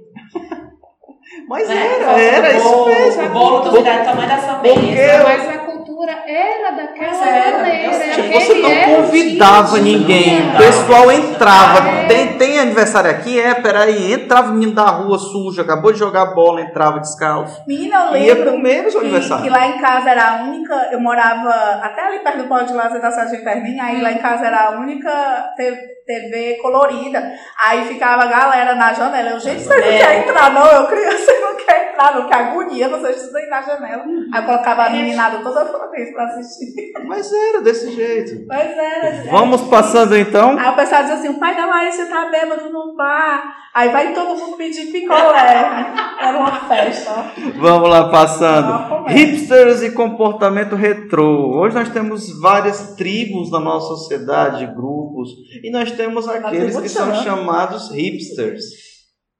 Mas 1.49 1.69
Né? 1.69 1.77
era, 1.77 2.05
Foto 2.05 2.19
era 2.21 2.53
do 2.53 2.57
isso 2.59 2.69
bolo, 2.69 2.87
mesmo. 2.87 3.23
O 3.23 3.29
bolo 3.31 3.61
duvidava 3.61 3.99
do 3.99 4.05
tamanho 4.05 4.29
dessa 4.29 4.55
Porque 4.55 4.79
mesa. 4.81 5.23
Mas 5.25 5.49
a 5.49 5.66
cultura 5.97 6.13
era 6.27 6.71
daquela 6.73 7.27
era, 7.27 7.59
maneira. 7.59 7.91
aquele 7.91 8.31
Você 8.33 8.55
não 8.61 8.71
era 8.71 8.97
convidava 8.97 9.79
ninguém. 9.79 10.49
O 10.51 10.57
pessoal 10.59 11.11
entrava. 11.11 12.07
Tem, 12.07 12.35
tem 12.37 12.59
aniversário 12.59 13.11
aqui? 13.11 13.41
É, 13.41 13.55
peraí. 13.55 14.13
Entrava 14.13 14.51
o 14.51 14.55
menino 14.55 14.75
da 14.75 14.85
rua 14.91 15.19
sujo, 15.19 15.61
acabou 15.63 15.93
de 15.93 15.99
jogar 15.99 16.27
bola, 16.35 16.61
entrava 16.61 17.01
descalço. 17.01 17.63
Menina, 17.67 18.11
eu 18.13 18.17
Ia 18.19 18.35
lembro 18.35 18.53
comer 18.53 18.87
o 18.87 18.91
seu 18.91 19.01
que, 19.01 19.07
aniversário. 19.07 19.45
que 19.45 19.51
lá 19.51 19.67
em 19.69 19.79
casa 19.79 20.11
era 20.11 20.31
a 20.31 20.43
única, 20.45 20.89
eu 20.93 21.01
morava 21.01 21.49
até 21.83 22.03
ali 22.07 22.19
perto 22.21 22.39
do 22.39 22.45
Polo 22.49 22.65
de 22.65 22.75
Lazer 22.75 23.01
da 23.01 23.11
Sargento 23.11 23.49
Hermínio, 23.49 23.83
aí 23.83 24.01
lá 24.01 24.13
em 24.13 24.19
casa 24.19 24.47
era 24.47 24.67
a 24.67 24.71
única 24.79 25.11
te- 25.57 25.96
TV 26.07 26.59
colorida, 26.63 27.33
aí 27.63 27.87
ficava 27.89 28.23
a 28.23 28.27
galera 28.27 28.75
na 28.75 28.93
janela, 28.93 29.31
eu, 29.31 29.41
gente, 29.41 29.63
vocês 29.63 29.69
não 29.81 29.87
É. 29.93 29.99
querem 29.99 30.21
entrar 30.29 30.53
não, 30.53 30.67
eu 30.67 30.87
criança 30.87 31.33
não 31.41 31.57
quer 31.57 31.91
entrar 31.91 32.15
não, 32.15 32.27
que 32.29 32.35
agonia, 32.35 32.89
vocês 32.89 33.17
precisam 33.17 33.41
ir 33.41 33.49
na 33.49 33.63
janela, 33.63 34.05
aí 34.33 34.41
eu 34.41 34.47
colocava 34.47 34.85
a 34.85 34.91
meninada 34.91 35.39
toda 35.39 35.65
vez 35.91 36.13
pra 36.13 36.25
assistir, 36.27 36.93
Mas 37.07 37.33
era 37.33 37.61
desse 37.61 37.91
jeito. 37.93 38.47
mas 38.47 38.71
era... 38.71 39.31
Vamos 39.31 39.63
passando 39.63 40.17
então. 40.17 40.57
Aí 40.59 40.69
o 40.71 40.77
pessoal 40.77 41.03
dizia 41.03 41.17
assim, 41.17 41.29
o 41.31 41.41
pai 41.41 41.57
da 41.57 41.67
Laísa 41.67 42.07
tá 42.07 42.27
bêbado 42.31 42.71
no 42.71 42.95
bar, 42.95 43.57
aí 43.75 43.89
vai 43.89 44.13
todo 44.13 44.37
mundo 44.39 44.57
pedir 44.57 44.87
picolé, 44.93 45.87
era 46.21 46.39
uma 46.39 46.53
festa. 46.69 47.11
Vamos 47.57 47.89
lá, 47.91 48.09
passando. 48.11 49.07
Hipsters 49.09 49.83
e 49.83 49.91
comportamento 49.91 50.75
retrô. 50.77 51.57
Hoje 51.59 51.75
nós 51.75 51.89
temos 51.89 52.41
várias 52.41 52.95
tribos 52.97 53.51
na 53.51 53.59
nossa 53.59 53.89
sociedade, 53.89 54.67
grupos, 54.67 55.31
e 55.63 55.71
nós 55.71 55.91
temos 55.97 56.29
aqueles 56.29 56.79
que 56.79 56.89
são 56.89 57.15
chamados 57.23 57.91
hipsters. 57.91 58.65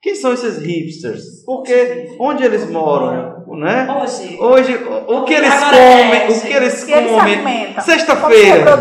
Quem 0.03 0.15
são 0.15 0.33
esses 0.33 0.59
hipsters? 0.59 1.45
Porque 1.45 2.17
onde 2.21 2.45
eles 2.45 2.69
moram, 2.71 3.45
né? 3.57 3.87
Hoje. 3.93 4.37
Hoje, 4.39 4.75
o, 5.09 5.25
que 5.25 5.35
eles 5.35 5.55
comem, 5.55 6.31
o 6.31 6.41
que 6.41 6.53
eles 6.53 6.85
comem. 6.85 7.81
Sexta-feira. 7.81 8.79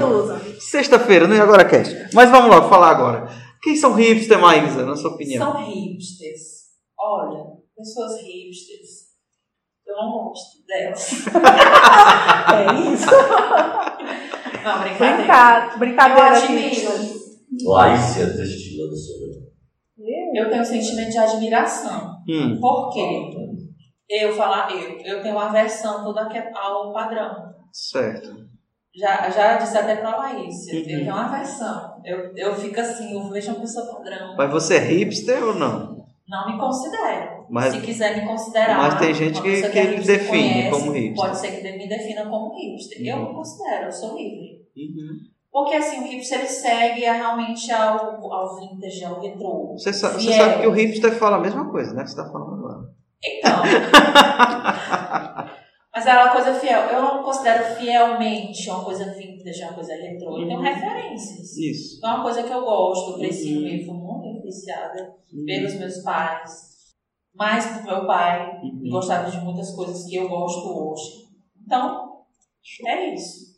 Sexta-feira, 0.59 1.27
não 1.27 1.35
é 1.35 1.39
agora 1.39 1.65
cast. 1.65 2.09
Mas 2.13 2.29
vamos 2.29 2.49
lá, 2.49 2.69
falar 2.69 2.91
agora. 2.91 3.27
Quem 3.61 3.75
são 3.75 3.93
hipsters, 3.93 4.39
Maísa, 4.39 4.85
na 4.85 4.95
sua 4.95 5.11
opinião? 5.11 5.51
São 5.51 5.65
hipsters. 5.65 6.65
Olha, 6.99 7.43
pessoas 7.75 8.21
hipsters. 8.21 9.05
Eu 9.87 9.95
não 9.95 10.11
gosto 10.11 10.65
delas. 10.67 11.25
É 12.45 12.93
isso. 12.93 13.07
Não, 14.63 14.79
brincadeira. 14.79 15.77
Brincadeira 15.77 16.29
Eu 16.29 16.35
admiro. 16.35 17.24
Laícia 17.63 18.25
destilando 18.27 18.95
sobre. 18.95 19.45
Eu 20.33 20.49
tenho 20.49 20.61
um 20.61 20.65
sentimento 20.65 21.09
de 21.11 21.17
admiração. 21.17 22.15
Hum. 22.27 22.59
Por 22.59 22.89
quê? 22.93 23.29
Eu 24.09 24.33
falar 24.33 24.69
eu, 24.71 24.99
eu 24.99 25.21
tenho 25.23 25.35
uma 25.35 25.45
aversão 25.47 26.03
toda 26.03 26.27
que- 26.29 26.37
ao 26.53 26.93
padrão. 26.93 27.33
Certo. 27.71 28.45
Já, 28.95 29.29
já 29.29 29.57
disse 29.57 29.77
até 29.77 29.95
pra 29.97 30.15
Laís, 30.17 30.67
eu 30.67 30.79
Uhum. 30.79 30.85
tenho 30.85 31.03
uma 31.13 31.27
versão. 31.37 32.01
Eu, 32.05 32.31
eu 32.35 32.55
fico 32.55 32.79
assim, 32.79 33.13
eu 33.13 33.29
vejo 33.29 33.51
uma 33.51 33.59
pessoa 33.61 33.85
padrão. 33.97 34.35
Mas 34.37 34.51
você 34.51 34.75
é 34.75 34.79
hipster 34.79 35.43
ou 35.43 35.53
não? 35.55 36.05
Não 36.27 36.51
me 36.51 36.57
considero. 36.59 37.45
Mas- 37.49 37.73
Se 37.73 37.81
quiser 37.81 38.15
me 38.21 38.27
considerar. 38.27 38.77
mas 38.77 38.99
tem 38.99 39.13
gente 39.13 39.41
que- 39.41 39.69
que 39.69 39.79
hipster 39.79 40.17
define 40.19 40.29
conhece, 40.53 40.69
como 40.71 40.91
hipster. 40.91 41.15
Pode 41.25 41.37
ser 41.39 41.51
que 41.61 41.77
me 41.77 41.87
defina 41.89 42.25
como 42.29 42.55
hipster. 42.55 43.05
Eu 43.05 43.17
Uhum. 43.17 43.23
não 43.25 43.33
considero, 43.35 43.85
eu 43.85 43.91
sou 43.91 44.17
livre. 44.17 44.65
Uhum. 44.77 45.17
Porque 45.55 45.73
assim, 45.75 46.01
o 46.01 46.03
hipster 46.03 46.39
ele 46.39 46.47
segue 46.49 47.05
a- 47.05 47.13
realmente 47.13 47.71
ao, 47.71 48.29
ao 48.29 48.59
vintage, 48.59 49.05
ao 49.05 49.21
retrô. 49.21 49.71
Você, 49.71 49.93
sa- 49.93 50.09
você 50.11 50.19
Fiel. 50.33 50.33
sabe 50.33 50.59
que 50.61 50.67
o 50.67 50.71
hipster 50.73 51.17
fala 51.17 51.37
a 51.37 51.39
mesma 51.39 51.71
coisa, 51.71 51.93
né? 51.93 52.03
Que 52.03 52.09
você 52.09 52.17
tá 52.17 52.29
falando 52.29 52.55
agora. 52.55 52.89
Então. 53.23 53.61
Mas 55.95 56.05
é 56.07 56.13
uma 56.13 56.29
coisa 56.33 56.53
fiel. 56.55 56.81
Eu 56.89 57.01
não 57.01 57.23
considero 57.23 57.63
fielmente 57.75 58.69
uma 58.69 58.83
coisa 58.83 59.05
vintage, 59.13 59.63
uma 59.63 59.73
coisa 59.75 59.93
retrô. 59.93 60.37
Eu 60.41 60.45
tenho 60.45 60.59
Uhum. 60.59 60.65
referências. 60.65 61.55
Isso. 61.57 61.97
Então 61.99 62.09
é 62.09 62.13
uma 62.15 62.23
coisa 62.23 62.43
que 62.43 62.51
eu 62.51 62.61
gosto. 62.65 63.11
Eu 63.11 63.17
cresci 63.19 63.55
Uhum. 63.55 63.61
meio, 63.63 63.85
fui 63.85 63.93
muito 63.95 64.27
influenciada 64.37 65.15
Uhum. 65.33 65.45
pelos 65.45 65.73
meus 65.75 65.97
pais. 65.99 66.51
Mais 67.33 67.77
do 67.77 67.83
meu 67.85 68.05
pai. 68.05 68.59
Uhum. 68.61 68.89
Gostava 68.89 69.31
de 69.31 69.37
muitas 69.37 69.71
coisas 69.73 70.03
que 70.05 70.17
eu 70.17 70.27
gosto 70.27 70.67
hoje. 70.67 71.29
Então, 71.65 72.17
é 72.87 73.13
isso. 73.13 73.54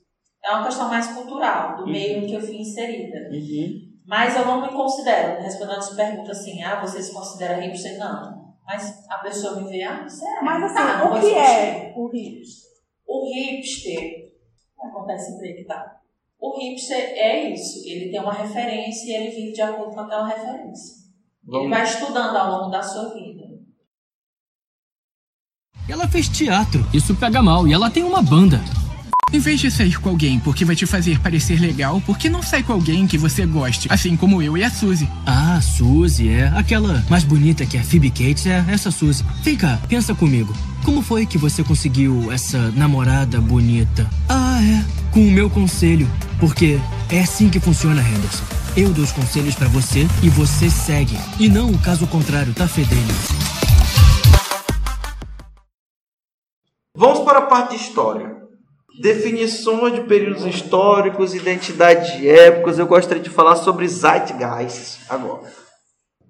É 0.47 0.51
uma 0.53 0.63
questão 0.63 0.87
mais 0.87 1.07
cultural, 1.07 1.75
do 1.77 1.85
meio 1.87 2.23
em 2.23 2.27
que 2.27 2.33
eu 2.33 2.39
fui 2.41 2.55
inserida. 2.57 3.29
Uhum. 3.31 3.87
Mas 4.05 4.35
eu 4.37 4.45
não 4.45 4.61
me 4.61 4.69
considero, 4.69 5.41
respondendo 5.41 5.79
as 5.79 5.89
perguntas 5.93 6.39
assim, 6.39 6.63
ah, 6.63 6.79
você 6.79 7.03
se 7.03 7.11
considera 7.11 7.59
hipster? 7.59 7.97
Não. 7.99 8.55
Mas 8.65 9.03
a 9.09 9.17
pessoa 9.17 9.59
me 9.61 9.69
vê, 9.69 9.83
ah, 9.83 10.07
você 10.07 10.25
é. 10.25 10.41
Mas 10.41 10.63
assim, 10.63 10.73
Tá, 10.75 11.03
o 11.11 11.19
que 11.19 11.33
é 11.33 11.93
o 11.97 12.07
hipster? 12.07 12.67
O 13.05 13.33
hipster, 13.33 14.31
acontece 14.81 15.31
sempre 15.33 15.53
que 15.55 15.63
tá. 15.65 15.97
O 16.39 16.57
hipster 16.59 16.97
é 16.97 17.49
isso, 17.51 17.81
ele 17.85 18.09
tem 18.11 18.21
uma 18.21 18.33
referência 18.33 19.05
e 19.11 19.15
ele 19.15 19.35
vive 19.35 19.51
de 19.51 19.61
acordo 19.61 19.93
com 19.93 19.99
aquela 20.01 20.27
referência. 20.27 20.95
Ele 21.45 21.51
Vamos- 21.51 21.69
vai 21.69 21.83
estudando 21.83 22.35
ao 22.37 22.51
longo 22.59 22.71
da 22.71 22.81
sua 22.83 23.13
vida. 23.13 23.45
Ela 25.89 26.07
fez 26.07 26.27
teatro. 26.29 26.85
Isso 26.93 27.15
pega 27.15 27.41
mal. 27.41 27.65
E 27.67 27.73
ela 27.73 27.89
tem 27.89 28.03
uma 28.03 28.21
banda. 28.21 28.57
Em 29.31 29.39
vez 29.39 29.59
de 29.59 29.69
sair 29.69 29.99
com 29.99 30.07
alguém 30.07 30.39
porque 30.39 30.63
vai 30.63 30.73
te 30.73 30.85
fazer 30.85 31.19
parecer 31.19 31.59
legal, 31.59 31.99
por 31.99 32.17
que 32.17 32.29
não 32.29 32.41
sai 32.41 32.63
com 32.63 32.71
alguém 32.71 33.05
que 33.05 33.17
você 33.17 33.45
goste? 33.45 33.87
Assim 33.91 34.15
como 34.15 34.41
eu 34.41 34.57
e 34.57 34.63
a 34.63 34.69
Suzy. 34.69 35.09
Ah, 35.25 35.59
Suzy, 35.59 36.29
é. 36.29 36.47
Aquela 36.55 37.03
mais 37.09 37.25
bonita 37.25 37.65
que 37.65 37.77
a 37.77 37.83
Phoebe 37.83 38.09
Cates 38.09 38.47
é 38.47 38.63
essa 38.69 38.89
Suzy. 38.89 39.25
Vem 39.43 39.57
cá, 39.57 39.79
pensa 39.89 40.15
comigo. 40.15 40.55
Como 40.85 41.01
foi 41.01 41.25
que 41.25 41.37
você 41.37 41.61
conseguiu 41.61 42.31
essa 42.31 42.71
namorada 42.71 43.41
bonita? 43.41 44.09
Ah, 44.29 44.61
é. 44.63 44.85
Com 45.11 45.27
o 45.27 45.31
meu 45.31 45.49
conselho. 45.49 46.09
Porque 46.39 46.79
é 47.09 47.19
assim 47.19 47.49
que 47.49 47.59
funciona, 47.59 48.01
Henderson. 48.01 48.45
Eu 48.77 48.93
dou 48.93 49.03
os 49.03 49.11
conselhos 49.11 49.55
pra 49.55 49.67
você 49.67 50.07
e 50.23 50.29
você 50.29 50.69
segue. 50.69 51.17
E 51.37 51.49
não 51.49 51.71
o 51.71 51.77
caso 51.79 52.07
contrário, 52.07 52.53
tá 52.53 52.65
fedendo. 52.65 53.13
Vamos 56.95 57.25
para 57.25 57.39
a 57.39 57.41
parte 57.47 57.75
de 57.75 57.83
história. 57.83 58.46
Definições 58.99 59.93
de 59.93 60.01
períodos 60.01 60.45
históricos, 60.45 61.33
identidade 61.33 62.17
de 62.17 62.29
épocas. 62.29 62.79
Eu 62.79 62.87
gostaria 62.87 63.21
de 63.21 63.29
falar 63.29 63.55
sobre 63.55 63.87
Zeitgeist 63.87 64.99
agora. 65.09 65.51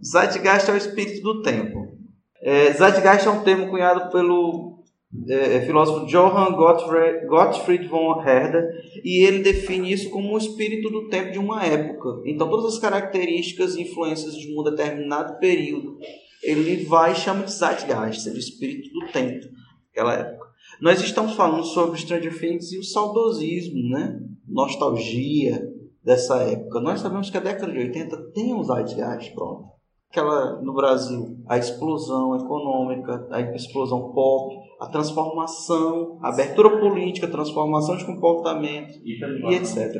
Zeitgeist 0.03 0.69
é 0.69 0.73
o 0.73 0.77
espírito 0.77 1.21
do 1.21 1.41
tempo. 1.41 1.97
É, 2.41 2.71
Zeitgeist 2.73 3.27
é 3.27 3.29
um 3.29 3.43
termo 3.43 3.69
cunhado 3.69 4.11
pelo 4.11 4.83
é, 5.29 5.61
filósofo 5.61 6.05
Johann 6.05 6.53
Gottfried, 6.53 7.25
Gottfried 7.27 7.87
von 7.87 8.21
Herder 8.21 8.69
e 9.03 9.25
ele 9.25 9.39
define 9.39 9.91
isso 9.91 10.09
como 10.09 10.33
o 10.33 10.37
espírito 10.37 10.89
do 10.89 11.07
tempo 11.07 11.31
de 11.31 11.39
uma 11.39 11.65
época. 11.65 12.21
Então, 12.25 12.49
todas 12.49 12.73
as 12.73 12.79
características 12.79 13.75
e 13.75 13.81
influências 13.81 14.35
de 14.35 14.53
um 14.53 14.63
determinado 14.63 15.39
período 15.39 15.97
ele 16.43 16.85
vai 16.85 17.13
e 17.13 17.15
chama 17.15 17.43
de 17.43 17.51
Zeitgeist, 17.51 18.21
seja 18.21 18.35
o 18.35 18.39
espírito 18.39 18.89
do 18.91 19.11
tempo 19.11 19.47
daquela 19.87 20.13
época. 20.13 20.36
Nós 20.79 21.01
estamos 21.01 21.33
falando 21.33 21.63
sobre 21.63 21.99
Stranger 21.99 22.39
Things 22.39 22.71
e 22.71 22.77
o 22.77 22.83
saudosismo, 22.83 23.89
né? 23.89 24.19
Nostalgia 24.47 25.59
dessa 26.03 26.37
época. 26.43 26.79
Nós 26.79 27.01
sabemos 27.01 27.29
que 27.31 27.37
a 27.37 27.41
década 27.41 27.71
de 27.71 27.79
80 27.79 28.31
tem 28.31 28.53
um 28.53 28.63
Zeitgeist, 28.63 29.33
pronto. 29.33 29.65
Aquela 30.09 30.61
no 30.61 30.73
Brasil, 30.73 31.37
a 31.47 31.57
explosão 31.57 32.35
econômica, 32.35 33.27
a 33.31 33.41
explosão 33.55 34.13
pop, 34.13 34.55
a 34.79 34.87
transformação, 34.87 36.19
a 36.21 36.29
abertura 36.29 36.79
política, 36.79 37.25
a 37.25 37.31
transformação 37.31 37.97
de 37.97 38.05
comportamento 38.05 38.99
e 39.03 39.19
etc. 39.55 39.95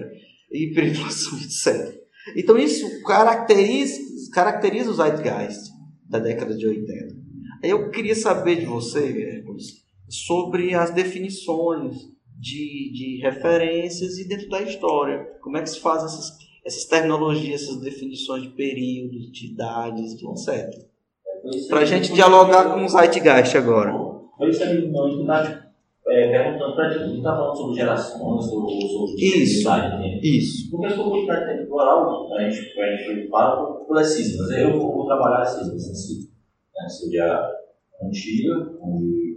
Hiperinflação, 0.52 1.40
etc. 1.42 2.02
Então 2.36 2.58
isso 2.58 3.04
caracteriza, 3.04 4.00
caracteriza 4.32 4.92
o 4.92 4.94
Zeitgeist 4.94 5.72
da 6.08 6.20
década 6.20 6.56
de 6.56 6.68
80. 6.68 7.16
Aí 7.64 7.70
eu 7.72 7.90
queria 7.90 8.16
saber 8.16 8.58
de 8.58 8.66
você, 8.66 9.44
sobre 10.10 10.74
as 10.74 10.92
definições 10.92 11.96
de, 12.40 12.92
de 12.94 13.20
referências 13.22 14.18
e 14.18 14.28
dentro 14.28 14.50
da 14.50 14.62
história. 14.62 15.26
Como 15.42 15.58
é 15.58 15.62
que 15.62 15.70
se 15.70 15.80
faz 15.80 16.04
essas, 16.04 16.38
essas 16.66 16.86
terminologias, 16.86 17.64
essas 17.64 17.82
definições 17.82 18.44
de 18.44 18.50
períodos, 18.50 19.32
de 19.32 19.52
idades, 19.54 20.16
de 20.16 20.28
etc. 20.28 20.88
Para 21.70 21.80
a 21.80 21.86
gente 21.86 22.14
dialogar 22.14 22.74
com 22.74 22.86
o 22.86 22.90
Zeitgeist 22.90 23.56
agora. 23.58 23.92
Foi 24.38 24.50
isso 24.50 24.64
aí, 24.64 24.88
não, 24.90 25.10
que 25.10 25.26
tá 25.26 25.68
é, 26.10 26.32
perguntando 26.32 26.76
pra 26.76 26.90
gente, 26.90 27.04
a 27.04 27.08
gente 27.08 27.22
tá 27.24 27.36
falando 27.36 27.58
sobre 27.58 27.76
gerações, 27.76 28.46
sobre, 28.46 28.82
sobre 28.88 29.16
Isso, 29.18 29.70
né? 29.70 30.20
isso. 30.24 30.72
Porque 30.72 30.86
a 30.86 30.96
comunidade 30.96 31.58
temporal, 31.58 32.34
a 32.34 32.50
gente, 32.50 32.80
a 32.80 32.96
gente 32.96 33.28
fala 33.30 33.74
por 33.86 33.98
as 33.98 34.08
cismas. 34.08 34.50
Eu 34.52 34.80
vou, 34.80 35.06
trabalhar 35.06 35.42
as 35.42 35.50
cismas 35.50 35.84
si. 35.84 36.30
Né? 36.76 36.88
Seria 36.88 37.52
antiga, 38.02 38.78
onde 38.82 39.36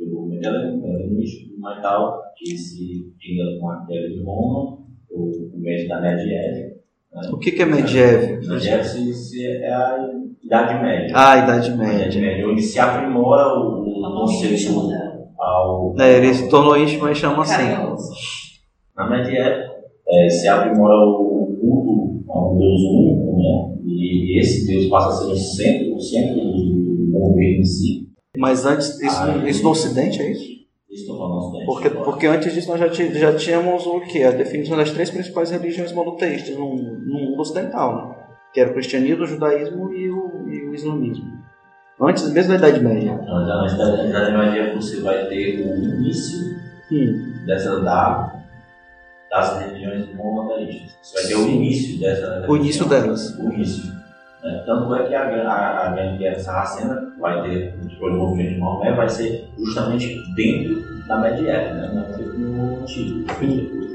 o 0.48 0.76
movimento 0.76 0.86
helenístico 0.86 1.50
e 1.54 1.82
tal, 1.82 2.22
que 2.36 2.56
se 2.56 3.12
liga 3.20 3.60
com 3.60 3.70
a 3.70 3.86
queda 3.86 4.08
de 4.08 4.22
Roma, 4.22 4.78
o 5.10 5.50
começo 5.52 5.88
da 5.88 6.00
Medieval. 6.00 6.70
Né? 7.12 7.30
O 7.32 7.38
que, 7.38 7.52
que 7.52 7.62
é 7.62 7.66
medieval? 7.66 8.36
Medieval 8.36 8.84
se, 8.84 9.12
se 9.12 9.46
é 9.46 9.72
a 9.72 10.08
Idade 10.42 10.82
Média. 10.82 11.12
Ah, 11.14 11.36
Idade 11.38 11.70
A 11.70 11.76
Média. 11.76 11.96
Idade 11.96 12.20
Média, 12.20 12.48
onde 12.48 12.62
se 12.62 12.78
aprimora 12.78 13.58
o, 13.58 13.82
o 13.82 14.20
conceito 14.20 14.90
ao. 15.38 15.94
É, 15.98 16.18
ele 16.18 16.32
se 16.32 16.48
tornou 16.48 16.78
íntimo 16.78 17.08
e 17.08 17.14
chama 17.14 17.42
assim. 17.42 17.68
Na 18.96 19.08
medieval, 19.08 19.70
é, 20.08 20.28
se 20.28 20.48
aprimora 20.48 20.94
o 20.94 21.56
culto 21.60 22.24
a 22.30 22.52
um 22.52 22.58
Deus 22.58 22.80
único, 22.82 23.36
né? 23.36 23.76
E 23.84 24.38
esse 24.38 24.66
Deus 24.66 24.86
passa 24.86 25.08
a 25.08 25.12
ser 25.12 25.32
o 25.32 25.36
centro, 25.36 25.94
o 25.96 26.00
centro 26.00 26.34
do 26.34 27.10
governo 27.12 27.60
em 27.60 27.64
si. 27.64 28.09
Mas 28.36 28.64
antes, 28.64 29.00
isso, 29.00 29.22
Ah, 29.22 29.36
isso 29.48 29.62
no 29.62 29.70
Ocidente 29.70 30.20
é 30.22 30.30
isso? 30.30 30.60
Porque, 31.66 31.90
porque 31.90 32.26
antes 32.26 32.52
disso 32.52 32.68
nós 32.68 32.80
já, 32.80 32.88
já 32.88 33.36
tínhamos 33.36 33.86
o 33.86 34.00
que? 34.00 34.22
A 34.24 34.30
definição 34.32 34.76
das 34.76 34.90
três 34.90 35.10
principais 35.10 35.50
religiões 35.50 35.92
monoteístas 35.92 36.56
no, 36.56 36.74
no 36.74 37.18
mundo 37.18 37.40
ocidental, 37.40 37.96
né? 38.08 38.14
que 38.52 38.60
era 38.60 38.70
o 38.70 38.72
cristianismo, 38.74 39.22
o 39.22 39.26
judaísmo 39.26 39.92
e 39.94 40.10
o, 40.10 40.48
e 40.48 40.68
o 40.68 40.74
islamismo. 40.74 41.30
Antes 42.00 42.28
mesmo 42.32 42.50
da 42.52 42.68
Idade 42.68 42.82
Média. 42.84 43.18
Então, 43.22 43.46
já 43.46 43.56
na 43.56 44.08
Idade 44.08 44.32
Média 44.36 44.74
você 44.74 45.00
vai 45.00 45.26
ter 45.26 45.60
o 45.66 45.76
início 45.76 46.58
Hum. 46.92 47.34
dessa 47.46 47.78
da, 47.82 48.34
das 49.30 49.60
religiões 49.60 50.12
monoteístas. 50.14 50.96
Você 51.02 51.14
vai 51.14 51.28
ter 51.28 51.34
o 51.36 51.48
início 51.48 52.00
dessa 52.00 52.44
O 52.48 52.56
início 52.56 52.84
delas. 52.88 53.38
O 53.38 53.52
início. 53.52 53.84
né? 54.42 54.62
Tanto 54.66 54.92
é 54.96 55.06
que 55.06 55.14
a, 55.14 55.22
a, 55.48 55.86
a 55.86 55.92
Grande 55.92 56.18
Guerra 56.18 56.38
Sarracena 56.40 57.09
vai 57.20 57.42
ter, 57.42 57.76
depois 57.82 58.12
do 58.12 58.18
movimento 58.18 58.54
de 58.54 58.60
Maomé, 58.60 58.92
vai 58.92 59.08
ser 59.08 59.48
justamente 59.58 60.16
dentro 60.34 61.06
da 61.06 61.18
medieval, 61.18 61.74
né? 61.74 61.90
não 62.38 62.48
no 62.48 62.80
antigo. 62.82 63.26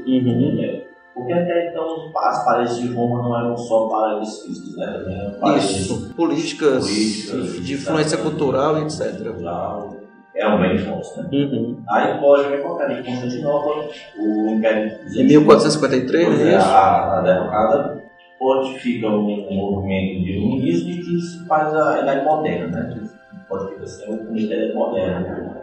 Uhum. 0.06 0.86
Porque 1.14 1.32
até 1.32 1.70
então 1.70 2.12
as 2.14 2.44
paredes 2.44 2.76
de 2.76 2.92
Roma 2.92 3.22
não 3.22 3.38
eram 3.38 3.56
só 3.56 3.88
paredes 3.88 4.42
físicas, 4.42 4.76
né? 4.76 4.86
Também 4.86 5.18
eram 5.18 5.40
paredes 5.40 5.70
Isso, 5.70 6.14
políticas, 6.14 6.84
políticas, 6.84 7.64
de 7.64 7.74
influência 7.74 8.18
cultural 8.18 8.78
etc. 8.82 9.22
cultural, 9.22 9.96
eram 10.34 10.60
bem 10.60 10.76
fortes, 10.76 11.16
né? 11.16 11.28
Uhum. 11.32 11.82
Aí 11.88 12.20
pode 12.20 12.48
vir 12.50 12.60
qualquer 12.60 13.02
de 13.02 13.10
Constantinopla, 13.10 13.88
o 14.18 14.50
Império 14.50 14.98
Em 15.16 15.26
1453, 15.26 16.26
Pois 16.26 16.40
é 16.40 16.52
é, 16.52 16.56
a, 16.56 17.18
a 17.18 17.22
derrocada 17.22 18.02
fortifica 18.38 19.08
um, 19.08 19.48
um 19.50 19.56
movimento 19.56 20.22
de 20.22 20.32
iluminismo 20.32 20.90
e 20.90 21.00
que 21.00 21.46
faz 21.48 21.74
a 21.74 22.02
Idade 22.02 22.24
Moderna, 22.26 22.66
né? 22.66 23.08
Fortifica 23.48 23.86
ser 23.86 24.10
o 24.10 24.18
começo 24.18 24.48
da 24.48 24.56
Idade 24.56 24.74
Moderna. 24.74 25.56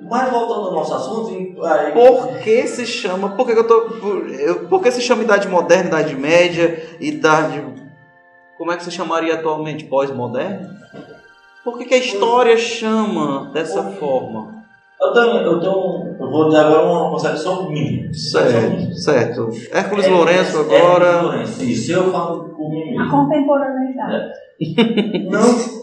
Mas 0.00 0.30
voltando 0.30 0.66
ao 0.66 0.72
nosso 0.72 0.94
assunto, 0.94 1.64
aí, 1.64 1.92
Por 1.92 2.38
que 2.38 2.66
se 2.66 2.84
chama. 2.86 3.36
Por 3.36 3.46
que, 3.46 3.52
eu 3.52 3.66
tô. 3.66 3.82
Por, 3.82 4.28
eu- 4.30 4.68
por 4.68 4.82
que 4.82 4.90
se 4.90 5.00
chama 5.00 5.22
Idade 5.22 5.46
Moderna, 5.48 5.86
Idade 5.88 6.16
Média, 6.16 6.82
Idade. 7.00 7.62
Como 8.58 8.72
é 8.72 8.76
que 8.76 8.82
se 8.84 8.90
chamaria 8.90 9.34
atualmente? 9.34 9.84
Pós-moderna? 9.84 10.76
Por 11.64 11.78
que, 11.78 11.84
que 11.84 11.94
a 11.94 11.98
história 11.98 12.56
chama 12.56 13.50
dessa 13.52 13.82
forma? 13.92 14.60
eu 15.00 15.12
tenho, 15.12 15.36
eu 15.38 15.60
tenho, 15.60 16.16
eu 16.20 16.30
vou 16.30 16.48
dar 16.48 16.66
agora 16.66 16.86
uma 16.86 17.10
concepção 17.10 17.68
minha. 17.70 18.12
Certo, 18.14 18.94
certo. 18.94 19.48
Hércules 19.72 20.06
É, 20.06 20.10
Lourenço 20.10 20.56
é, 20.58 20.60
agora. 20.60 21.06
Hércules 21.06 21.22
Lourenço, 21.32 21.62
Isso, 21.64 21.92
eu 21.92 22.10
falo 22.12 22.44
por 22.50 22.70
mim 22.70 22.96
A 22.98 23.08
contemporaneidade. 23.10 24.32
Não, 25.28 25.81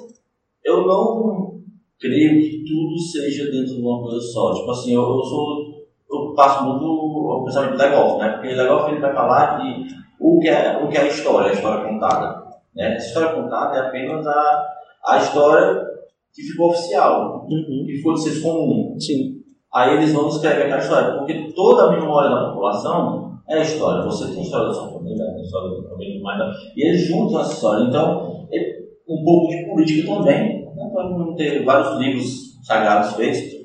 eu 0.69 0.87
não 0.87 1.59
creio 1.99 2.39
que 2.39 2.63
tudo 2.63 2.97
seja 2.99 3.51
dentro 3.51 3.75
de 3.75 3.81
uma 3.81 4.01
coisa 4.01 4.19
só. 4.21 4.53
Tipo 4.53 4.71
assim, 4.71 4.93
eu, 4.93 5.01
eu 5.01 5.23
sou. 5.23 5.79
Eu 6.11 6.33
passo 6.33 6.63
muito 6.63 6.85
o 6.85 7.43
pensamento 7.45 7.73
do 7.73 7.77
Legoff, 7.77 8.17
né? 8.17 8.29
Porque 8.29 8.53
o 8.53 8.57
Legoff 8.57 8.91
ele 8.91 9.01
vai 9.01 9.13
falar 9.13 9.59
que 9.59 9.85
o 10.19 10.39
que 10.39 10.49
é, 10.49 10.83
o 10.83 10.87
que 10.89 10.97
é 10.97 11.01
a 11.01 11.07
história, 11.07 11.49
a 11.49 11.53
história 11.53 11.87
contada. 11.87 12.43
Né? 12.75 12.95
Essa 12.95 13.07
história 13.07 13.41
contada 13.41 13.77
é 13.77 13.79
apenas 13.81 14.25
a, 14.25 14.67
a 15.07 15.17
história 15.17 15.87
que 16.33 16.41
ficou 16.43 16.69
oficial, 16.69 17.45
que 17.47 17.97
ficou 17.97 18.13
de 18.13 18.21
senso 18.21 18.41
comum. 18.41 18.95
Sim. 18.99 19.39
Aí 19.73 19.97
eles 19.97 20.13
vão 20.13 20.29
escrever 20.29 20.63
aquela 20.63 20.81
história, 20.81 21.17
porque 21.17 21.53
toda 21.55 21.83
a 21.83 21.91
memória 21.91 22.29
da 22.29 22.49
população 22.49 23.39
é 23.47 23.59
a 23.59 23.61
história. 23.61 24.03
Você 24.05 24.31
tem 24.31 24.39
a 24.39 24.43
história 24.43 24.67
da 24.67 24.73
sua 24.73 24.91
família, 24.91 25.25
tem 25.25 25.41
a 25.41 25.43
história 25.43 25.69
da 25.69 25.75
sua 25.75 25.89
família, 25.89 26.21
mas 26.23 26.55
e 26.75 26.87
eles 26.87 27.01
juntam 27.01 27.39
essa 27.39 27.53
história. 27.53 27.85
Então, 27.85 28.47
é 28.51 28.79
um 29.07 29.23
pouco 29.23 29.47
de 29.49 29.65
política 29.65 30.13
também. 30.13 30.58
Né? 30.79 30.89
Para 30.93 31.09
não 31.09 31.35
ter 31.35 31.63
vários 31.65 31.99
livros 31.99 32.57
sagrados 32.63 33.13
feitos, 33.15 33.59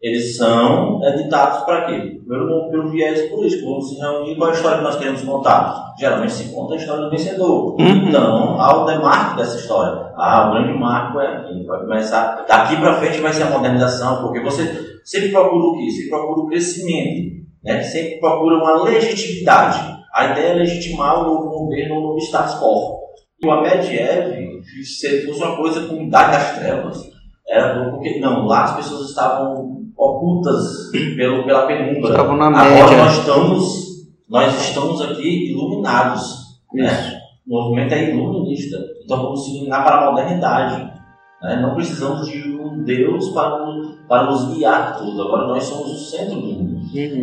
eles 0.00 0.36
são 0.36 1.00
editados 1.02 1.64
para 1.64 1.86
quê? 1.86 2.20
Pelo, 2.28 2.70
pelo 2.70 2.90
viés 2.90 3.28
político. 3.28 3.70
Vamos 3.70 3.88
se 3.88 3.98
reunir 3.98 4.36
qual 4.36 4.50
é 4.50 4.52
a 4.52 4.56
história 4.56 4.78
que 4.78 4.84
nós 4.84 4.96
queremos 4.96 5.22
contar. 5.22 5.94
Geralmente 5.98 6.32
se 6.32 6.54
conta 6.54 6.74
a 6.74 6.76
história 6.76 7.04
do 7.04 7.10
vencedor. 7.10 7.76
Então, 7.80 8.60
há 8.60 8.82
o 8.82 8.84
demarco 8.84 9.36
dessa 9.36 9.56
história. 9.56 10.12
Ah, 10.14 10.48
o 10.48 10.52
grande 10.52 10.78
marco 10.78 11.18
é 11.18 11.38
aqui. 11.38 11.64
Vai 11.66 11.80
começar. 11.80 12.44
Daqui 12.46 12.76
para 12.76 13.00
frente 13.00 13.20
vai 13.20 13.32
ser 13.32 13.44
a 13.44 13.50
modernização, 13.50 14.22
porque 14.22 14.40
você 14.40 15.00
sempre 15.04 15.30
procura 15.30 15.64
o 15.64 15.76
quê? 15.76 15.90
Sempre 15.90 16.10
procura 16.10 16.40
o 16.40 16.46
crescimento. 16.46 17.46
Né? 17.64 17.82
Sempre 17.82 18.20
procura 18.20 18.56
uma 18.56 18.84
legitimidade. 18.84 19.96
A 20.14 20.26
ideia 20.26 20.52
é 20.52 20.54
legitimar 20.54 21.20
o 21.20 21.24
novo 21.24 21.48
governo, 21.48 21.98
o 21.98 22.02
novo 22.02 22.18
status 22.18 22.60
quo. 22.60 23.05
E 23.42 23.46
o 23.46 23.60
Mediev, 23.60 24.62
se 24.82 25.26
fosse 25.26 25.42
uma 25.42 25.56
coisa 25.56 25.86
com 25.86 26.02
idade 26.02 26.32
das 26.32 26.58
trevas, 26.58 27.10
era 27.48 27.90
porque, 27.90 28.18
não, 28.18 28.46
lá 28.46 28.64
as 28.64 28.76
pessoas 28.76 29.10
estavam 29.10 29.84
ocultas 29.96 30.90
pelo, 31.16 31.44
pela 31.44 31.66
penumbra. 31.66 32.10
Estavam 32.10 32.36
na 32.36 32.46
Agora 32.46 32.70
média. 32.70 33.04
nós 33.04 33.18
estamos, 33.18 34.06
nós 34.28 34.68
estamos 34.68 35.02
aqui 35.02 35.50
iluminados. 35.52 36.46
Né? 36.72 37.20
O 37.46 37.54
movimento 37.54 37.92
é 37.94 38.10
iluminista. 38.10 38.76
Então 39.04 39.22
vamos 39.22 39.44
se 39.44 39.54
iluminar 39.54 39.84
para 39.84 39.96
a 39.96 40.10
modernidade. 40.10 40.95
Né? 41.42 41.60
Não 41.60 41.74
precisamos 41.74 42.26
de 42.28 42.56
um 42.56 42.82
Deus 42.82 43.28
para, 43.30 43.58
nos- 43.64 43.96
para 44.08 44.24
nos 44.30 44.54
guiar 44.54 44.96
tudo. 44.98 45.22
Agora 45.22 45.46
nós 45.48 45.64
somos 45.64 45.90
o 45.92 46.10
centro 46.10 46.36
do 46.36 46.40
mundo. 46.46 46.80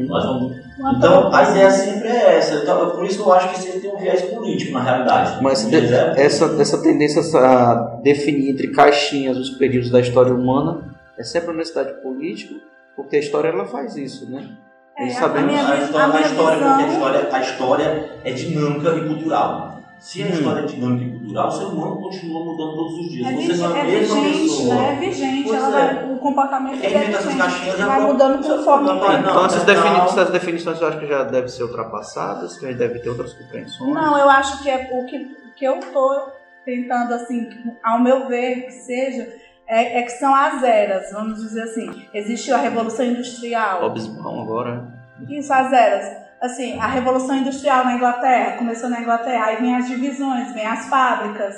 Nós 0.08 0.26
vamos- 0.26 0.58
Então 0.98 1.34
a 1.34 1.44
ideia 1.52 1.70
sempre 1.70 2.08
é 2.10 2.38
essa. 2.38 2.56
Então, 2.56 2.90
por 2.92 3.06
isso 3.06 3.22
que 3.22 3.28
eu 3.30 3.34
acho 3.34 3.50
que 3.50 3.60
sempre 3.60 3.80
tem 3.82 3.94
um 3.94 3.98
viés 3.98 4.22
político 4.24 4.74
na 4.74 4.84
realidade. 4.84 5.42
Mas 5.42 5.68
de- 5.70 5.76
é- 5.76 6.14
essa, 6.18 6.46
essa 6.60 6.82
tendência 6.82 7.22
a 7.40 8.00
definir 8.04 8.50
entre 8.52 8.70
caixinhas 8.72 9.38
os 9.38 9.50
períodos 9.52 9.90
da 9.90 10.00
história 10.00 10.34
humana 10.34 10.94
é 11.18 11.24
sempre 11.24 11.50
uma 11.52 11.58
necessidade 11.58 12.02
política, 12.02 12.56
porque 12.96 13.16
a 13.16 13.20
história 13.20 13.50
ela 13.50 13.66
faz 13.66 13.96
isso, 13.96 14.30
né? 14.30 14.48
É, 14.98 15.04
Eles 15.04 15.22
a- 15.22 15.26
a 15.26 15.42
minha 15.42 15.62
a 15.62 15.76
vi- 15.76 15.84
história, 15.86 16.14
a 16.16 16.22
história, 16.22 16.58
porque 16.60 16.84
a 16.84 16.88
história, 16.88 17.30
a 17.32 17.40
história 17.42 18.10
é 18.24 18.32
dinâmica 18.32 18.90
e 18.96 19.08
cultural. 19.08 19.80
Se 20.00 20.22
a 20.22 20.26
Hum. 20.26 20.30
história 20.30 20.60
é 20.62 20.66
dinâmica 20.66 21.06
e 21.06 21.13
cultural, 21.24 21.48
o 21.48 21.52
ser 21.52 21.64
humano 21.66 22.02
continua 22.02 22.46
mudando 22.46 22.76
todos 22.76 22.94
os 23.00 23.12
dias. 23.12 23.28
É, 23.28 23.34
Você 23.36 23.54
não 23.62 23.76
é 23.76 23.82
a 23.82 23.84
é 23.86 23.92
mesma 23.92 24.16
vigente, 24.22 24.42
pessoa. 24.44 24.76
né? 24.76 24.94
É 24.94 24.96
vigente. 25.00 25.44
Pois 25.44 25.64
ela 25.64 25.80
é. 25.82 25.94
vai- 25.94 26.12
o 26.14 26.18
comportamento 26.20 26.84
é 26.84 26.94
essas 26.94 27.24
vigente. 27.26 27.38
caixinhas 27.38 27.80
vai 27.80 28.00
é 28.02 28.04
mudando 28.04 28.44
conforme 28.48 28.90
o 28.90 29.00
tempo. 29.00 29.12
Então 29.14 29.46
essas, 29.46 29.60
não. 29.60 29.66
defini- 29.66 30.00
essas 30.02 30.30
definições 30.30 30.82
eu 30.82 30.88
acho 30.88 31.00
que 31.00 31.08
já 31.08 31.24
devem 31.24 31.50
ser 31.50 31.64
ultrapassadas, 31.64 32.58
que 32.58 32.66
a 32.66 32.70
gente 32.70 32.78
deve 32.78 33.00
ter 33.00 33.10
outras 33.10 33.34
compreensões. 33.34 33.94
Não, 33.94 34.18
eu 34.18 34.30
acho 34.30 34.62
que 34.64 34.70
é 34.70 34.90
o 34.94 35.06
que, 35.06 35.20
que 35.56 35.66
eu 35.66 35.80
tô 35.92 36.28
tentando, 36.66 37.14
assim, 37.14 37.50
ao 37.84 38.00
meu 38.00 38.28
ver, 38.28 38.66
que 38.66 38.72
seja, 38.72 39.28
é, 39.68 40.00
é 40.00 40.02
que 40.04 40.12
são 40.12 40.34
as 40.34 40.62
eras, 40.64 41.12
vamos 41.12 41.40
dizer 41.42 41.64
assim. 41.64 41.90
Existiu 42.14 42.56
a 42.56 42.60
Revolução 42.60 43.06
Industrial. 43.06 43.82
Hobsbawm 43.82 44.42
agora. 44.42 44.88
Isso, 45.30 45.54
as 45.54 45.72
eras. 45.72 46.23
Assim, 46.44 46.78
a 46.78 46.88
Revolução 46.88 47.38
Industrial 47.38 47.86
na 47.86 47.96
Inglaterra, 47.96 48.58
começou 48.58 48.90
na 48.90 49.00
Inglaterra, 49.00 49.46
aí 49.46 49.62
vem 49.62 49.78
as 49.78 49.88
divisões, 49.88 50.52
vem 50.52 50.66
as 50.66 50.88
fábricas, 50.88 51.56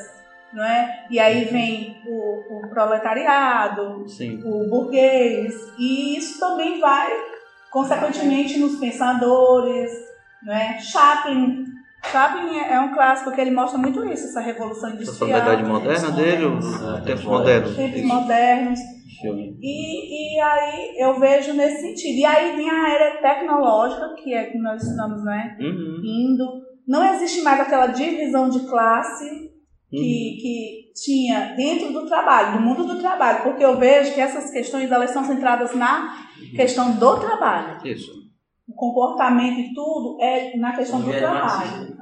não 0.54 0.64
é? 0.64 1.08
E 1.10 1.20
aí 1.20 1.46
vem 1.46 2.04
o, 2.06 2.60
o 2.60 2.68
proletariado, 2.70 4.08
Sim. 4.08 4.44
o 4.46 4.70
burguês, 4.70 5.56
e 5.80 6.16
isso 6.16 6.40
também 6.40 6.80
vai, 6.80 7.10
consequentemente, 7.72 8.60
nos 8.60 8.76
pensadores, 8.76 9.90
não 10.44 10.54
é? 10.54 10.78
Chaplin, 10.78 11.66
Chaplin 12.12 12.60
é 12.60 12.74
é 12.74 12.80
um 12.80 12.94
clássico 12.94 13.32
que 13.32 13.42
ele 13.42 13.50
mostra 13.50 13.80
muito 13.80 14.06
isso, 14.06 14.26
essa 14.26 14.40
revolução 14.40 14.92
industrial. 14.92 15.40
idade 15.40 15.64
moderna 15.64 16.12
dele, 16.12 16.46
os 16.46 17.04
tempos 17.04 17.24
modernos. 17.24 17.76
Tempos 17.76 18.02
modernos. 18.04 18.80
E, 19.62 20.36
e 20.36 20.40
aí 20.40 20.96
eu 20.98 21.20
vejo 21.20 21.54
nesse 21.54 21.82
sentido. 21.82 22.20
E 22.20 22.26
aí 22.26 22.56
vem 22.56 22.70
a 22.70 22.90
era 22.90 23.22
tecnológica, 23.22 24.14
que 24.22 24.34
é 24.34 24.46
que 24.46 24.58
nós 24.58 24.82
estamos 24.84 25.24
né, 25.24 25.58
Uhum. 25.60 26.02
indo. 26.04 26.46
Não 26.88 27.04
existe 27.14 27.42
mais 27.42 27.60
aquela 27.60 27.88
divisão 27.88 28.50
de 28.50 28.60
classe 28.68 29.26
que, 29.90 30.38
que 30.42 30.92
tinha 31.04 31.54
dentro 31.56 31.94
do 31.94 32.06
trabalho, 32.06 32.58
do 32.58 32.64
mundo 32.64 32.86
do 32.86 33.00
trabalho, 33.00 33.44
porque 33.44 33.64
eu 33.64 33.78
vejo 33.78 34.14
que 34.14 34.22
essas 34.22 34.52
questões 34.52 34.92
elas 34.92 35.12
são 35.12 35.24
centradas 35.24 35.74
na 35.76 36.16
questão 36.56 36.92
do 36.98 37.20
trabalho. 37.20 37.80
Isso. 37.86 38.12
O 38.68 38.74
comportamento 38.74 39.60
e 39.60 39.74
tudo 39.74 40.18
é 40.22 40.58
na 40.58 40.76
questão 40.76 41.00
do 41.00 41.06
Viés 41.06 41.22
trabalho. 41.22 41.96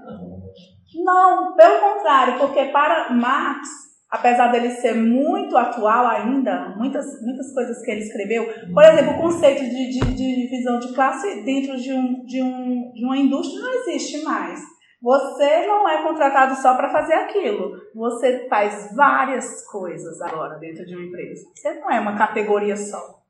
Não, 1.04 1.56
pelo 1.56 1.80
contrário, 1.80 2.40
porque 2.40 2.66
para 2.66 3.12
Marx, 3.14 3.68
apesar 4.14 4.52
dele 4.52 4.70
ser 4.70 4.94
muito 4.94 5.58
atual 5.58 6.06
ainda, 6.06 6.76
muitas, 6.78 7.04
muitas 7.24 7.52
coisas 7.52 7.84
que 7.84 7.90
ele 7.90 8.02
escreveu, 8.02 8.46
por 8.72 8.84
exemplo, 8.84 9.16
o 9.16 9.18
conceito 9.18 9.64
de, 9.64 9.90
de, 9.90 10.00
de 10.14 10.36
divisão 10.44 10.78
de 10.78 10.94
classe 10.94 11.42
dentro 11.44 11.76
de, 11.76 11.92
um, 11.92 12.24
de, 12.24 12.44
um, 12.44 12.92
de 12.94 13.04
uma 13.04 13.18
indústria 13.18 13.60
não 13.60 13.74
existe 13.74 14.24
mais. 14.24 14.62
Você 15.02 15.66
não 15.66 15.90
é 15.90 16.04
contratado 16.04 16.56
só 16.62 16.76
para 16.76 16.92
fazer 16.92 17.16
aquilo. 17.16 17.72
Você 17.96 18.48
faz 18.48 18.96
várias 18.96 19.66
coisas 19.68 20.22
agora 20.22 20.60
dentro 20.60 20.86
de 20.86 20.96
uma 20.96 21.06
empresa. 21.06 21.50
Você 21.56 21.74
não 21.74 21.92
é 21.92 22.00
uma 22.00 22.16
categoria 22.16 22.78
só. 22.78 23.23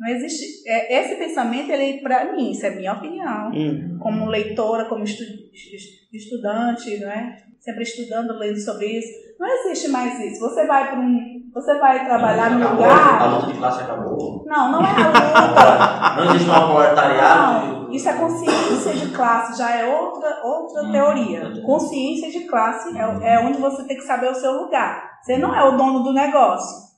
Não 0.00 0.08
existe. 0.08 0.66
é, 0.66 1.00
esse 1.00 1.16
pensamento, 1.16 1.70
ele 1.70 2.00
para 2.00 2.32
mim, 2.32 2.50
isso 2.52 2.64
é 2.64 2.70
minha 2.70 2.94
opinião 2.94 3.50
Hum. 3.54 3.98
como 4.00 4.26
leitora, 4.26 4.86
como 4.86 5.04
estu- 5.04 5.22
estu- 5.52 6.06
estudante, 6.16 6.98
não 7.00 7.10
é? 7.10 7.36
Sempre 7.60 7.82
estudando, 7.82 8.38
lendo 8.38 8.58
sobre 8.58 8.86
isso. 8.86 9.08
Não 9.38 9.46
existe 9.46 9.88
mais 9.88 10.18
isso. 10.20 10.40
Você 10.40 10.66
vai 10.66 10.90
para 10.90 10.98
um, 11.00 11.20
você 11.52 11.78
vai 11.78 12.04
trabalhar 12.06 12.50
num 12.52 12.62
Acabou, 12.64 12.84
A 12.84 12.88
lugar. 12.88 13.34
luta 13.34 13.46
de 13.52 13.58
classe 13.58 13.82
acabou. 13.82 14.44
Não, 14.46 14.72
não 14.72 14.80
é 14.80 14.90
a 14.90 15.06
luta. 15.08 16.16
Não 16.24 16.34
existe 16.34 16.50
um 16.50 16.66
proletariado. 16.72 17.66
Não, 17.84 17.90
isso 17.92 18.08
é 18.08 18.12
consciência 18.14 18.92
de 18.94 19.10
classe, 19.14 19.58
já 19.58 19.76
é 19.76 19.86
outra, 19.86 20.40
outra 20.44 20.90
teoria. 20.90 21.50
Consciência 21.64 22.30
de 22.30 22.46
classe 22.46 22.96
é, 22.96 23.34
é 23.34 23.38
onde 23.40 23.58
você 23.58 23.84
tem 23.86 23.96
que 23.96 24.02
saber 24.04 24.30
o 24.30 24.34
seu 24.34 24.52
lugar. 24.52 25.18
Você 25.22 25.36
não 25.38 25.54
é 25.54 25.62
o 25.64 25.76
dono 25.76 26.02
do 26.02 26.12
negócio. 26.12 26.89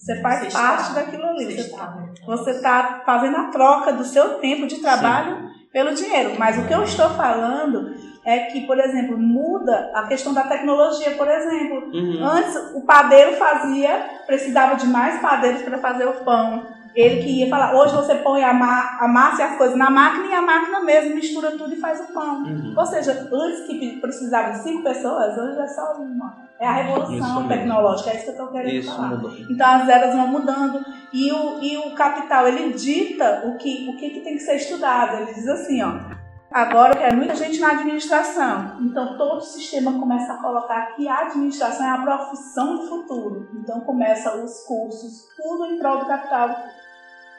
Você 0.00 0.18
faz 0.22 0.40
Você 0.40 0.50
parte 0.50 0.88
está. 0.88 0.94
daquilo 0.94 1.24
ali. 1.26 1.44
Você 1.44 1.60
está. 1.60 1.94
você 2.26 2.50
está 2.52 3.02
fazendo 3.04 3.36
a 3.36 3.44
troca 3.50 3.92
do 3.92 4.04
seu 4.04 4.38
tempo 4.38 4.66
de 4.66 4.76
trabalho 4.76 5.50
pelo 5.70 5.94
dinheiro. 5.94 6.36
Mas 6.38 6.56
o 6.58 6.66
que 6.66 6.72
eu 6.72 6.82
estou 6.82 7.10
falando 7.10 7.94
é 8.24 8.46
que, 8.46 8.66
por 8.66 8.78
exemplo, 8.78 9.18
muda 9.18 9.92
a 9.94 10.06
questão 10.06 10.32
da 10.32 10.44
tecnologia, 10.44 11.10
por 11.12 11.28
exemplo. 11.28 11.90
Uhum. 11.92 12.24
Antes, 12.24 12.56
o 12.74 12.80
padeiro 12.86 13.36
fazia, 13.36 14.06
precisava 14.26 14.76
de 14.76 14.86
mais 14.86 15.20
padeiros 15.20 15.62
para 15.62 15.76
fazer 15.78 16.06
o 16.06 16.24
pão. 16.24 16.66
Ele 16.94 17.22
que 17.22 17.40
ia 17.40 17.48
falar, 17.48 17.74
hoje 17.74 17.94
você 17.94 18.16
põe 18.16 18.42
a, 18.42 18.52
ma 18.52 18.98
a 19.00 19.08
massa 19.08 19.42
e 19.42 19.44
as 19.44 19.56
coisas 19.56 19.76
na 19.76 19.90
máquina 19.90 20.26
e 20.26 20.34
a 20.34 20.42
máquina 20.42 20.80
mesmo 20.80 21.14
mistura 21.14 21.52
tudo 21.52 21.72
e 21.72 21.80
faz 21.80 22.00
o 22.00 22.12
pão. 22.12 22.42
Uhum. 22.42 22.74
Ou 22.76 22.86
seja, 22.86 23.28
antes 23.32 23.66
que 23.66 24.00
precisava 24.00 24.52
de 24.52 24.58
cinco 24.58 24.82
pessoas, 24.82 25.36
hoje 25.38 25.58
é 25.58 25.66
só 25.68 25.94
uma. 25.94 26.50
É 26.58 26.66
a 26.66 26.72
revolução 26.72 27.48
tecnológica, 27.48 28.10
é 28.10 28.16
isso 28.16 28.24
que 28.24 28.28
eu 28.28 28.34
estou 28.34 28.48
querendo 28.48 28.74
Isso 28.74 28.94
falar. 28.94 29.08
mudou. 29.08 29.32
Então 29.48 29.66
as 29.66 29.88
eras 29.88 30.14
vão 30.14 30.26
mudando 30.26 30.84
e 31.10 31.32
o, 31.32 31.58
e 31.62 31.78
o 31.78 31.94
capital 31.94 32.46
ele 32.46 32.74
dita 32.74 33.44
o 33.46 33.56
que, 33.56 33.88
o 33.88 33.96
que, 33.96 34.10
que 34.10 34.20
tem 34.20 34.34
que 34.34 34.40
ser 34.40 34.56
estudado. 34.56 35.22
Ele 35.22 35.32
diz 35.32 35.48
assim, 35.48 35.82
ó. 35.82 36.20
Agora 36.52 36.98
é 36.98 37.14
muita 37.14 37.36
gente 37.36 37.60
na 37.60 37.70
administração. 37.70 38.76
Então 38.80 39.16
todo 39.16 39.38
o 39.38 39.40
sistema 39.40 39.98
começa 39.98 40.32
a 40.32 40.38
colocar 40.38 40.96
que 40.96 41.06
a 41.06 41.20
administração 41.20 41.86
é 41.86 41.90
a 41.90 42.02
profissão 42.02 42.76
do 42.76 42.88
futuro. 42.88 43.48
Então 43.54 43.80
começa 43.80 44.36
os 44.36 44.64
cursos, 44.64 45.28
tudo 45.36 45.66
em 45.66 45.78
prol 45.78 46.00
do 46.00 46.06
capital. 46.06 46.50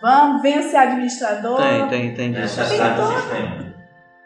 Vamos, 0.02 0.42
venha 0.42 0.62
ser 0.64 0.78
administrador. 0.78 1.58
Tem, 1.58 1.88
tem, 1.88 2.14
tem 2.14 2.32
do 2.32 2.48
sistema. 2.48 3.72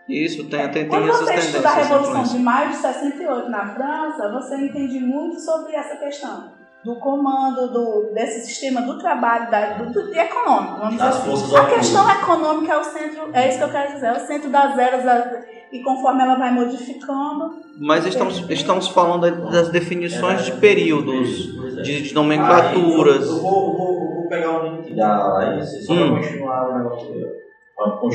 Isso, 0.07 0.43
tem, 0.45 0.59
tem, 0.61 0.69
tem 0.71 0.87
Quando 0.87 1.09
essas 1.09 1.25
você 1.27 1.33
estuda 1.35 1.69
a 1.69 1.73
Revolução 1.73 2.23
de 2.23 2.37
Maio 2.39 2.69
de 2.69 2.75
68 2.75 3.49
na 3.49 3.67
França, 3.73 4.31
você 4.31 4.55
entende 4.55 4.99
muito 4.99 5.39
sobre 5.39 5.75
essa 5.75 5.95
questão. 5.97 6.53
do 6.83 6.95
comando 6.97 7.67
do, 7.73 8.13
desse 8.13 8.45
sistema 8.45 8.81
do 8.83 8.99
trabalho, 8.99 9.49
da, 9.49 9.73
do, 9.73 9.91
do, 9.91 10.13
econômico. 10.13 10.77
Vamos 10.77 10.97
Das 10.97 11.23
dizer 11.23 11.31
assim. 11.33 11.55
A 11.57 11.65
questão 11.65 12.11
econômica 12.11 12.73
é 12.73 12.77
o 12.77 12.83
centro, 12.83 13.29
é 13.33 13.49
isso 13.49 13.57
que 13.57 13.63
eu 13.63 13.69
quero 13.71 13.93
dizer, 13.93 14.05
é 14.05 14.11
o 14.13 14.19
centro 14.27 14.49
das 14.51 14.77
eras, 14.77 15.03
da- 15.03 15.41
e 15.71 15.81
conforme 15.81 16.21
ela 16.21 16.35
vai 16.35 16.53
modificando. 16.53 17.59
Mas 17.79 18.05
estamos, 18.05 18.47
estamos 18.51 18.87
falando 18.87 19.25
aí 19.25 19.31
das 19.51 19.69
definições 19.69 20.45
de 20.45 20.51
períodos, 20.51 21.49
é. 21.79 21.81
de, 21.81 22.01
de 22.03 22.13
nomenclaturas. 22.13 23.23
Aí, 23.23 23.29
eu, 23.29 23.35
eu 23.35 23.41
vou, 23.41 23.67
eu 23.71 23.73
vou- 23.77 23.93
eu 23.93 23.99
vou 23.99 24.04
pegar 24.35 24.59
o 24.59 24.63
link 24.67 24.95
da 24.95 25.27
Laís, 25.33 25.85
só 25.85 25.93
Hum. 25.93 26.13
pra 26.13 26.21
continuar 26.21 26.69
o 26.69 26.77
negócio 26.77 27.13
dele. 27.13 27.45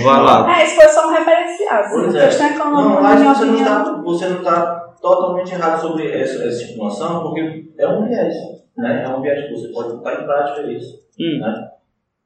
Vai 0.04 0.22
lá. 0.22 0.58
É, 0.58 0.64
isso 0.64 0.76
foi 0.76 0.88
só 0.88 1.08
um 1.08 1.12
referencial. 1.12 1.80
Assim, 1.80 1.94
Pois 1.94 2.14
é. 2.14 2.58
Não, 2.58 3.02
mas 3.02 3.20
você 3.22 3.44
não, 3.44 3.54
está, 3.54 4.02
você 4.02 4.28
não 4.28 4.38
está 4.38 4.80
totalmente 5.00 5.52
errado 5.52 5.80
sobre 5.80 6.10
essa, 6.10 6.44
essa 6.44 6.62
estipulação, 6.62 7.22
porque 7.22 7.70
é 7.78 7.88
um 7.88 8.06
viés, 8.06 8.34
né? 8.76 9.04
É 9.04 9.08
um 9.08 9.20
viés 9.20 9.46
que 9.46 9.52
você 9.52 9.68
pode 9.68 9.96
botar 9.96 10.14
em 10.14 10.24
prática 10.24 10.66
isso. 10.72 10.98
Hum. 11.20 11.40
Né? 11.40 11.68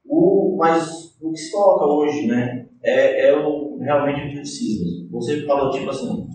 O, 0.07 0.55
mas 0.57 1.17
o 1.21 1.31
que 1.31 1.37
se 1.37 1.51
coloca 1.51 1.85
hoje, 1.85 2.27
né, 2.27 2.67
é, 2.83 3.29
é 3.29 3.37
o, 3.37 3.77
realmente 3.79 4.21
o 4.21 4.29
que 4.29 4.35
precisa. 4.35 4.85
Você 5.11 5.45
falou, 5.45 5.71
tipo 5.71 5.89
assim, 5.89 6.27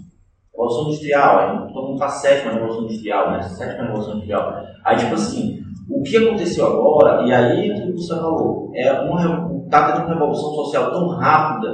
Revolução 0.53 0.89
Industrial, 0.89 1.39
aí 1.39 1.73
todo 1.73 1.89
mundo 1.89 1.99
faz 1.99 2.15
sétima 2.15 2.53
Revolução 2.53 2.85
Industrial, 2.85 3.31
né? 3.31 3.43
Sétima 3.43 3.85
Revolução 3.85 4.15
Industrial. 4.15 4.55
Aí, 4.85 4.97
tipo 4.99 5.15
assim, 5.15 5.59
o 5.91 6.03
que 6.03 6.17
aconteceu 6.17 6.67
agora, 6.67 7.27
e 7.27 7.33
aí 7.33 7.75
tudo 7.75 7.93
que 7.95 7.99
você 8.01 8.15
falou, 8.17 8.71
é 8.75 8.93
uma, 9.03 9.65
está 9.65 9.93
tendo 9.93 10.05
uma 10.07 10.15
revolução 10.15 10.55
social 10.55 10.91
tão 10.91 11.09
rápida 11.09 11.69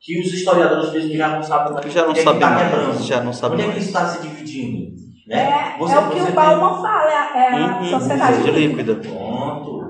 que 0.00 0.18
os 0.20 0.32
historiadores 0.32 0.92
mesmo 0.92 1.12
já 1.14 1.28
não 1.28 1.42
sabem 1.42 1.72
mais 1.74 1.92
Já 1.92 2.02
não 2.02 2.10
onde 2.10 2.20
é 2.20 2.22
sabem 2.22 2.40
tá 2.40 2.50
mais, 2.50 2.70
quebrando. 2.70 3.02
já 3.02 3.22
não 3.22 3.32
sabem 3.32 3.54
Onde 3.54 3.62
é 3.62 3.66
que 3.66 3.72
mais. 3.72 3.82
isso 3.86 3.96
está 3.98 4.06
se 4.08 4.22
dividindo? 4.28 4.90
é, 5.30 5.36
Né? 5.36 5.76
Você- 5.78 5.94
é 5.94 5.98
o 5.98 6.10
que 6.10 6.20
você 6.20 6.30
o 6.30 6.34
Bauman 6.34 6.82
fala, 6.82 7.10
é, 7.10 7.38
é 7.38 7.54
a 7.62 7.78
Uhum, 7.78 7.84
sociedade 7.84 8.42
de 8.42 8.50
líquida. 8.50 8.94
Pronto. 8.96 9.80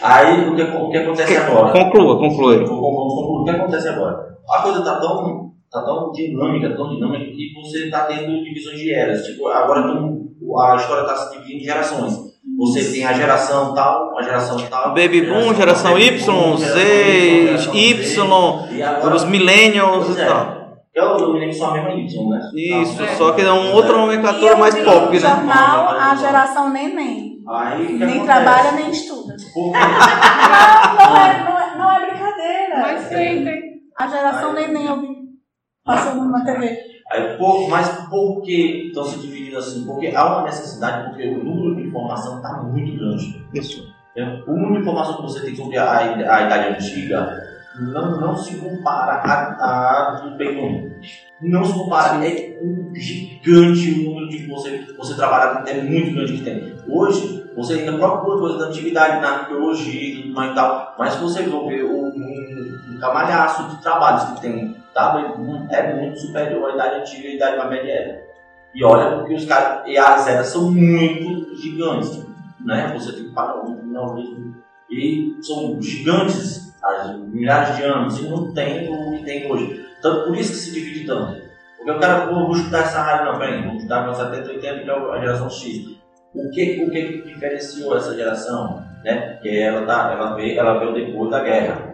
Aí 0.00 0.48
o 0.48 0.54
que, 0.56 0.62
o 0.62 0.88
que 0.90 0.96
acontece 0.98 1.32
Que- 1.32 1.38
agora? 1.38 1.72
conclua, 1.72 2.18
conclua 2.18 2.52
aí. 2.54 2.64
Vou- 2.64 2.80
vou- 2.80 2.92
vou 2.92 3.16
concluir. 3.16 3.40
O 3.40 3.44
que 3.44 3.50
acontece 3.50 3.88
agora? 3.88 4.16
A 4.48 4.62
coisa 4.62 4.78
está 4.78 5.00
tão, 5.00 5.50
tá 5.70 5.82
tão 5.82 6.12
dinâmica, 6.12 6.74
tão 6.76 6.88
dinâmica, 6.88 7.24
que 7.26 7.52
você 7.60 7.86
está 7.86 8.04
tendo 8.04 8.42
divisões 8.44 8.78
de 8.78 8.94
eras. 8.94 9.22
Tipo, 9.26 9.48
agora 9.48 9.80
a 9.82 10.76
história 10.76 11.02
está 11.02 11.16
se 11.16 11.32
dividindo 11.32 11.58
em 11.60 11.64
gerações. 11.64 12.29
Você 12.58 12.92
tem 12.92 13.04
a 13.06 13.12
geração 13.12 13.74
tal, 13.74 14.18
a 14.18 14.22
geração 14.22 14.58
tal. 14.68 14.88
Baby 14.94 15.22
boom, 15.22 15.54
geração 15.54 15.92
baby 15.92 16.06
Y, 16.08 16.56
Z, 16.56 17.46
geração 17.58 17.74
Y, 17.74 18.82
agora- 18.82 19.14
os 19.14 19.24
millennials 19.24 20.16
e 20.16 20.20
é. 20.20 20.26
tal. 20.26 20.60
Que 20.92 20.98
é 20.98 21.04
o 21.04 21.32
milênio 21.32 21.54
só 21.54 21.66
a 21.70 21.72
mesma 21.74 21.90
Y, 21.92 22.28
né? 22.28 22.50
Isso, 22.54 23.02
Ah, 23.02 23.14
só 23.16 23.32
que 23.32 23.42
é 23.42 23.50
outra 23.52 23.96
nomenclatura 23.96 24.44
E 24.46 24.48
eu 24.48 24.56
mais 24.58 24.74
pop, 24.74 25.06
no 25.06 25.12
né? 25.12 25.18
jornal 25.18 25.88
a 25.90 26.14
geração 26.16 26.70
neném. 26.70 27.30
Aí, 27.48 27.92
Nem 27.92 28.02
acontece? 28.18 28.24
trabalha, 28.24 28.72
nem 28.72 28.90
estuda. 28.90 29.36
Por 29.54 29.72
quê? 29.72 29.78
Não, 31.00 31.10
não 31.10 31.16
é, 31.16 31.44
não 31.44 31.58
é, 31.58 31.76
não 31.78 31.90
é 31.92 32.10
brincadeira. 32.10 32.78
Mas 32.80 33.08
tem, 33.08 33.44
tem. 33.44 33.60
A 33.98 34.06
geração 34.06 34.52
neném 34.52 34.86
eu 34.86 35.00
vi 35.00 35.08
passando 35.84 36.28
na 36.30 36.44
TV. 36.44 36.76
Aí, 37.10 37.36
por, 37.36 37.68
mas 37.68 37.88
por 38.08 38.40
que 38.42 38.86
estão 38.86 39.04
se 39.04 39.18
dividindo 39.18 39.58
assim? 39.58 39.84
Porque 39.84 40.14
há 40.14 40.26
uma 40.26 40.42
necessidade, 40.44 41.08
porque 41.08 41.28
o 41.28 41.42
número 41.42 41.76
de 41.76 41.88
informação 41.88 42.36
está 42.36 42.62
muito 42.62 42.96
grande. 42.96 43.44
Isso. 43.52 43.92
Entendeu? 44.12 44.44
O 44.46 44.52
número 44.52 44.74
de 44.74 44.80
informação 44.80 45.16
que 45.16 45.22
você 45.22 45.40
tem 45.40 45.56
sobre 45.56 45.76
a, 45.76 45.98
a 45.98 46.42
idade 46.42 46.76
antiga 46.76 47.50
não, 47.80 48.20
não 48.20 48.36
se 48.36 48.56
compara 48.56 49.12
à, 49.14 50.10
à 50.10 50.20
do 50.20 50.36
período. 50.36 50.90
Não 51.40 51.64
se 51.64 51.72
compara, 51.72 52.24
é 52.26 52.58
um 52.62 52.92
gigante 52.94 53.90
o 53.90 54.04
número 54.04 54.28
de 54.28 54.38
que 54.38 54.48
você, 54.48 54.86
você 54.96 55.14
trabalha, 55.14 55.68
é 55.68 55.82
muito 55.82 56.14
grande 56.14 56.34
que 56.34 56.44
tem. 56.44 56.74
Hoje, 56.88 57.50
você 57.56 57.74
ainda 57.74 57.96
procura 57.96 58.38
coisa 58.38 58.58
da 58.58 58.66
antiguidade, 58.66 59.20
na 59.20 59.40
arqueologia 59.40 60.00
e 60.00 60.22
tudo 60.22 60.34
mais 60.34 60.52
e 60.52 60.54
tal, 60.54 60.94
mas 60.98 61.14
se 61.14 61.20
você 61.20 61.44
for 61.44 61.66
ver 61.68 61.84
o, 61.84 62.06
um, 62.06 62.78
um 62.90 62.98
camalhaço 62.98 63.68
de 63.70 63.82
trabalhos 63.82 64.24
que 64.24 64.40
tem, 64.42 64.76
é 65.70 65.94
muito 65.94 66.18
superior 66.18 66.70
à 66.70 66.74
idade 66.74 67.00
antiga 67.00 67.28
e 67.28 67.30
à 67.32 67.34
idade 67.34 67.68
medieval. 67.68 68.30
E 68.74 68.84
olha, 68.84 69.18
porque 69.18 69.34
os 69.34 69.44
caras, 69.46 69.86
e 69.86 69.98
as 69.98 70.26
eras 70.28 70.46
são 70.46 70.70
muito 70.70 71.56
gigantes, 71.56 72.24
né? 72.64 72.92
Você 72.94 73.12
tem 73.12 73.24
que 73.24 73.34
parar 73.34 73.64
o 73.64 73.74
neolitismo 73.84 74.54
e 74.90 75.36
são 75.40 75.80
gigantes, 75.80 76.74
há 76.82 77.14
milhares 77.14 77.76
de 77.76 77.82
anos, 77.84 78.18
e 78.18 78.28
não 78.28 78.52
tem 78.52 78.88
o 78.88 79.16
que 79.16 79.24
tem 79.24 79.50
hoje. 79.50 79.86
Então, 79.98 80.24
por 80.24 80.36
isso 80.36 80.52
que 80.52 80.58
se 80.58 80.72
divide 80.72 81.06
tanto. 81.06 81.40
Porque 81.76 81.92
o 81.92 82.00
cara, 82.00 82.26
vou, 82.26 82.52
estudar 82.52 82.80
essa 82.80 83.00
área, 83.00 83.32
não, 83.32 83.38
peraí, 83.38 83.62
vou 83.62 83.76
estudar 83.76 84.06
com 84.06 84.14
70, 84.14 84.50
80, 84.50 84.80
que 84.80 84.90
é 84.90 84.92
a 84.92 85.20
geração 85.20 85.48
X. 85.48 86.00
O 86.34 86.50
que, 86.50 86.84
o 86.84 86.90
que 86.90 87.22
diferenciou 87.22 87.96
essa 87.96 88.14
geração? 88.14 88.84
Né? 89.04 89.38
Que 89.40 89.60
ela, 89.60 89.86
tá, 89.86 90.12
ela, 90.12 90.34
veio, 90.34 90.58
ela 90.58 90.78
veio 90.78 90.92
depois 90.92 91.30
da 91.30 91.42
guerra. 91.42 91.89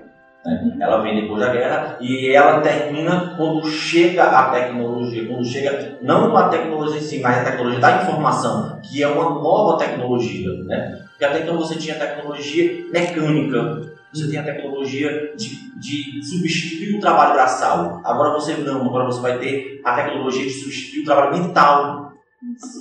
Né? 0.47 0.77
Ela 0.81 1.03
vem 1.03 1.21
depois 1.21 1.41
da 1.41 1.53
guerra 1.53 1.99
e 2.01 2.31
ela 2.31 2.61
termina 2.61 3.35
quando 3.37 3.67
chega 3.67 4.23
a 4.23 4.51
tecnologia, 4.51 5.27
quando 5.27 5.45
chega 5.45 5.99
não 6.01 6.37
a 6.37 6.49
tecnologia 6.49 7.01
em 7.01 7.03
si, 7.03 7.21
mas 7.21 7.39
a 7.39 7.45
tecnologia 7.51 7.81
da 7.81 8.03
informação, 8.03 8.81
que 8.83 9.03
é 9.03 9.09
uma 9.09 9.25
nova 9.31 9.77
tecnologia. 9.77 10.49
Né? 10.65 11.01
Porque 11.11 11.25
até 11.25 11.43
então 11.43 11.59
você 11.59 11.75
tinha 11.75 11.97
tecnologia 11.97 12.85
mecânica, 12.93 13.83
você 14.13 14.31
tem 14.31 14.39
a 14.39 14.45
tecnologia 14.45 15.33
de, 15.37 15.79
de 15.79 16.25
substituir 16.25 16.97
o 16.97 17.01
trabalho 17.01 17.35
braçal. 17.35 18.01
Agora 18.05 18.33
você 18.35 18.55
não, 18.55 18.87
agora 18.87 19.05
você 19.05 19.21
vai 19.21 19.39
ter 19.39 19.81
a 19.85 19.95
tecnologia 19.97 20.45
de 20.45 20.53
substituir 20.53 21.03
o 21.03 21.05
trabalho 21.05 21.37
mental, 21.37 22.13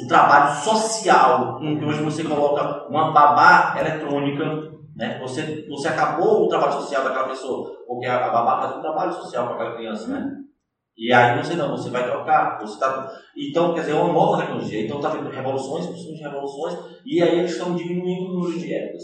o 0.04 0.08
trabalho 0.08 0.56
social. 0.64 1.58
Porque 1.60 1.84
hoje 1.84 2.04
você 2.04 2.24
coloca 2.24 2.88
uma 2.90 3.12
babá 3.12 3.76
eletrônica, 3.80 4.75
né? 4.96 5.20
Você, 5.20 5.66
você 5.68 5.88
acabou 5.90 6.46
o 6.46 6.48
trabalho 6.48 6.74
social 6.74 7.04
daquela 7.04 7.28
pessoa, 7.28 7.76
porque 7.86 8.06
a, 8.06 8.26
a 8.26 8.30
babá 8.30 8.62
faz 8.62 8.78
um 8.78 8.82
trabalho 8.82 9.14
social 9.14 9.48
com 9.48 9.54
aquela 9.54 9.76
criança, 9.76 10.08
né? 10.08 10.32
E 10.98 11.12
aí 11.12 11.38
você 11.38 11.56
não, 11.56 11.72
você 11.76 11.90
vai 11.90 12.06
trocar, 12.06 12.58
você 12.58 12.80
tá... 12.80 13.12
Então, 13.36 13.74
quer 13.74 13.82
dizer, 13.82 13.92
é 13.92 13.96
uma 13.96 14.14
nova 14.14 14.42
tecnologia. 14.42 14.86
Então 14.86 14.98
está 14.98 15.12
tendo 15.12 15.30
revoluções, 15.30 15.88
de 15.94 16.24
revoluções, 16.24 16.78
e 17.06 17.22
aí 17.22 17.40
eles 17.40 17.52
estão 17.52 17.76
diminuindo 17.76 18.32
o 18.32 18.34
número 18.40 18.58
de 18.58 18.74
épocas. 18.74 19.04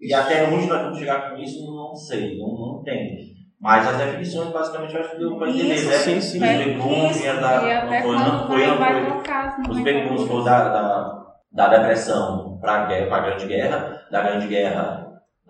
E 0.00 0.14
até 0.14 0.44
onde 0.48 0.66
nós 0.66 0.82
vamos 0.82 0.98
chegar 0.98 1.30
com 1.30 1.36
isso, 1.38 1.64
não 1.66 1.94
sei, 1.94 2.38
não, 2.38 2.48
não 2.48 2.82
tem. 2.84 3.32
Mas 3.60 3.86
as 3.86 3.96
definições, 3.96 4.50
basicamente, 4.50 4.94
eu 4.94 5.00
acho 5.00 5.10
que 5.10 5.18
deu 5.18 5.36
para 5.36 5.48
entender, 5.48 5.74
Isso, 5.74 5.88
né? 5.88 5.94
sim, 5.94 6.20
sim. 6.20 6.38
Os 6.38 6.44
É, 6.44 6.74
boom 6.74 7.10
isso. 7.10 7.20
vinha 7.20 7.34
da... 7.34 7.62
Não 7.84 8.02
foi, 8.02 8.16
não 8.16 8.46
foi, 8.48 8.66
Os 9.68 9.80
booms 9.80 10.28
foram 10.28 10.44
da, 10.44 10.68
da, 10.68 11.24
da 11.52 11.68
depressão 11.68 12.58
para 12.60 12.82
a 12.82 13.20
Grande 13.20 13.46
Guerra, 13.46 14.02
da 14.10 14.22
Grande 14.22 14.48
Guerra, 14.48 15.01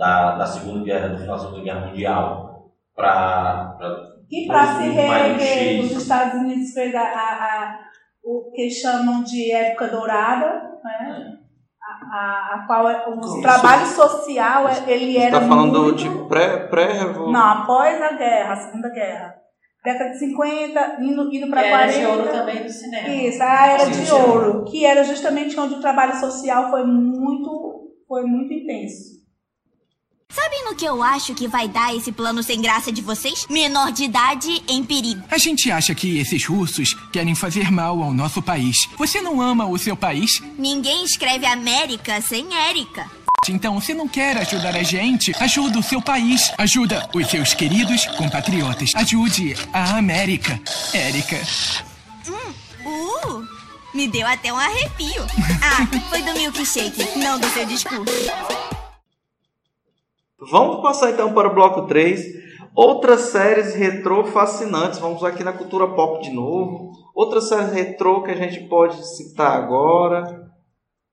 da, 0.03 0.35
da 0.37 0.47
Segunda 0.47 0.85
Guerra, 0.85 1.09
do 1.11 1.19
final 1.19 1.37
da 1.37 1.43
Segunda 1.45 1.63
Guerra 1.63 1.87
Mundial, 1.87 2.71
para... 2.97 3.77
E 4.31 4.47
para 4.47 4.67
se 4.77 4.89
reerguer, 4.89 5.81
os 5.85 5.93
Estados 5.93 6.35
Unidos 6.41 6.73
fez 6.73 6.93
a, 6.95 7.03
a- 7.03 7.05
a- 7.05 7.79
o 8.25 8.51
que 8.53 8.69
chamam 8.71 9.23
de 9.23 9.53
época 9.53 9.89
dourada, 9.89 10.47
né? 10.83 11.35
A, 11.83 12.17
a, 12.17 12.55
a 12.55 12.67
qual 12.67 12.89
é- 12.89 13.03
o 13.09 13.21
Como 13.21 13.43
trabalho 13.43 13.87
social 13.87 14.69
é- 14.69 14.91
ele 14.91 15.13
Você 15.13 15.19
era 15.19 15.37
está 15.37 15.49
falando 15.49 15.83
muito... 15.83 15.97
de 15.97 16.09
pré- 16.29 16.67
pré-revolução? 16.67 17.31
Não, 17.33 17.41
após 17.63 18.01
a 18.03 18.13
guerra, 18.13 18.53
a 18.55 18.57
Segunda 18.57 18.89
Guerra. 18.89 19.35
Década 19.85 20.11
de 20.11 20.19
50, 20.21 20.97
indo, 21.01 21.35
indo 21.35 21.51
para 21.51 21.61
Que 21.63 21.67
era 21.69 21.77
40. 21.79 21.99
de 21.99 22.07
ouro 22.07 22.29
também 22.33 22.63
do 22.63 22.71
cinema. 22.71 23.09
Isso, 23.09 23.43
a 23.43 23.67
era 23.67 23.85
Sim, 23.85 24.03
de 24.05 24.13
ouro, 24.13 24.65
que 24.65 24.87
era 24.87 25.05
justamente 25.05 25.59
onde 25.61 25.75
o 25.75 25.81
trabalho 25.81 26.15
social 26.15 26.71
foi 26.71 26.85
muito, 26.87 27.91
foi 28.09 28.23
muito 28.23 28.53
intenso. 28.53 29.22
Sabem 30.35 30.65
no 30.65 30.75
que 30.75 30.85
eu 30.85 31.03
acho 31.03 31.35
que 31.35 31.47
vai 31.47 31.69
dar 31.69 31.95
esse 31.95 32.11
plano 32.11 32.43
sem 32.43 32.61
graça 32.61 32.91
de 32.91 33.03
vocês? 33.03 33.47
Menor 33.51 33.93
de 33.93 34.05
idade 34.05 34.63
em 34.67 34.83
perigo. 34.83 35.23
A 35.31 35.37
gente 35.37 35.71
acha 35.71 35.95
que 35.95 36.19
esses 36.19 36.47
russos 36.47 36.95
querem 37.13 37.35
fazer 37.35 37.71
mal 37.71 38.03
ao 38.03 38.15
nosso 38.15 38.41
país. 38.41 38.89
Você 38.97 39.21
não 39.21 39.43
ama 39.43 39.67
o 39.67 39.77
seu 39.77 39.95
país? 39.95 40.43
Ninguém 40.59 41.05
escreve 41.05 41.45
América 41.45 42.21
sem 42.23 42.55
Érica. 42.55 43.11
Então, 43.49 43.81
se 43.81 43.93
não 43.93 44.09
quer 44.09 44.39
ajudar 44.39 44.75
a 44.77 44.83
gente, 44.83 45.33
ajuda 45.39 45.79
o 45.79 45.83
seu 45.83 46.01
país. 46.01 46.51
Ajuda 46.57 47.11
os 47.13 47.27
seus 47.27 47.53
queridos 47.53 48.07
compatriotas. 48.17 48.93
Ajude 48.95 49.57
a 49.73 49.99
América. 49.99 50.59
Érica. 50.95 51.41
Uh, 52.85 53.45
me 53.93 54.09
deu 54.09 54.27
até 54.27 54.53
um 54.53 54.57
arrepio. 54.57 55.27
Ah, 55.61 55.87
foi 56.09 56.23
do 56.23 56.33
milkshake, 56.35 57.19
não 57.19 57.39
do 57.39 57.49
seu 57.51 57.67
discurso. 57.67 58.13
Vamos 60.51 60.83
passar 60.83 61.11
então 61.11 61.33
para 61.33 61.49
o 61.49 61.55
bloco 61.55 61.87
3. 61.87 62.43
Outras 62.75 63.21
séries 63.21 63.75
retrô 63.75 64.25
fascinantes. 64.25 64.99
Vamos 64.99 65.23
aqui 65.25 65.45
na 65.45 65.53
cultura 65.53 65.87
pop 65.89 66.23
de 66.23 66.31
novo. 66.31 66.91
Outras 67.15 67.49
séries 67.49 67.73
retrô 67.73 68.23
que 68.23 68.31
a 68.31 68.37
gente 68.37 68.67
pode 68.69 68.97
citar 69.17 69.53
agora. 69.57 70.51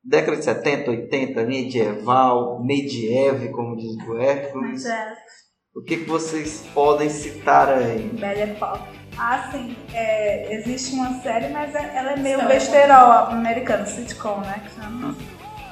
Década 0.04 0.38
de 0.38 0.46
70, 0.46 0.90
80, 0.92 1.44
medieval, 1.44 2.64
medieval, 2.64 3.52
como 3.52 3.76
diz 3.76 3.96
o 4.08 4.18
Hércules. 4.18 4.86
É, 4.86 5.14
O 5.76 5.82
que, 5.84 5.98
que 5.98 6.10
vocês 6.10 6.66
podem 6.74 7.10
citar 7.10 7.70
aí? 7.70 8.00
Belle 8.14 8.42
Époque. 8.54 8.98
Ah, 9.18 9.50
sim. 9.52 9.76
É, 9.94 10.54
existe 10.56 10.96
uma 10.96 11.22
série, 11.22 11.50
mas 11.50 11.76
é- 11.76 11.92
ela 11.94 12.14
é 12.14 12.16
meio 12.16 12.38
Então, 12.38 12.48
besterol 12.48 13.12
americana, 13.30 13.86
sitcom, 13.86 14.38
né? 14.38 14.62
Que 14.66 14.82
chama. 14.82 15.16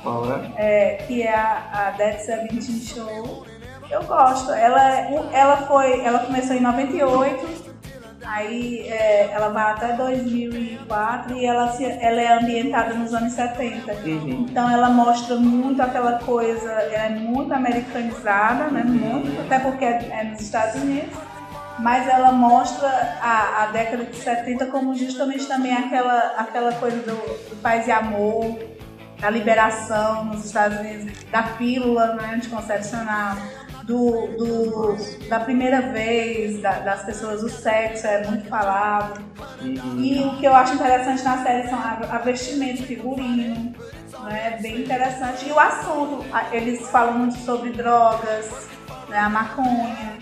Qual 0.04 0.26
é? 0.32 0.52
é, 0.56 0.96
que 1.08 1.24
é 1.24 1.34
a, 1.34 1.88
a 1.88 1.92
Dead 1.92 2.20
Seventeen 2.20 2.80
Show. 2.82 3.46
Eu 3.90 4.04
gosto. 4.04 4.52
Ela, 4.52 4.82
ela 5.32 5.58
foi, 5.68 6.02
ela 6.02 6.20
começou 6.20 6.56
em 6.56 6.60
98, 6.60 7.48
aí 8.24 8.82
é, 8.88 9.32
ela 9.32 9.50
vai 9.50 9.72
até 9.72 9.94
2004 9.94 11.38
e 11.38 11.46
ela, 11.46 11.72
se, 11.72 11.86
ela 11.86 12.22
é 12.22 12.34
ambientada 12.34 12.94
nos 12.94 13.14
anos 13.14 13.34
70. 13.34 13.94
Uhum. 13.94 14.46
Então 14.50 14.70
ela 14.70 14.90
mostra 14.90 15.38
muito 15.38 15.82
aquela 15.82 16.20
coisa, 16.20 16.70
ela 16.70 17.06
é 17.06 17.10
muito 17.10 17.54
americanizada, 17.54 18.70
né? 18.70 18.84
Muito, 18.84 19.42
até 19.42 19.60
porque 19.60 19.86
é, 19.86 20.10
é 20.12 20.24
nos 20.26 20.42
Estados 20.42 20.76
Unidos. 20.82 21.16
Mas 21.80 22.08
ela 22.08 22.32
mostra 22.32 22.88
a, 23.22 23.64
a 23.64 23.66
década 23.68 24.04
de 24.06 24.18
70 24.18 24.66
como 24.66 24.96
justamente 24.96 25.48
também 25.48 25.72
aquela, 25.72 26.34
aquela 26.36 26.74
coisa 26.74 26.98
do, 26.98 27.16
do 27.50 27.62
paz 27.62 27.88
e 27.88 27.92
amor, 27.92 28.58
da 29.20 29.30
liberação 29.30 30.26
nos 30.26 30.46
Estados 30.46 30.80
Unidos, 30.80 31.24
da 31.32 31.44
pílula 31.44 32.14
né, 32.16 32.34
anticoncepcional, 32.36 33.36
do, 33.84 34.28
do, 34.38 34.98
da 35.30 35.40
primeira 35.40 35.82
vez, 35.82 36.62
da- 36.62 36.80
das 36.80 37.04
pessoas, 37.06 37.42
o 37.42 37.50
sexo 37.50 38.06
é 38.06 38.28
muito 38.28 38.48
falado. 38.50 39.22
E 39.98 40.20
o 40.24 40.38
que 40.38 40.46
eu 40.46 40.54
acho 40.54 40.74
interessante 40.74 41.24
na 41.24 41.38
série 41.42 41.70
são 41.70 41.80
a, 41.80 42.00
a 42.12 42.18
vestimenta, 42.20 42.84
figurino, 42.84 43.74
né, 44.24 44.58
bem 44.62 44.82
interessante. 44.82 45.48
E 45.48 45.52
o 45.52 45.60
assunto, 45.60 46.26
eles 46.52 46.88
falam 46.90 47.14
muito 47.18 47.38
sobre 47.40 47.70
drogas, 47.72 48.68
né, 49.08 49.20
a 49.20 49.30
maconha, 49.30 50.18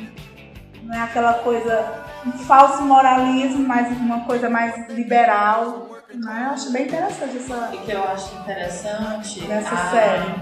não 0.84 0.94
é 0.96 1.02
aquela 1.02 1.34
coisa, 1.36 2.04
um 2.26 2.34
falso 2.34 2.84
moralismo, 2.84 3.68
mas 3.68 3.88
uma 3.98 4.22
coisa 4.26 4.48
mais 4.48 4.88
liberal. 4.90 5.95
Né? 6.16 6.46
Eu 6.48 6.54
acho 6.54 6.72
bem 6.72 6.84
interessante 6.86 7.38
essa. 7.38 7.56
O 7.74 7.78
que 7.78 7.92
eu 7.92 8.04
acho 8.04 8.36
interessante 8.38 9.42
Dessa 9.42 9.74
a- 9.76 9.90
série. 9.90 10.36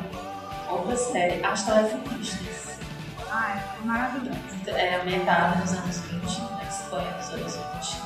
Outra 0.69 0.95
série, 0.97 1.43
As 1.45 1.63
Telefonistas. 1.63 2.77
Ah, 3.31 3.55
é 3.81 3.85
maravilhoso. 3.85 4.39
É 4.67 4.95
ambientada 5.01 5.55
nos 5.59 5.73
anos 5.73 5.97
20, 5.99 6.41
na 6.51 6.63
Espanha 6.69 7.11
dos 7.17 7.29
anos 7.33 7.55
20. 7.55 8.01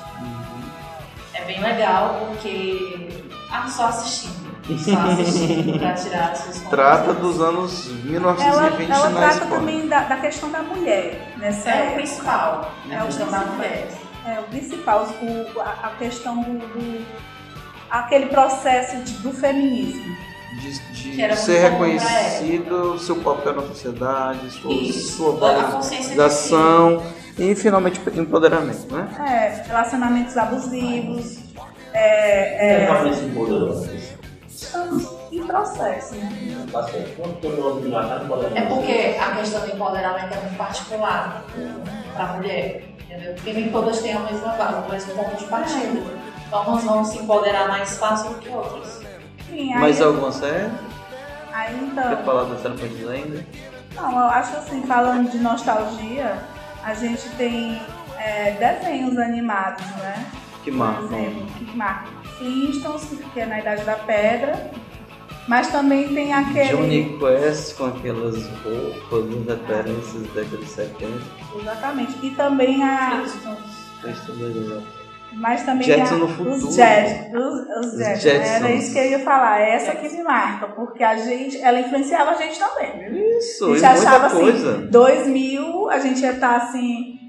É 1.34 1.46
bem 1.46 1.62
legal 1.62 2.28
porque. 2.28 3.24
Ah, 3.52 3.68
só 3.70 3.88
assistindo. 3.88 4.48
Só 4.68 5.00
assistindo 5.22 5.80
pra 5.80 5.94
tirar 5.94 6.32
as 6.32 6.40
suas 6.40 6.60
Trata 6.64 7.14
dos 7.14 7.40
anos 7.42 7.88
Ela, 7.88 7.96
1920 8.04 8.92
ela 8.92 9.10
na 9.10 9.20
trata 9.20 9.34
Espanha. 9.36 9.52
também 9.60 9.88
da, 9.88 10.00
da 10.02 10.18
questão 10.18 10.52
da 10.52 10.62
mulher 10.62 11.34
nessa 11.38 11.70
É 11.70 11.74
o 11.74 11.78
época. 11.84 11.96
principal, 11.96 12.72
É 12.90 12.98
a 12.98 13.04
o 13.04 13.06
questão 13.06 13.28
da 13.32 13.38
principal. 13.40 13.56
mulher. 13.56 13.88
É 14.26 14.40
o 14.40 14.44
principal, 14.44 15.04
o- 15.22 15.62
a, 15.62 15.88
a 15.88 15.90
questão 15.98 16.42
do, 16.44 16.60
do- 16.60 17.06
aquele 17.90 18.28
processo 18.28 18.98
de- 18.98 19.14
do 19.20 19.32
feminismo. 19.32 20.16
De, 20.62 20.80
de 20.94 21.12
Que 21.12 21.22
era 21.22 21.34
muito 21.36 21.46
ser 21.46 21.60
reconhecido, 21.70 22.98
seu 23.00 23.16
papel 23.18 23.54
na 23.56 23.62
sociedade, 23.64 24.50
sua, 24.52 24.72
Isso, 24.74 25.18
sua 25.18 25.32
valorização 25.34 27.04
e 27.38 27.54
finalmente 27.56 28.02
empoderamento, 28.16 28.92
né? 28.94 29.08
É, 29.20 29.68
relacionamentos 29.68 30.36
abusivos. 30.38 31.38
É, 31.94 32.84
é, 32.84 32.86
estamos 34.50 35.08
em 35.32 35.44
processo. 35.46 36.16
né? 36.16 36.30
É 38.56 38.62
porque 38.62 39.16
a 39.20 39.36
questão 39.36 39.62
do 39.62 39.74
empoderamento 39.76 40.34
é 40.34 40.38
muito 40.42 40.58
particular 40.58 41.44
para 42.16 42.24
a 42.24 42.34
mulher, 42.34 42.84
entendeu? 43.06 43.34
Porque 43.36 43.54
nem 43.54 43.70
todas 43.70 44.00
têm 44.02 44.14
a 44.14 44.20
mesma 44.20 44.54
base, 44.54 44.88
o 44.88 44.92
mesmo 44.92 45.14
ponto 45.14 45.36
de 45.38 45.46
partida. 45.46 46.02
Então 46.48 46.64
umas 46.64 46.84
vão 46.84 47.04
se 47.04 47.18
empoderar 47.20 47.68
mais 47.68 47.98
fácil 47.98 48.30
do 48.32 48.36
que 48.40 48.50
outras. 48.50 49.02
Sim, 49.50 49.74
aí, 49.74 49.80
Mais 49.80 50.02
alguma 50.02 50.32
série? 50.32 50.72
aí 51.54 51.74
Quer 51.76 51.84
então. 51.84 52.24
falar 52.24 52.44
da 52.44 52.56
Infantil 52.70 53.10
ainda? 53.10 53.46
Não, 53.96 54.12
eu 54.12 54.28
acho 54.28 54.58
assim, 54.58 54.84
falando 54.84 55.30
de 55.30 55.38
nostalgia, 55.40 56.38
a 56.84 56.94
gente 56.94 57.28
tem 57.38 57.82
é, 58.18 58.52
desenhos 58.52 59.18
animados, 59.18 59.86
né? 59.98 60.26
Que 60.64 60.72
Por 60.72 60.78
marcam. 60.78 61.06
exemplo, 61.06 61.46
que 61.58 61.78
marcam 61.78 62.14
Flintstones, 62.38 63.08
que 63.34 63.40
é 63.40 63.46
na 63.46 63.60
Idade 63.60 63.84
da 63.84 63.96
Pedra. 63.96 64.72
Mas 65.48 65.70
também 65.70 66.14
tem 66.14 66.34
aquele. 66.34 66.68
Johnny 66.70 67.18
Quest 67.20 67.78
com 67.78 67.86
aquelas 67.86 68.36
roupas, 68.64 69.26
as 69.32 69.46
referências 69.48 70.24
da 70.28 70.42
década 70.42 70.58
de 70.58 70.66
70. 70.70 71.22
Exatamente. 71.60 72.26
E 72.26 72.32
também 72.32 72.84
a. 72.84 73.24
Isso 73.24 74.32
legal. 74.34 74.82
Mas 75.40 75.64
também 75.64 75.86
Jetson 75.86 76.16
a, 76.16 76.18
no 76.18 76.28
futuro. 76.28 76.52
os 76.56 76.76
Jets. 76.76 77.34
Os, 77.34 77.54
os 77.86 77.94
Os 77.94 78.00
Jets. 78.00 78.22
Jetsons. 78.24 78.48
Era 78.50 78.72
isso 78.72 78.94
que 78.94 79.00
eu 79.00 79.06
ia 79.06 79.20
falar. 79.20 79.62
É 79.62 79.76
essa 79.76 79.96
que 79.96 80.10
me 80.10 80.24
marca. 80.24 80.68
Porque 80.70 81.04
a 81.04 81.16
gente. 81.18 81.62
Ela 81.62 81.80
influenciava 81.80 82.32
a 82.32 82.34
gente 82.34 82.58
também. 82.58 83.38
Isso, 83.38 83.66
a 83.66 83.74
gente 83.76 83.86
achava 83.86 84.30
coisa. 84.30 84.72
assim, 84.78 84.88
2000, 84.88 85.90
a 85.90 86.00
gente 86.00 86.22
ia 86.22 86.32
estar 86.34 86.56
assim, 86.58 87.20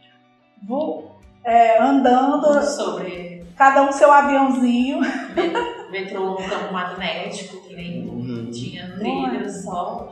vo- 0.66 1.10
é, 1.44 1.82
andando, 1.82 2.62
Sobre 2.64 3.44
cada 3.56 3.82
um 3.82 3.92
seu 3.92 4.10
aviãozinho. 4.10 5.00
metrô 5.90 6.30
no 6.30 6.36
campo 6.48 6.72
magnético, 6.72 7.60
que 7.66 7.74
nem 7.74 8.06
Uhum. 8.08 8.50
tinha 8.50 8.90
trilha 8.98 9.48
só. 9.50 10.08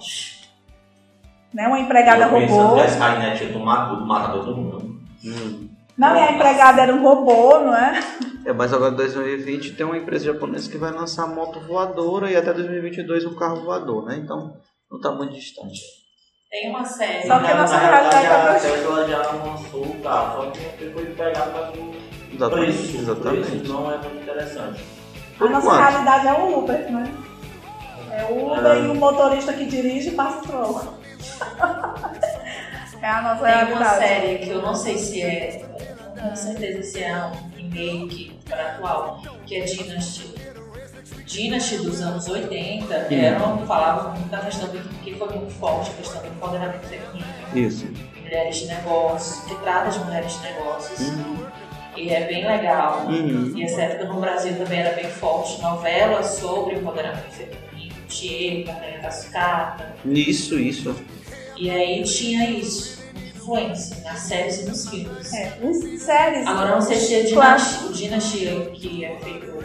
Né? 1.54 1.66
Uma 1.68 1.78
empregada 1.80 2.24
Eu 2.24 2.30
robô. 2.30 2.74
que 2.74 2.80
a 2.82 2.86
Skynet 2.86 3.44
ia 3.44 3.52
tomar 3.52 3.88
tudo, 3.88 4.06
matar 4.06 4.32
Não, 5.96 6.14
e 6.14 6.18
a 6.20 6.32
empregada 6.32 6.82
era 6.82 6.94
um 6.94 7.02
robô, 7.02 7.58
não 7.60 7.74
é? 7.74 7.98
É, 8.44 8.52
mas 8.52 8.72
agora 8.72 8.92
em 8.92 8.96
2020 8.96 9.72
tem 9.76 9.86
uma 9.86 9.96
empresa 9.96 10.26
japonesa 10.26 10.70
que 10.70 10.76
vai 10.78 10.92
lançar 10.92 11.26
moto 11.26 11.58
voadora 11.60 12.30
e 12.30 12.36
até 12.36 12.52
2022 12.52 13.24
um 13.24 13.34
carro 13.34 13.64
voador, 13.64 14.04
né? 14.04 14.20
Então 14.22 14.56
não 14.90 15.00
tá 15.00 15.10
muito 15.10 15.32
distante. 15.34 15.80
Tem 16.50 16.70
uma 16.70 16.84
série. 16.84 17.26
Só 17.26 17.38
que 17.40 17.50
a 17.50 17.56
nossa 17.56 17.76
realidade, 17.76 18.26
a 18.26 18.44
tá 18.46 18.54
Tesla 18.60 19.08
já 19.08 19.18
lançou 19.32 19.82
o 19.84 20.00
carro, 20.00 20.44
só 20.44 20.50
que 20.50 20.60
de 20.88 21.06
pegar 21.14 21.46
para 21.46 21.72
o 21.72 21.94
Exatamente, 22.32 22.72
preço. 22.72 22.96
O 22.96 23.00
exatamente. 23.00 23.50
preço 23.50 23.72
não 23.72 23.90
é 23.92 23.98
muito 23.98 24.16
interessante. 24.22 24.84
A 25.34 25.38
Por 25.38 25.50
nossa 25.50 25.66
enquanto. 25.66 25.80
realidade 25.90 26.28
é 26.28 26.32
o 26.34 26.58
Uber, 26.58 26.92
né? 26.92 27.14
É 28.12 28.24
o 28.30 28.46
Uber 28.52 28.66
É. 28.66 28.78
e 28.80 28.88
o 28.88 28.94
motorista 28.94 29.52
que 29.52 29.64
dirige 29.64 30.10
passa 30.12 30.40
troco. 30.46 30.94
é 33.06 33.10
a 33.10 33.22
nossa 33.22 33.44
Tem 33.44 33.72
uma 33.72 33.84
série 33.94 34.38
que 34.38 34.50
eu 34.50 34.62
não 34.62 34.74
sei 34.74 34.98
se 34.98 35.22
é, 35.22 35.64
não 36.00 36.14
tenho 36.14 36.36
certeza 36.36 36.82
se 36.82 37.02
é 37.02 37.16
um 37.24 37.32
remake 37.56 38.36
para 38.44 38.72
atual, 38.72 39.22
que 39.46 39.56
é 39.56 39.64
Dynasty. 39.64 40.34
Dynasty 41.24 41.76
dos 41.78 42.00
anos 42.00 42.28
80 42.28 42.94
era, 42.94 43.38
falava 43.66 44.10
muito 44.10 44.28
da 44.28 44.38
questão 44.38 44.68
do 44.68 44.78
que 44.78 45.14
foi 45.14 45.28
muito 45.28 45.52
forte, 45.54 45.90
a 45.90 45.94
questão 45.94 46.20
do 46.20 46.28
empoderamento 46.28 46.86
feminino, 46.86 47.26
Isso. 47.54 47.86
mulheres 48.20 48.56
de 48.56 48.66
negócios, 48.66 49.44
que 49.44 49.54
trata 49.62 49.90
de 49.90 50.04
mulheres 50.04 50.32
de 50.32 50.42
negócios. 50.42 51.00
Uhum. 51.08 51.46
E 51.96 52.10
é 52.10 52.26
bem 52.26 52.46
legal. 52.46 53.06
Uhum. 53.06 53.52
E 53.56 53.62
essa 53.62 53.82
época 53.82 54.04
no 54.04 54.20
Brasil 54.20 54.54
também 54.56 54.80
era 54.80 54.94
bem 54.94 55.08
forte, 55.10 55.62
novelas 55.62 56.26
sobre 56.26 56.76
empoderamento 56.76 57.30
feminino, 57.30 57.94
Tieta, 58.08 58.72
Maria 58.72 58.98
da 58.98 59.10
Sucata. 59.10 59.94
Isso, 60.04 60.58
isso. 60.58 60.94
E 61.56 61.70
aí 61.70 62.02
tinha 62.04 62.50
isso, 62.50 62.95
influência 63.56 63.96
nas 64.04 64.18
séries 64.20 64.58
e 64.60 64.64
nos 64.68 64.88
filmes. 64.88 65.32
É, 65.32 65.58
os 65.62 66.02
séries. 66.02 66.46
Agora 66.46 66.72
não 66.74 66.80
sei 66.80 66.96
se 66.98 67.14
é 67.14 67.20
o 67.86 67.92
Dynasty 67.92 68.70
que 68.74 69.04
é 69.04 69.16
feito, 69.22 69.56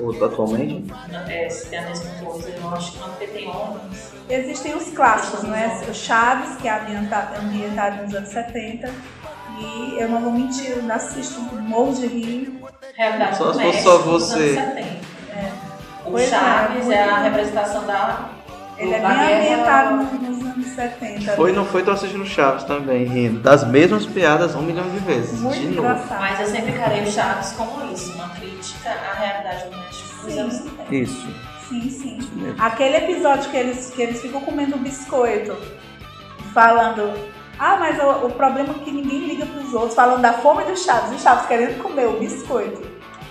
Outro 0.00 0.24
atualmente? 0.24 0.92
é, 1.28 1.48
se 1.48 1.66
tem 1.68 1.78
a 1.78 1.82
mesma 1.82 2.10
coisa, 2.24 2.48
eu 2.48 2.70
acho 2.70 2.92
que 2.92 2.98
não, 2.98 3.08
porque 3.10 3.26
tem 3.26 3.48
homens. 3.48 4.12
Existem 4.28 4.74
os 4.74 4.88
clássicos, 4.90 5.42
né? 5.44 5.80
O 5.88 5.94
Chaves, 5.94 6.56
que 6.56 6.66
é 6.66 6.80
ambienta- 6.80 7.32
ambientado 7.40 8.02
nos 8.02 8.14
anos 8.14 8.30
70. 8.30 8.90
E 9.58 9.96
eu 10.00 10.08
não 10.08 10.22
vou 10.22 10.32
mentir, 10.32 10.70
eu 10.70 10.78
ainda 10.80 10.94
assisto 10.94 11.40
morro 11.40 11.92
de 11.94 12.06
rir. 12.06 12.58
Realidade 12.96 13.36
Só 13.36 13.44
do 13.44 13.52
se 13.52 13.60
fosse 13.60 13.66
México 13.66 13.82
só 13.90 13.98
você. 13.98 14.34
anos 14.34 14.54
70. 14.74 15.12
O 16.06 16.10
Pois 16.10 16.24
é, 16.24 16.26
Chaves 16.30 16.88
é, 16.88 17.02
a 17.02 17.06
muito- 17.10 17.22
representação 17.24 17.86
da. 17.86 18.30
Ele 18.78 18.94
é 18.94 18.98
bem 19.00 19.36
ambientado 19.36 19.96
nos 19.96 20.12
nos 20.22 20.40
anos 20.42 20.51
70. 20.74 21.32
Foi, 21.32 21.52
não 21.52 21.64
foi, 21.64 21.82
tô 21.82 21.90
assistindo 21.90 22.24
Chaves 22.24 22.64
também, 22.64 23.04
rindo. 23.04 23.40
Das 23.40 23.66
mesmas 23.66 24.06
piadas 24.06 24.54
um 24.54 24.62
milhão 24.62 24.88
de 24.90 24.98
vezes. 25.00 25.40
Muito 25.40 25.58
de 25.58 25.66
novo. 25.68 25.78
engraçado. 25.80 26.20
Mas 26.20 26.40
eu 26.40 26.46
sempre 26.46 26.72
encarei 26.72 27.02
o 27.02 27.10
Chaves 27.10 27.52
como 27.52 27.92
isso, 27.92 28.12
uma 28.14 28.28
crítica 28.30 28.90
à 28.90 29.18
realidade 29.18 29.64
do 29.64 29.76
México 29.76 30.26
dos 30.26 30.38
anos 30.38 30.54
70. 30.54 30.94
Isso. 30.94 31.28
Sim, 31.68 31.90
sim. 31.90 32.18
mesmo. 32.34 32.62
Aquele 32.62 32.96
episódio 32.96 33.50
que 33.50 33.56
eles, 33.56 33.90
que 33.90 34.02
eles 34.02 34.20
ficam 34.20 34.40
comendo 34.40 34.76
biscoito, 34.76 35.56
falando. 36.52 37.12
Ah, 37.58 37.76
mas 37.78 37.98
o, 38.02 38.26
o 38.26 38.30
problema 38.30 38.70
é 38.70 38.84
que 38.84 38.90
ninguém 38.90 39.26
liga 39.26 39.46
pros 39.46 39.72
outros, 39.72 39.94
falando 39.94 40.20
da 40.20 40.34
fome 40.34 40.64
do 40.64 40.76
Chaves, 40.76 41.12
e 41.12 41.14
o 41.14 41.18
Chaves 41.18 41.46
querendo 41.46 41.82
comer 41.82 42.06
o 42.06 42.18
biscoito. 42.18 42.82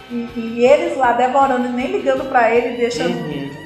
E, 0.09 0.29
e 0.35 0.65
eles 0.65 0.97
lá 0.97 1.13
devorando 1.13 1.67
e 1.67 1.71
nem 1.71 1.91
ligando 1.91 2.27
pra 2.29 2.53
ele, 2.53 2.77
deixando. 2.77 3.15
Uhum. 3.15 3.60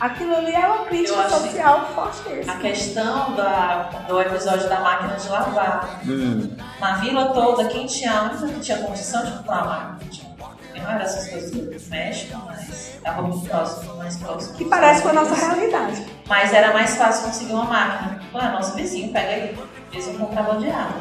Aquilo 0.00 0.36
ali 0.36 0.52
é 0.52 0.66
uma 0.66 0.84
crítica 0.86 1.28
social 1.28 1.76
A 1.78 1.84
fortíssima. 1.84 2.56
questão 2.56 3.34
da, 3.34 3.82
do 4.08 4.20
episódio 4.20 4.68
da 4.68 4.80
máquina 4.80 5.14
de 5.14 5.28
lavar. 5.28 6.00
Hum. 6.06 6.56
Na 6.80 6.96
vila 6.96 7.26
toda, 7.32 7.64
quem 7.66 7.86
tinha, 7.86 8.12
a 8.12 8.22
única 8.24 8.48
que 8.48 8.60
tinha 8.60 8.78
condição 8.78 9.24
de 9.24 9.32
comprar 9.32 9.62
uma 9.62 9.74
máquina 9.74 10.10
de 10.10 10.22
lavar 10.22 10.56
Não 10.74 10.90
era 10.90 11.04
essas 11.04 11.28
coisas 11.30 11.50
do 11.52 11.90
México, 11.90 12.42
mas 12.46 12.94
estava 12.96 13.22
muito 13.22 13.48
próximo, 13.48 13.96
mais 13.96 14.16
próximo. 14.16 14.56
Que 14.56 14.64
parece 14.64 15.02
com 15.02 15.08
a 15.08 15.12
nossa 15.12 15.34
realidade. 15.34 16.06
Mas 16.26 16.52
era 16.52 16.72
mais 16.72 16.96
fácil 16.96 17.26
conseguir 17.26 17.52
uma 17.52 17.64
máquina. 17.64 18.20
Ué, 18.34 18.50
nosso 18.50 18.74
vizinho 18.74 19.12
pega 19.12 19.28
aí, 19.28 19.58
fez 19.92 20.08
um 20.08 20.18
contrabandeado. 20.18 20.94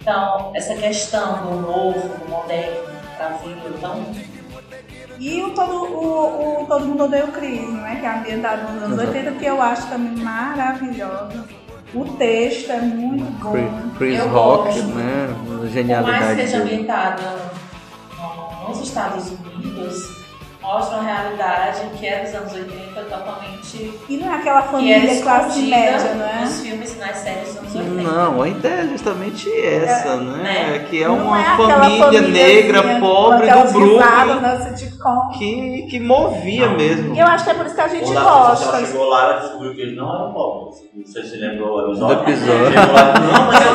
Então, 0.00 0.50
essa 0.54 0.74
questão 0.74 1.42
do 1.44 1.60
novo, 1.60 2.08
do 2.18 2.28
moderno, 2.28 2.88
para 3.16 3.28
vir 3.36 3.56
tão 3.80 4.02
E 5.20 5.42
o 5.42 5.50
todo, 5.50 5.72
o, 5.84 6.62
o 6.62 6.66
todo 6.66 6.86
Mundo 6.86 7.04
Odeia 7.04 7.26
o 7.26 7.32
Chris, 7.32 7.68
né? 7.70 7.96
Que 8.00 8.06
é 8.06 8.18
ambientado 8.18 8.72
nos 8.72 8.82
anos 8.82 8.98
Exato. 8.98 9.08
80, 9.18 9.32
que 9.32 9.44
eu 9.44 9.60
acho 9.62 9.86
também 9.88 10.16
maravilhosa. 10.24 11.44
O 11.94 12.04
texto 12.16 12.70
é 12.70 12.80
muito 12.80 13.30
bom. 13.42 13.52
Chris- 13.98 14.18
Eu 14.18 14.28
Rock, 14.30 14.64
gosto. 14.68 14.82
né? 14.94 15.26
Uma 15.28 15.44
Por 15.44 15.58
mais 15.58 15.72
genialidade 15.72 16.40
que 16.40 16.48
seja 16.48 16.64
no- 16.64 16.70
nos 18.68 18.80
Estados 18.80 19.30
Unidos, 19.30 20.19
mostra 20.70 20.98
uma 20.98 21.12
realidade 21.12 21.80
que 21.98 22.06
é 22.06 22.22
dos 22.22 22.34
anos 22.34 22.52
80 22.52 23.00
totalmente. 23.02 23.92
E 24.08 24.16
não 24.16 24.32
é 24.32 24.36
aquela 24.36 24.62
que 24.62 24.68
família 24.68 25.10
era 25.10 25.22
classe 25.22 25.62
média, 25.62 26.14
não 26.14 26.26
é? 26.26 26.40
Nos 26.42 26.60
filmes 26.60 26.94
e 26.94 26.98
nas 26.98 27.16
séries 27.16 27.48
dos 27.48 27.56
anos 27.58 27.74
80. 27.74 28.02
Não, 28.02 28.42
a 28.42 28.48
ideia 28.48 28.80
é 28.80 28.86
justamente 28.86 29.50
essa, 29.60 30.16
né? 30.16 30.42
né? 30.42 30.86
Que 30.88 31.02
é 31.02 31.08
Não 31.08 31.16
uma 31.16 31.40
é 31.40 31.44
família 31.56 32.04
famíliazinha 32.04 32.20
negra, 32.22 32.82
com 32.82 33.00
pobre 33.00 33.50
do 33.50 33.72
Brooklyn 33.72 34.40
né, 34.40 34.76
que, 35.36 35.86
que 35.90 36.00
movia 36.00 36.68
mesmo. 36.68 37.16
E 37.16 37.18
eu 37.18 37.26
acho 37.26 37.44
que 37.44 37.50
é 37.50 37.54
por 37.54 37.66
isso 37.66 37.74
que 37.74 37.80
a 37.80 37.88
gente 37.88 38.08
pessoa 38.08 38.22
gosta. 38.22 38.86
chegou 38.86 39.08
lá, 39.08 39.24
ela 39.24 39.40
descobriu 39.40 39.74
que 39.74 39.80
eles 39.80 39.96
não 39.96 40.14
eram 40.14 40.32
pobres. 40.32 40.82
Não 40.94 41.04
sei 41.04 41.22
se 41.24 41.30
você 41.30 41.36
lembrou 41.36 41.78
o 41.78 41.90
episódio. 41.90 42.16
Do 42.16 42.22
episódio. 42.22 42.72
Chegou 42.72 42.94
lá, 42.94 43.14
não, 43.18 43.46
mas 43.46 43.66
eu 43.66 43.72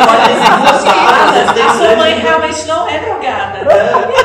casas, 0.96 1.54
tem 1.54 1.64
A 1.64 1.70
sua 1.70 1.96
mãe 1.98 2.20
realmente 2.20 2.68
não 2.68 2.88
é 2.88 3.00
drogada. 3.00 4.25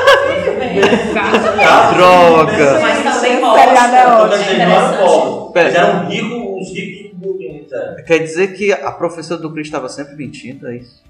Droga! 1.95 2.79
Mas 2.81 3.03
também 3.03 3.31
Esse 3.33 3.41
mostra. 3.41 3.63
seriado 3.67 3.95
é 3.95 3.99
Então, 4.01 4.21
ótimo. 4.23 4.29
quer 4.29 4.37
dizer, 4.51 4.65
não 4.65 4.75
eram 4.75 4.97
pobres. 5.07 5.51
Pera. 5.53 5.67
Eles 5.67 5.77
eram 5.79 6.05
ricos, 6.07 6.67
os 6.69 6.75
ricos 6.75 7.19
do? 7.19 8.03
Quer 8.05 8.19
dizer 8.19 8.47
que 8.55 8.71
a 8.73 8.91
professora 8.91 9.41
do 9.41 9.51
Chris 9.53 9.67
estava 9.67 9.87
sempre 9.89 10.15
mentindo, 10.15 10.67
é 10.67 10.75
isso? 10.77 11.03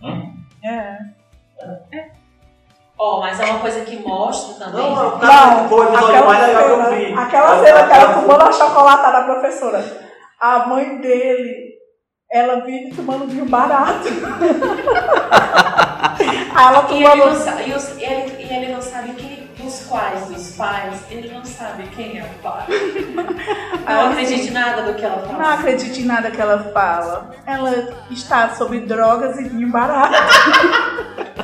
É. 0.64 0.98
Ó, 2.98 3.20
mas 3.20 3.40
é 3.40 3.46
uma 3.46 3.60
coisa 3.60 3.82
que 3.82 3.98
mostra 3.98 4.66
também. 4.66 4.82
Não, 4.82 4.96
não, 4.96 5.18
Não, 5.20 5.70
foi 5.70 5.86
o 5.86 5.90
episódio 5.90 6.26
mais 6.28 6.48
legal 6.48 6.64
que 6.64 6.70
eu 6.70 6.84
cena, 6.84 6.90
vi. 6.96 7.14
aquela 7.14 7.64
cena 7.66 7.84
que 7.88 7.94
ela 7.94 8.14
fumando 8.14 8.42
a 8.44 8.52
chocolatada 8.52 9.18
da 9.20 9.24
professora. 9.24 9.84
A 10.40 10.68
mãe 10.68 10.98
dele, 11.02 11.72
ela 12.32 12.60
vive 12.62 12.96
tomando 12.96 13.26
vinho 13.28 13.46
barato. 13.46 14.08
Aí 16.20 16.48
ela 16.68 16.88
E 16.92 17.04
ele, 17.04 17.16
não 17.26 17.34
tomando. 17.34 17.62
e, 17.68 17.74
os- 17.74 17.90
ele, 17.98 18.00
e 18.00 18.04
ele 18.06 18.16
não 18.16 18.21
dos 20.30 20.56
pais, 20.56 21.02
ele 21.10 21.34
não 21.34 21.44
sabe 21.44 21.84
quem 21.96 22.18
é 22.20 22.24
o 22.24 22.42
pai. 22.42 22.66
Não 23.88 24.12
acredite 24.12 24.48
em 24.48 24.52
nada 24.52 24.84
do 24.84 24.94
que 24.94 25.04
ela 25.04 25.22
fala. 25.22 25.34
Não 25.40 25.50
acredite 25.50 26.02
em 26.02 26.06
nada 26.06 26.32
que 26.32 26.40
ela 26.40 26.60
fala. 26.74 27.32
Ela 27.46 27.90
está 28.10 28.50
sobre 28.56 28.80
drogas 28.82 29.38
e 29.40 29.44
vinho 29.50 29.70
barato. 29.72 30.14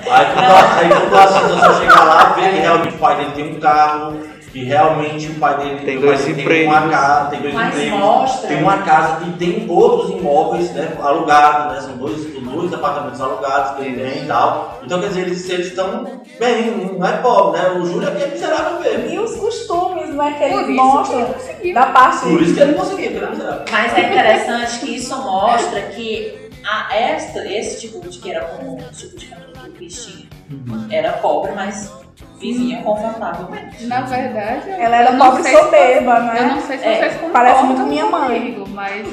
Aí 0.10 0.26
quando, 0.34 0.44
ela- 0.44 0.78
aí 0.78 0.90
quando 1.60 1.80
chegar 1.80 2.04
lá, 2.06 2.24
vê 2.36 2.42
que 2.50 2.58
realmente 2.60 2.96
o 2.96 2.98
pai 3.00 3.16
dele 3.18 3.32
tem 3.32 3.56
um 3.58 3.60
carro, 3.60 4.20
que 4.58 4.64
realmente 4.64 5.28
o 5.28 5.36
pai 5.36 5.58
dele 5.58 5.86
Tem 5.86 6.00
dois 6.00 6.20
pai 6.20 6.34
dele 6.34 6.42
empregos. 6.42 6.74
Tem 6.74 6.82
uma 6.82 6.90
casa, 6.90 7.30
tem 7.30 7.42
dois 7.42 7.54
Mas 7.54 7.76
empregos, 7.76 8.00
mostra. 8.00 8.48
tem 8.48 8.58
uma 8.64 8.78
casa 8.80 9.26
e 9.28 9.32
tem 9.34 9.66
outros 9.70 10.10
imóveis 10.20 10.72
né, 10.72 10.98
alugados, 11.00 11.76
né? 11.76 11.82
São 11.82 11.98
dois, 11.98 12.26
dois 12.26 12.74
apartamentos 12.74 13.22
alugados 13.22 13.78
que 13.78 13.86
ele 13.86 14.02
tem 14.04 14.24
e 14.24 14.26
tal. 14.26 14.80
Então 14.84 15.00
quer 15.00 15.10
dizer, 15.10 15.22
eles 15.22 15.48
eles 15.48 15.68
estão 15.68 16.22
bem, 16.40 16.76
não 16.98 17.08
é 17.08 17.18
pobre, 17.18 17.62
né? 17.62 17.70
O 17.70 17.86
Júlio 17.86 18.08
aqui 18.08 18.24
é 18.24 18.28
miserável 18.28 18.80
mesmo. 18.80 19.10
E 19.12 19.20
os 19.20 19.36
costumes, 19.36 20.16
né, 20.16 20.36
que 20.38 20.44
eles 20.44 20.60
isso 20.62 20.72
mostram 20.72 21.06
que 21.06 21.24
ele 21.24 21.34
conseguiu. 21.34 21.74
da 21.76 21.86
parte. 21.88 22.20
Por 22.22 22.42
isso 22.42 22.54
que 22.56 22.60
ele 22.60 22.74
porque 22.74 23.02
ele 23.04 23.18
é 23.20 23.30
miserável. 23.30 23.66
Mas 23.72 23.94
é 23.94 24.10
interessante 24.10 24.80
que 24.80 24.96
isso 24.96 25.16
mostra 25.18 25.82
que 25.82 26.50
a, 26.66 26.96
esta, 26.96 27.48
esse 27.48 27.82
tipo 27.82 28.10
de 28.10 28.18
que 28.18 28.32
era 28.32 28.46
comum, 28.46 28.78
esse 28.92 29.08
tipo 29.08 29.20
de 29.20 29.28
família 29.28 29.72
que 29.78 29.86
o 29.86 29.88
tinha, 29.88 30.28
era 30.90 31.14
pobre, 31.14 31.52
mas 31.52 31.92
vivia 32.40 32.82
confortavelmente. 32.82 33.86
Na 33.86 34.02
verdade, 34.02 34.70
Ela 34.70 34.96
era 34.98 35.18
pobre 35.18 35.44
soberba, 35.44 36.20
né? 36.20 36.40
Eu 36.40 36.48
não 36.56 36.62
sei 36.62 36.78
se 36.78 36.86
É, 36.86 36.96
vocês 36.98 37.14
concordam 37.14 37.32
parece 37.34 37.64
muito 37.64 37.82
minha 37.84 38.06
mãe. 38.06 38.40
comigo, 38.40 38.70
mas 38.70 39.08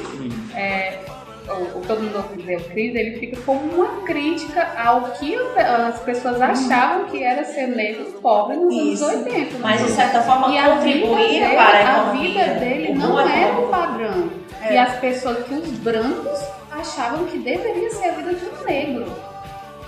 é, 0.55 0.99
o, 1.47 1.77
o 1.79 1.81
Todo 1.87 2.01
Mundo 2.01 2.19
Odeia 2.19 2.57
o 2.57 2.63
Chris, 2.65 2.95
ele 2.95 3.19
fica 3.19 3.37
como 3.45 3.61
uma 3.61 4.01
crítica 4.05 4.67
ao 4.83 5.01
que 5.11 5.35
as 5.35 5.99
pessoas 6.01 6.41
achavam 6.41 7.05
que 7.05 7.23
era 7.23 7.43
ser 7.43 7.67
negro 7.67 8.05
pobre 8.21 8.57
nos 8.57 8.73
Isso. 8.73 9.05
anos 9.05 9.25
80. 9.25 9.57
Mas 9.59 9.83
de 9.83 9.91
certa 9.91 10.21
forma 10.21 10.49
E 10.49 10.57
a 10.57 10.75
vida, 10.75 10.75
contribuía 11.07 11.39
dele, 11.45 11.55
para 11.55 11.89
a 11.89 12.01
a 12.01 12.03
vida 12.11 12.43
dele 12.59 12.93
não 12.93 13.19
era 13.19 13.59
o 13.59 13.67
padrão. 13.69 14.29
É. 14.61 14.73
E 14.73 14.77
as 14.77 14.95
pessoas, 14.99 15.45
que 15.45 15.53
os 15.53 15.67
brancos 15.79 16.39
achavam 16.71 17.25
que 17.25 17.37
deveria 17.37 17.89
ser 17.91 18.09
a 18.09 18.11
vida 18.13 18.33
de 18.33 18.45
um 18.45 18.65
negro. 18.65 19.05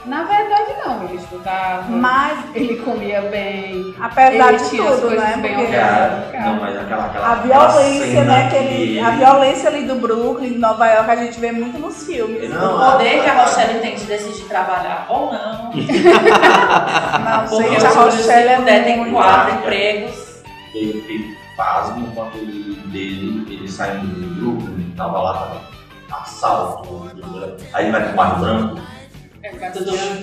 Na 0.07 0.23
verdade, 0.23 0.73
não. 0.85 1.03
Ele 1.03 1.17
estudava, 1.17 1.83
Mas, 1.89 2.39
ele 2.55 2.77
comia 2.77 3.21
bem, 3.21 3.93
apesar 3.99 4.53
ele 4.53 4.63
de 4.63 4.69
tudo, 4.69 5.09
né? 5.11 5.37
bem 5.41 5.55
Porque 5.55 5.67
Cara, 5.67 6.31
não, 6.33 6.59
mas 6.61 6.77
aquela, 6.77 7.05
aquela 7.05 7.31
a 7.31 7.35
violência, 7.35 8.07
cena 8.07 8.23
né? 8.23 8.49
Que 8.49 8.55
ele, 8.55 8.99
a 8.99 9.09
violência 9.11 9.69
ali 9.69 9.83
do 9.83 9.95
Brooklyn, 9.95 10.53
de 10.53 10.57
Nova 10.57 10.87
York, 10.87 11.11
a 11.11 11.15
gente 11.17 11.39
vê 11.39 11.51
muito 11.51 11.77
nos 11.77 12.05
filmes. 12.05 12.49
Não, 12.49 12.75
O 12.77 12.91
poder 12.91 13.21
que 13.21 13.29
a 13.29 13.43
Rochelle 13.43 13.79
tem 13.79 13.95
de 13.95 14.05
decidir 14.05 14.47
trabalhar 14.47 15.05
ou 15.09 15.31
não. 15.33 15.71
Não, 17.17 17.47
Porque 17.49 17.69
gente, 17.69 17.85
a 17.85 17.89
Rochelle 17.89 18.69
é 18.69 18.83
tem 18.83 19.11
quatro 19.11 19.55
empregos. 19.55 20.43
ele 20.73 21.01
fiquei 21.01 21.37
pasmo 21.57 22.07
ele, 22.35 22.75
dele, 22.85 23.45
ele 23.49 23.67
saindo 23.67 24.05
do 24.05 24.35
grupo, 24.35 24.71
ele 24.71 24.93
tava 24.95 25.19
lá, 25.19 25.61
assalto, 26.11 27.11
aí 27.73 27.85
ele 27.85 27.91
vai 27.91 28.03
pro 28.05 28.13
quarto 28.13 28.39
branco, 28.39 28.81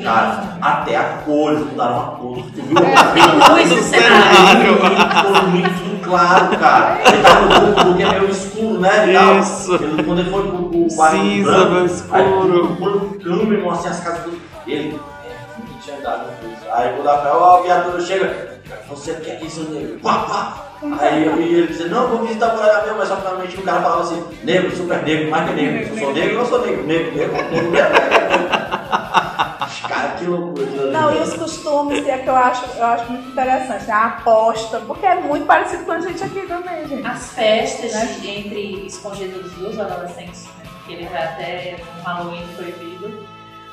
cara, 0.03 0.59
até 0.61 0.97
a 0.97 1.05
cores 1.25 1.61
mudaram 1.61 2.01
a 2.01 2.05
cor. 2.17 2.37
Tu 2.55 2.63
viu? 2.63 2.77
Tem 2.77 3.55
luz 3.55 3.71
no 3.71 3.83
cenário. 3.83 4.75
Ficou 4.77 5.49
muito 5.51 6.05
claro, 6.05 6.57
cara. 6.59 6.99
Ele 7.07 7.23
tá 7.23 7.41
no 7.41 7.49
grupo 7.49 7.85
porque 7.87 8.03
é 8.03 8.09
meio 8.21 8.31
escuro, 8.31 8.81
né? 8.81 9.11
e 9.11 9.15
tal. 9.15 9.39
Isso. 9.39 9.75
Ele, 9.75 10.03
quando 10.03 10.19
ele 10.21 10.31
foi 10.31 10.43
pro, 10.49 10.69
pro 10.69 10.91
Cinza, 10.91 11.51
branco, 11.51 11.71
meu 11.71 11.79
Aí 11.81 11.87
escuro. 11.87 12.77
pôr 12.79 12.91
no 12.91 13.01
câmera, 13.21 13.55
irmão, 13.55 13.71
assim, 13.73 13.89
as 13.89 14.01
casas 14.01 14.25
tudo. 14.25 14.39
E 14.67 14.73
ele, 14.73 15.01
é, 15.27 15.81
tinha 15.83 15.97
dado. 16.01 16.27
Aí 16.73 16.93
quando 16.97 17.09
a, 17.09 17.39
ó, 17.39 17.59
a 17.59 17.63
viatura 17.63 18.01
chega, 18.01 18.55
você 18.89 19.15
quer 19.15 19.39
que 19.39 19.47
isso 19.47 19.69
negro? 19.71 19.99
Pá, 20.03 20.15
pá. 20.21 20.55
Aí 21.01 21.25
eu- 21.25 21.41
e 21.41 21.55
ele 21.55 21.67
disse, 21.69 21.85
não, 21.89 22.09
vou 22.09 22.27
visitar 22.27 22.51
por 22.51 22.63
aí 22.63 22.83
mesmo, 22.83 22.99
mas 22.99 23.09
só 23.09 23.17
que 23.17 23.23
realmente 23.23 23.57
o 23.57 23.63
cara 23.63 23.81
falava 23.81 24.03
assim, 24.03 24.23
negro, 24.43 24.77
super 24.77 25.03
negro, 25.03 25.31
mais 25.31 25.49
que 25.49 25.55
negro. 25.57 25.95
Eu 25.95 25.99
sou 25.99 26.13
negro, 26.13 26.31
eu 26.31 26.39
não 26.39 26.47
sou 26.47 26.61
negro, 26.67 26.83
negro, 26.87 27.13
negro, 27.17 27.33
negro, 27.37 27.71
negro, 27.71 27.71
negro. 27.71 28.64
Cara, 29.89 30.11
que 30.19 30.25
loucura. 30.27 30.91
Não, 30.91 31.15
e 31.15 31.19
os 31.21 31.35
costumes, 31.35 32.03
que 32.05 32.11
é 32.11 32.19
que 32.19 32.29
eu 32.29 32.37
acho, 32.37 32.65
eu 32.77 32.85
acho 32.87 33.11
muito 33.13 33.29
interessante. 33.29 33.91
A 33.91 34.07
aposta, 34.07 34.81
porque 34.81 35.07
é 35.07 35.15
muito 35.21 35.47
parecido 35.47 35.85
com 35.85 35.93
a 35.93 36.01
gente 36.01 36.23
aqui 36.23 36.41
também, 36.47 36.87
gente. 36.89 37.07
As 37.07 37.33
festas 37.33 37.93
de- 38.21 38.31
entre 38.31 38.87
escondidas 38.87 39.53
dos 39.53 39.79
adolescentes, 39.79 40.45
né? 40.45 40.65
que 40.87 40.93
ele 40.95 41.07
vai 41.07 41.23
até 41.23 41.77
um 41.99 42.03
Halloween 42.03 42.47
proibido, 42.57 43.27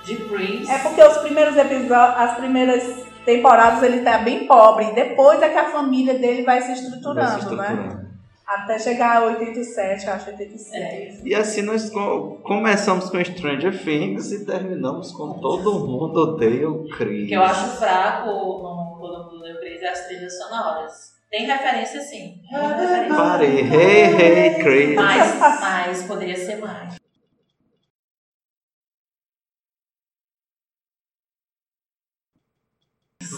de 0.06 0.16
Chris. 0.16 0.70
É 0.70 0.78
porque 0.80 1.04
os 1.04 1.18
primeiros 1.20 1.56
episódios, 1.58 2.20
as 2.20 2.36
primeiras 2.38 3.04
temporadas 3.26 3.84
ele 3.84 4.02
tá 4.02 4.18
bem 4.20 4.48
pobre. 4.48 4.86
e 4.90 4.94
Depois 4.96 5.42
é 5.42 5.50
que 5.50 5.58
a 5.58 5.70
família 5.72 6.18
dele 6.18 6.44
vai 6.44 6.62
se 6.62 6.72
estruturando, 6.74 7.20
Vai 7.20 7.28
se 7.30 7.40
estruturando. 7.40 7.84
né? 7.98 8.06
Até 8.54 8.78
chegar 8.78 9.18
a 9.18 9.26
87, 9.28 10.06
eu 10.08 10.14
acho 10.14 10.30
86. 10.30 11.26
E 11.26 11.34
assim 11.34 11.62
nós 11.62 11.90
co- 11.90 12.38
começamos 12.44 13.10
com 13.10 13.24
Stranger 13.24 13.82
Things 13.82 14.30
e 14.34 14.46
terminamos 14.46 15.12
com 15.14 15.40
Todo 15.40 15.88
Mundo 15.88 16.18
Odeia 16.34 16.70
o 16.70 16.86
Chris. 16.90 17.26
O 17.26 17.28
que 17.30 17.34
eu 17.34 17.44
acho 17.44 17.78
fraco 17.78 18.28
no 18.30 18.98
Todo 19.00 19.32
Mundo 19.32 19.44
Deu 19.44 19.58
Chris 19.60 19.82
é 19.82 19.88
as 19.90 20.06
trilhas 20.06 20.38
sonoras. 20.38 21.14
Tem 21.30 21.46
referência 21.46 22.02
sim. 22.02 22.42
Referência. 22.50 23.16
Parei, 23.16 23.60
hey, 23.62 24.16
hey, 24.56 24.62
Chris. 24.62 24.96
Mas, 24.96 25.40
mas 25.62 26.04
poderia 26.04 26.36
ser 26.36 26.58
mais. 26.58 26.96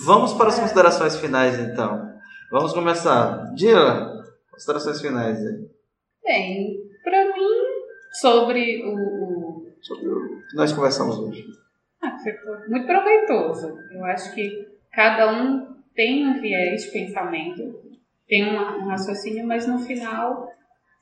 Vamos 0.05 0.33
para 0.33 0.47
as 0.49 0.59
considerações 0.59 1.15
finais 1.17 1.59
então. 1.59 2.13
Vamos 2.51 2.73
começar. 2.73 3.53
Dila, 3.53 4.12
considerações 4.63 5.01
finais 5.01 5.37
aí. 5.45 5.67
Bem, 6.23 6.77
pra 7.03 7.25
mim, 7.25 7.49
sobre 8.21 8.81
o, 8.85 9.67
Sobre 9.81 10.07
o 10.07 10.41
que 10.49 10.55
nós 10.55 10.71
conversamos 10.71 11.19
hoje. 11.19 11.45
Ah, 12.01 12.17
foi 12.17 12.31
muito 12.69 12.87
proveitoso. 12.87 13.77
Eu 13.91 14.05
acho 14.05 14.33
que 14.33 14.65
cada 14.93 15.33
um 15.43 15.73
tem 15.93 16.25
um 16.25 16.39
viés 16.41 16.83
de 16.83 16.91
pensamento, 16.91 17.81
tem 18.27 18.49
uma- 18.49 18.77
um 18.77 18.87
raciocínio, 18.87 19.45
mas 19.45 19.67
no 19.67 19.77
final 19.79 20.47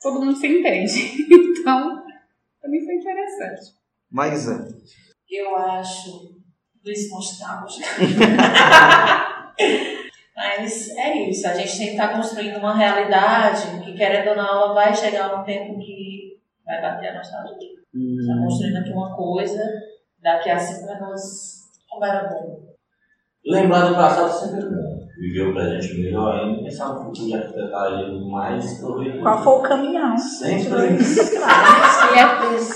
todo 0.00 0.20
mundo 0.24 0.36
se 0.36 0.46
entende. 0.48 0.92
Então, 1.62 2.02
pra 2.60 2.68
mim 2.68 2.84
foi 2.84 2.94
interessante. 2.96 3.76
Maísa. 4.10 4.66
Eu 5.30 5.54
acho 5.54 6.34
Luiz 6.84 7.08
nostálgico. 7.08 7.88
Mas 10.34 10.90
é 10.96 11.28
isso, 11.28 11.46
a 11.46 11.52
tem 11.52 11.64
que 11.66 11.84
estar 11.84 12.16
construindo 12.16 12.58
uma 12.58 12.74
realidade 12.74 13.80
que, 13.84 13.92
querendo 13.92 14.30
ou 14.30 14.36
não, 14.36 14.46
ela 14.46 14.72
vai 14.72 14.94
chegar 14.94 15.36
num 15.36 15.44
tempo 15.44 15.78
que 15.78 16.38
vai 16.64 16.80
bater 16.80 17.08
a 17.10 17.18
nostalgia. 17.18 17.68
Está 17.94 18.38
construindo 18.38 18.78
aqui 18.78 18.90
uma 18.92 19.14
coisa, 19.14 19.62
daqui 20.22 20.50
a 20.50 20.58
cinco 20.58 20.90
anos, 20.90 21.68
como 21.88 22.04
era 22.04 22.28
bom. 22.28 22.72
Lembrar 23.44 23.88
do 23.88 23.94
passado 23.94 24.32
sempre 24.32 24.60
é 24.60 24.70
bom. 24.70 25.02
Viver 25.18 25.48
o 25.48 25.54
presente 25.54 26.00
melhor 26.00 26.40
ainda 26.40 26.60
e 26.60 26.64
pensar 26.64 26.88
no 26.88 27.04
futuro 27.04 27.26
de 27.26 27.34
arquitetar 27.34 27.92
ele 27.92 28.24
mais 28.30 28.80
proveitoso. 28.80 29.22
Qual 29.22 29.44
foi 29.44 29.52
o 29.52 29.62
caminhão? 29.62 30.16
Sempre. 30.16 30.72
E 30.72 30.98
é 32.18 32.26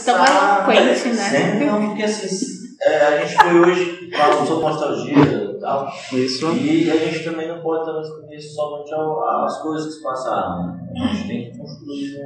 tão 0.04 0.24
eloquente, 0.24 1.08
né? 1.08 1.14
Sempre 1.14 1.64
não, 1.64 1.86
porque 1.88 2.02
assim, 2.02 2.76
é, 2.82 3.00
a 3.00 3.24
gente 3.24 3.34
foi 3.34 3.60
hoje 3.60 4.10
falando 4.10 4.46
sobre 4.46 4.64
nostalgia 4.64 5.35
tal. 5.66 5.88
Isso. 6.12 6.46
E 6.56 6.90
a 6.90 6.96
gente 6.96 7.24
também 7.24 7.48
não 7.48 7.60
pode 7.60 7.84
também 7.84 8.02
esconder 8.02 8.40
somente 8.40 8.94
ao- 8.94 9.44
as 9.44 9.60
coisas 9.62 9.86
que 9.86 9.92
se 9.94 10.02
passaram. 10.02 10.66
né? 10.66 10.80
A 11.02 11.06
gente 11.08 11.28
tem 11.28 11.50
que 11.50 11.58
construir 11.58 12.16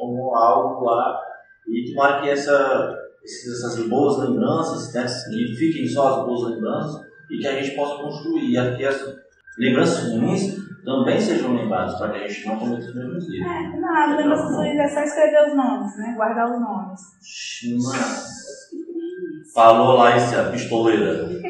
um, 0.00 0.10
um 0.30 0.36
algo 0.36 0.84
lá 0.84 1.20
e 1.68 1.92
tomara 1.92 2.22
que 2.22 2.30
essa, 2.30 2.96
esses- 3.22 3.64
essas 3.64 3.88
boas 3.88 4.18
lembranças, 4.28 4.92
né, 4.94 5.04
que 5.30 5.54
fiquem 5.56 5.86
só 5.86 6.20
as 6.20 6.24
boas 6.26 6.50
lembranças 6.54 7.00
e 7.30 7.38
que 7.38 7.46
a 7.46 7.60
gente 7.60 7.76
possa 7.76 8.02
construir 8.02 8.56
e 8.56 8.76
que 8.76 8.84
as 8.86 9.04
lembranças 9.58 10.12
ruins 10.12 10.56
também 10.84 11.20
sejam 11.20 11.54
lembradas 11.54 11.98
para 11.98 12.10
que 12.12 12.24
a 12.24 12.28
gente 12.28 12.46
não 12.46 12.56
cometa 12.58 12.78
os 12.80 12.94
mesmos 12.94 13.24
erros. 13.28 13.46
É, 13.46 13.80
não, 13.80 13.94
as 13.94 14.16
lembranças 14.16 14.56
ruins 14.56 14.78
é 14.78 14.88
só 14.88 15.00
escrever 15.02 15.48
os 15.48 15.54
nomes, 15.56 15.96
né? 15.98 16.14
Guardar 16.16 16.50
os 16.50 16.60
nomes. 16.60 17.00
Falou 19.54 19.96
lá 19.96 20.16
esse 20.16 20.34
a 20.34 20.44
pistoleira. 20.50 21.26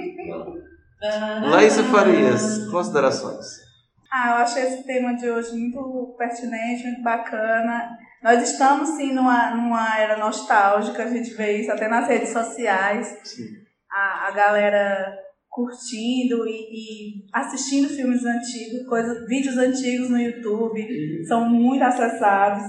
Laísa 1.00 1.84
Farias, 1.84 2.68
considerações. 2.70 3.68
Ah, 4.12 4.30
eu 4.30 4.34
achei 4.36 4.62
esse 4.64 4.84
tema 4.84 5.14
de 5.14 5.30
hoje 5.30 5.56
muito 5.56 6.14
pertinente, 6.18 6.84
muito 6.84 7.02
bacana. 7.02 7.96
Nós 8.22 8.42
estamos 8.42 8.90
sim 8.90 9.12
numa, 9.12 9.54
numa 9.54 9.98
era 9.98 10.16
nostálgica, 10.16 11.04
a 11.04 11.08
gente 11.08 11.34
vê 11.34 11.58
isso 11.58 11.70
até 11.70 11.88
nas 11.88 12.08
redes 12.08 12.30
sociais. 12.30 13.16
A, 13.90 14.28
a 14.28 14.30
galera 14.32 15.14
curtindo 15.48 16.46
e, 16.46 16.50
e 16.50 17.26
assistindo 17.32 17.88
filmes 17.88 18.24
antigos, 18.24 18.86
coisas, 18.88 19.26
vídeos 19.26 19.56
antigos 19.56 20.10
no 20.10 20.18
YouTube, 20.18 21.24
são 21.26 21.48
muito 21.48 21.84
acessados. 21.84 22.62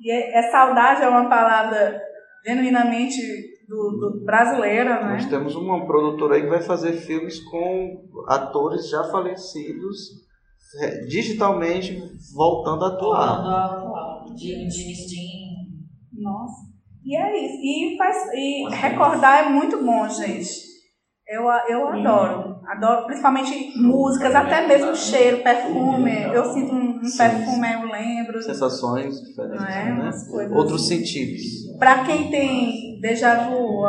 E 0.00 0.10
é, 0.10 0.38
é 0.38 0.50
saudade 0.50 1.02
é 1.02 1.08
uma 1.08 1.28
palavra 1.28 2.00
genuinamente 2.46 3.53
do, 3.74 3.98
do 3.98 4.24
brasileira, 4.24 5.00
né? 5.04 5.14
Nós 5.14 5.26
temos 5.26 5.54
uma 5.56 5.84
produtora 5.86 6.36
aí 6.36 6.42
que 6.42 6.48
vai 6.48 6.62
fazer 6.62 6.92
filmes 6.92 7.40
com 7.40 8.04
atores 8.28 8.88
já 8.88 9.04
falecidos, 9.04 10.24
é, 10.80 11.00
digitalmente 11.06 12.00
voltando 12.34 12.84
a 12.84 12.88
atuar. 12.88 14.24
Jimmy, 14.36 14.70
Jimmy 14.70 14.94
Steam. 14.94 15.44
Nossa. 16.12 16.74
E 17.04 17.16
é 17.16 17.44
isso. 17.44 17.58
E, 17.62 17.96
faz, 17.98 18.16
e 18.34 18.68
recordar 18.70 19.46
é 19.46 19.50
muito 19.50 19.84
bom, 19.84 20.08
gente. 20.08 20.74
Eu, 21.26 21.42
eu 21.68 21.88
adoro. 21.88 22.54
Adoro, 22.66 23.06
principalmente 23.06 23.78
músicas, 23.78 24.34
até 24.34 24.66
mesmo 24.66 24.94
cheiro, 24.96 25.42
perfume. 25.42 26.22
Eu 26.32 26.44
sinto 26.52 26.74
um, 26.74 26.96
um 26.96 27.16
perfume, 27.16 27.72
eu 27.72 27.88
lembro. 27.90 28.42
Sensações 28.42 29.20
diferentes, 29.20 29.64
é? 29.66 29.92
né? 29.92 30.10
Outros 30.54 30.88
sentidos. 30.88 31.42
Pra 31.78 32.04
quem 32.04 32.30
tem 32.30 32.93
déjà 33.04 33.50
vu, 33.50 33.84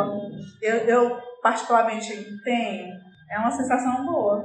eu, 0.60 0.76
eu 0.86 1.16
particularmente 1.42 2.12
tenho, 2.44 2.86
é 3.30 3.38
uma 3.38 3.50
sensação 3.50 4.04
boa. 4.04 4.44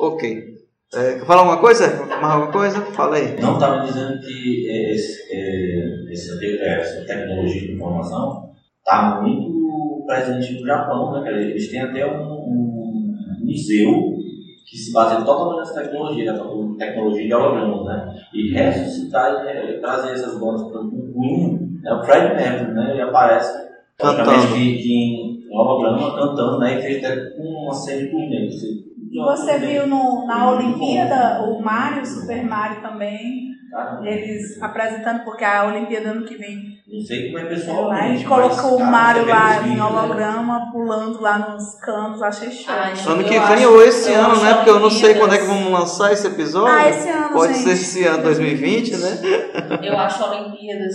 Ok. 0.00 0.54
É, 0.94 1.18
quer 1.18 1.26
falar 1.26 1.40
alguma 1.42 1.60
coisa? 1.60 1.86
Mais 2.06 2.22
alguma 2.34 2.50
coisa? 2.52 2.80
Fala 2.92 3.16
aí. 3.16 3.38
Não 3.38 3.54
estava 3.54 3.80
dizendo 3.84 4.18
que 4.20 4.66
é, 4.70 4.94
esse, 4.94 5.20
é, 5.30 6.12
essa, 6.12 6.38
te- 6.38 6.58
é, 6.58 6.80
essa 6.80 7.04
tecnologia 7.04 7.60
de 7.60 7.74
informação 7.74 8.52
está 8.78 9.20
muito 9.20 10.04
presente 10.06 10.60
no 10.60 10.66
Japão, 10.66 11.12
né, 11.12 11.22
cara? 11.24 11.42
Eles 11.42 11.70
têm 11.70 11.80
até 11.82 12.06
um, 12.06 12.22
um 12.32 13.14
museu 13.42 14.14
que 14.66 14.76
se 14.78 14.92
baseia 14.92 15.20
totalmente 15.22 15.58
nessa 15.58 15.82
tecnologia, 15.82 16.32
né, 16.32 16.38
tecnologia 16.78 17.26
de 17.26 17.34
hologramas, 17.34 17.84
né? 17.84 18.14
E 18.32 18.52
ressuscitar 18.54 19.44
e 19.46 19.78
trazer 19.80 20.12
essas 20.12 20.38
bandas 20.40 20.62
para 20.70 20.80
o 20.80 20.90
Queen, 20.90 21.80
né, 21.82 21.92
o 21.92 22.04
Fred 22.04 22.34
Mercury, 22.34 22.72
né? 22.72 22.90
Ele 22.92 23.02
aparece 23.02 23.73
Que, 23.98 24.76
que 24.82 24.92
em 24.92 25.38
holograma 25.50 26.14
cantando, 26.16 26.58
né? 26.58 26.78
E 26.78 26.82
fez 26.82 27.04
até 27.04 27.16
com 27.36 27.42
uma 27.42 27.72
cena 27.74 28.02
de 28.02 28.10
turnê. 28.10 28.46
Você- 28.50 28.84
E 29.12 29.20
você 29.22 29.58
viu 29.58 29.86
no, 29.86 30.26
na 30.26 30.50
Olimpíada 30.52 31.42
o 31.44 31.62
Mario, 31.62 32.04
Super 32.04 32.44
Mario 32.44 32.82
também, 32.82 33.44
Caramba. 33.70 34.08
eles 34.08 34.60
apresentando, 34.60 35.22
porque 35.24 35.44
a 35.44 35.66
Olimpíada 35.66 36.10
ano 36.10 36.24
que 36.24 36.34
vem 36.36 36.56
Não 36.92 37.00
sei 37.00 37.26
como 37.26 37.38
é 37.38 37.44
pessoalmente. 37.44 38.14
ele 38.16 38.24
colocou 38.24 38.76
o 38.76 38.80
mas, 38.80 38.90
cara, 38.90 38.90
Mario 38.90 39.26
lá 39.28 39.56
em 39.56 39.62
vídeos, 39.62 39.78
né? 39.78 39.84
holograma, 39.84 40.72
pulando 40.72 41.20
lá 41.20 41.38
nos 41.38 41.74
canos, 41.80 42.20
achei 42.22 42.50
show. 42.50 42.74
Ano 43.12 43.22
que 43.24 43.38
vem 43.38 43.66
ou 43.66 43.80
esse 43.82 44.12
ano, 44.12 44.42
né? 44.42 44.54
Porque 44.54 44.70
eu 44.70 44.80
não 44.80 44.90
sei 44.90 45.14
quando 45.14 45.34
é 45.34 45.38
que 45.38 45.46
vamos 45.46 45.70
lançar 45.72 46.12
esse 46.12 46.26
episódio. 46.26 46.74
Ah, 46.74 46.88
esse 46.88 47.08
ano, 47.08 47.32
Pode 47.32 47.54
gente. 47.54 47.62
ser 47.64 47.72
esse 47.74 48.04
ano, 48.04 48.22
2020, 48.24 48.96
né? 48.96 49.20
Eu 49.84 49.96
acho 49.96 50.24
Olimpíadas, 50.24 50.94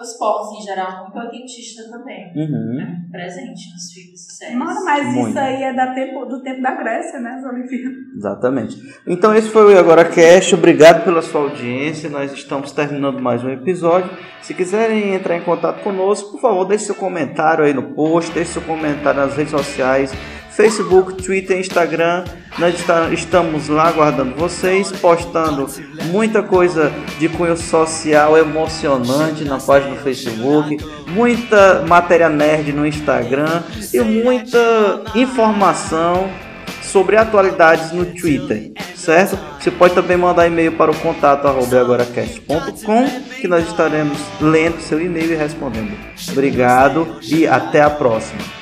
os 0.00 0.10
esportes 0.10 0.58
em 0.58 0.62
geral, 0.62 1.02
muito 1.02 1.18
oitentista 1.18 1.88
também. 1.90 2.30
Uhum. 2.36 3.08
Presente 3.10 3.72
nos 3.72 3.92
filmes 3.92 4.28
e 4.28 4.32
séries. 4.36 4.56
Mano, 4.56 4.84
mas 4.84 5.14
Muito. 5.14 5.30
isso 5.30 5.38
aí 5.38 5.62
é 5.62 5.72
da 5.72 5.94
tempo, 5.94 6.26
do 6.26 6.42
tempo 6.42 6.60
da 6.60 6.74
Grécia, 6.74 7.20
né? 7.20 7.30
As 7.38 7.44
Olimpíadas. 7.44 7.96
Exatamente. 8.16 8.76
Então 9.06 9.34
esse 9.34 9.48
foi 9.48 9.74
o 9.74 9.78
Agora 9.78 10.04
Cast. 10.04 10.54
Obrigado 10.54 11.04
pela 11.04 11.22
sua 11.22 11.42
audiência. 11.42 12.10
Nós 12.10 12.32
estamos 12.32 12.72
terminando 12.72 13.20
mais 13.20 13.42
um 13.42 13.50
episódio. 13.50 14.10
Se 14.42 14.52
quiserem 14.52 15.14
entrar 15.14 15.36
em 15.36 15.42
contato 15.42 15.82
conosco, 15.82 16.32
por 16.32 16.40
favor, 16.40 16.64
deixe 16.66 16.86
seu 16.86 16.94
comentário 16.94 17.64
aí 17.64 17.72
no 17.72 17.94
post, 17.94 18.32
deixe 18.32 18.52
seu 18.52 18.62
comentário 18.62 19.20
nas 19.20 19.36
redes 19.36 19.52
sociais, 19.52 20.12
Facebook, 20.56 21.14
Twitter, 21.22 21.58
Instagram. 21.58 22.24
Nós 22.58 22.74
está- 22.74 23.08
estamos 23.10 23.68
lá 23.68 23.88
aguardando 23.88 24.34
vocês, 24.36 24.92
postando 24.92 25.66
muita 26.10 26.42
coisa 26.42 26.92
de 27.18 27.28
cunho 27.30 27.56
social 27.56 28.36
emocionante 28.36 29.44
na 29.44 29.58
página 29.58 29.94
do 29.94 30.00
Facebook, 30.02 30.76
muita 31.08 31.82
matéria 31.88 32.28
nerd 32.28 32.72
no 32.72 32.86
Instagram 32.86 33.62
e 33.92 34.00
muita 34.00 35.02
informação 35.14 36.28
sobre 36.82 37.16
atualidades 37.16 37.90
no 37.92 38.04
Twitter, 38.04 38.72
certo? 38.94 39.38
Você 39.58 39.70
pode 39.70 39.94
também 39.94 40.16
mandar 40.18 40.46
e-mail 40.46 40.72
para 40.72 40.90
o 40.90 40.94
contato 40.96 41.46
que 43.40 43.48
nós 43.48 43.66
estaremos 43.66 44.18
lendo 44.40 44.78
seu 44.80 45.00
e-mail 45.00 45.32
e 45.32 45.34
respondendo. 45.34 45.92
Obrigado 46.30 47.16
e 47.22 47.46
até 47.46 47.80
a 47.80 47.88
próxima. 47.88 48.61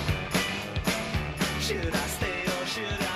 Should 1.61 1.93
I 1.93 2.07
stay 2.07 2.41
or 2.59 2.65
should 2.65 3.07
I? 3.07 3.10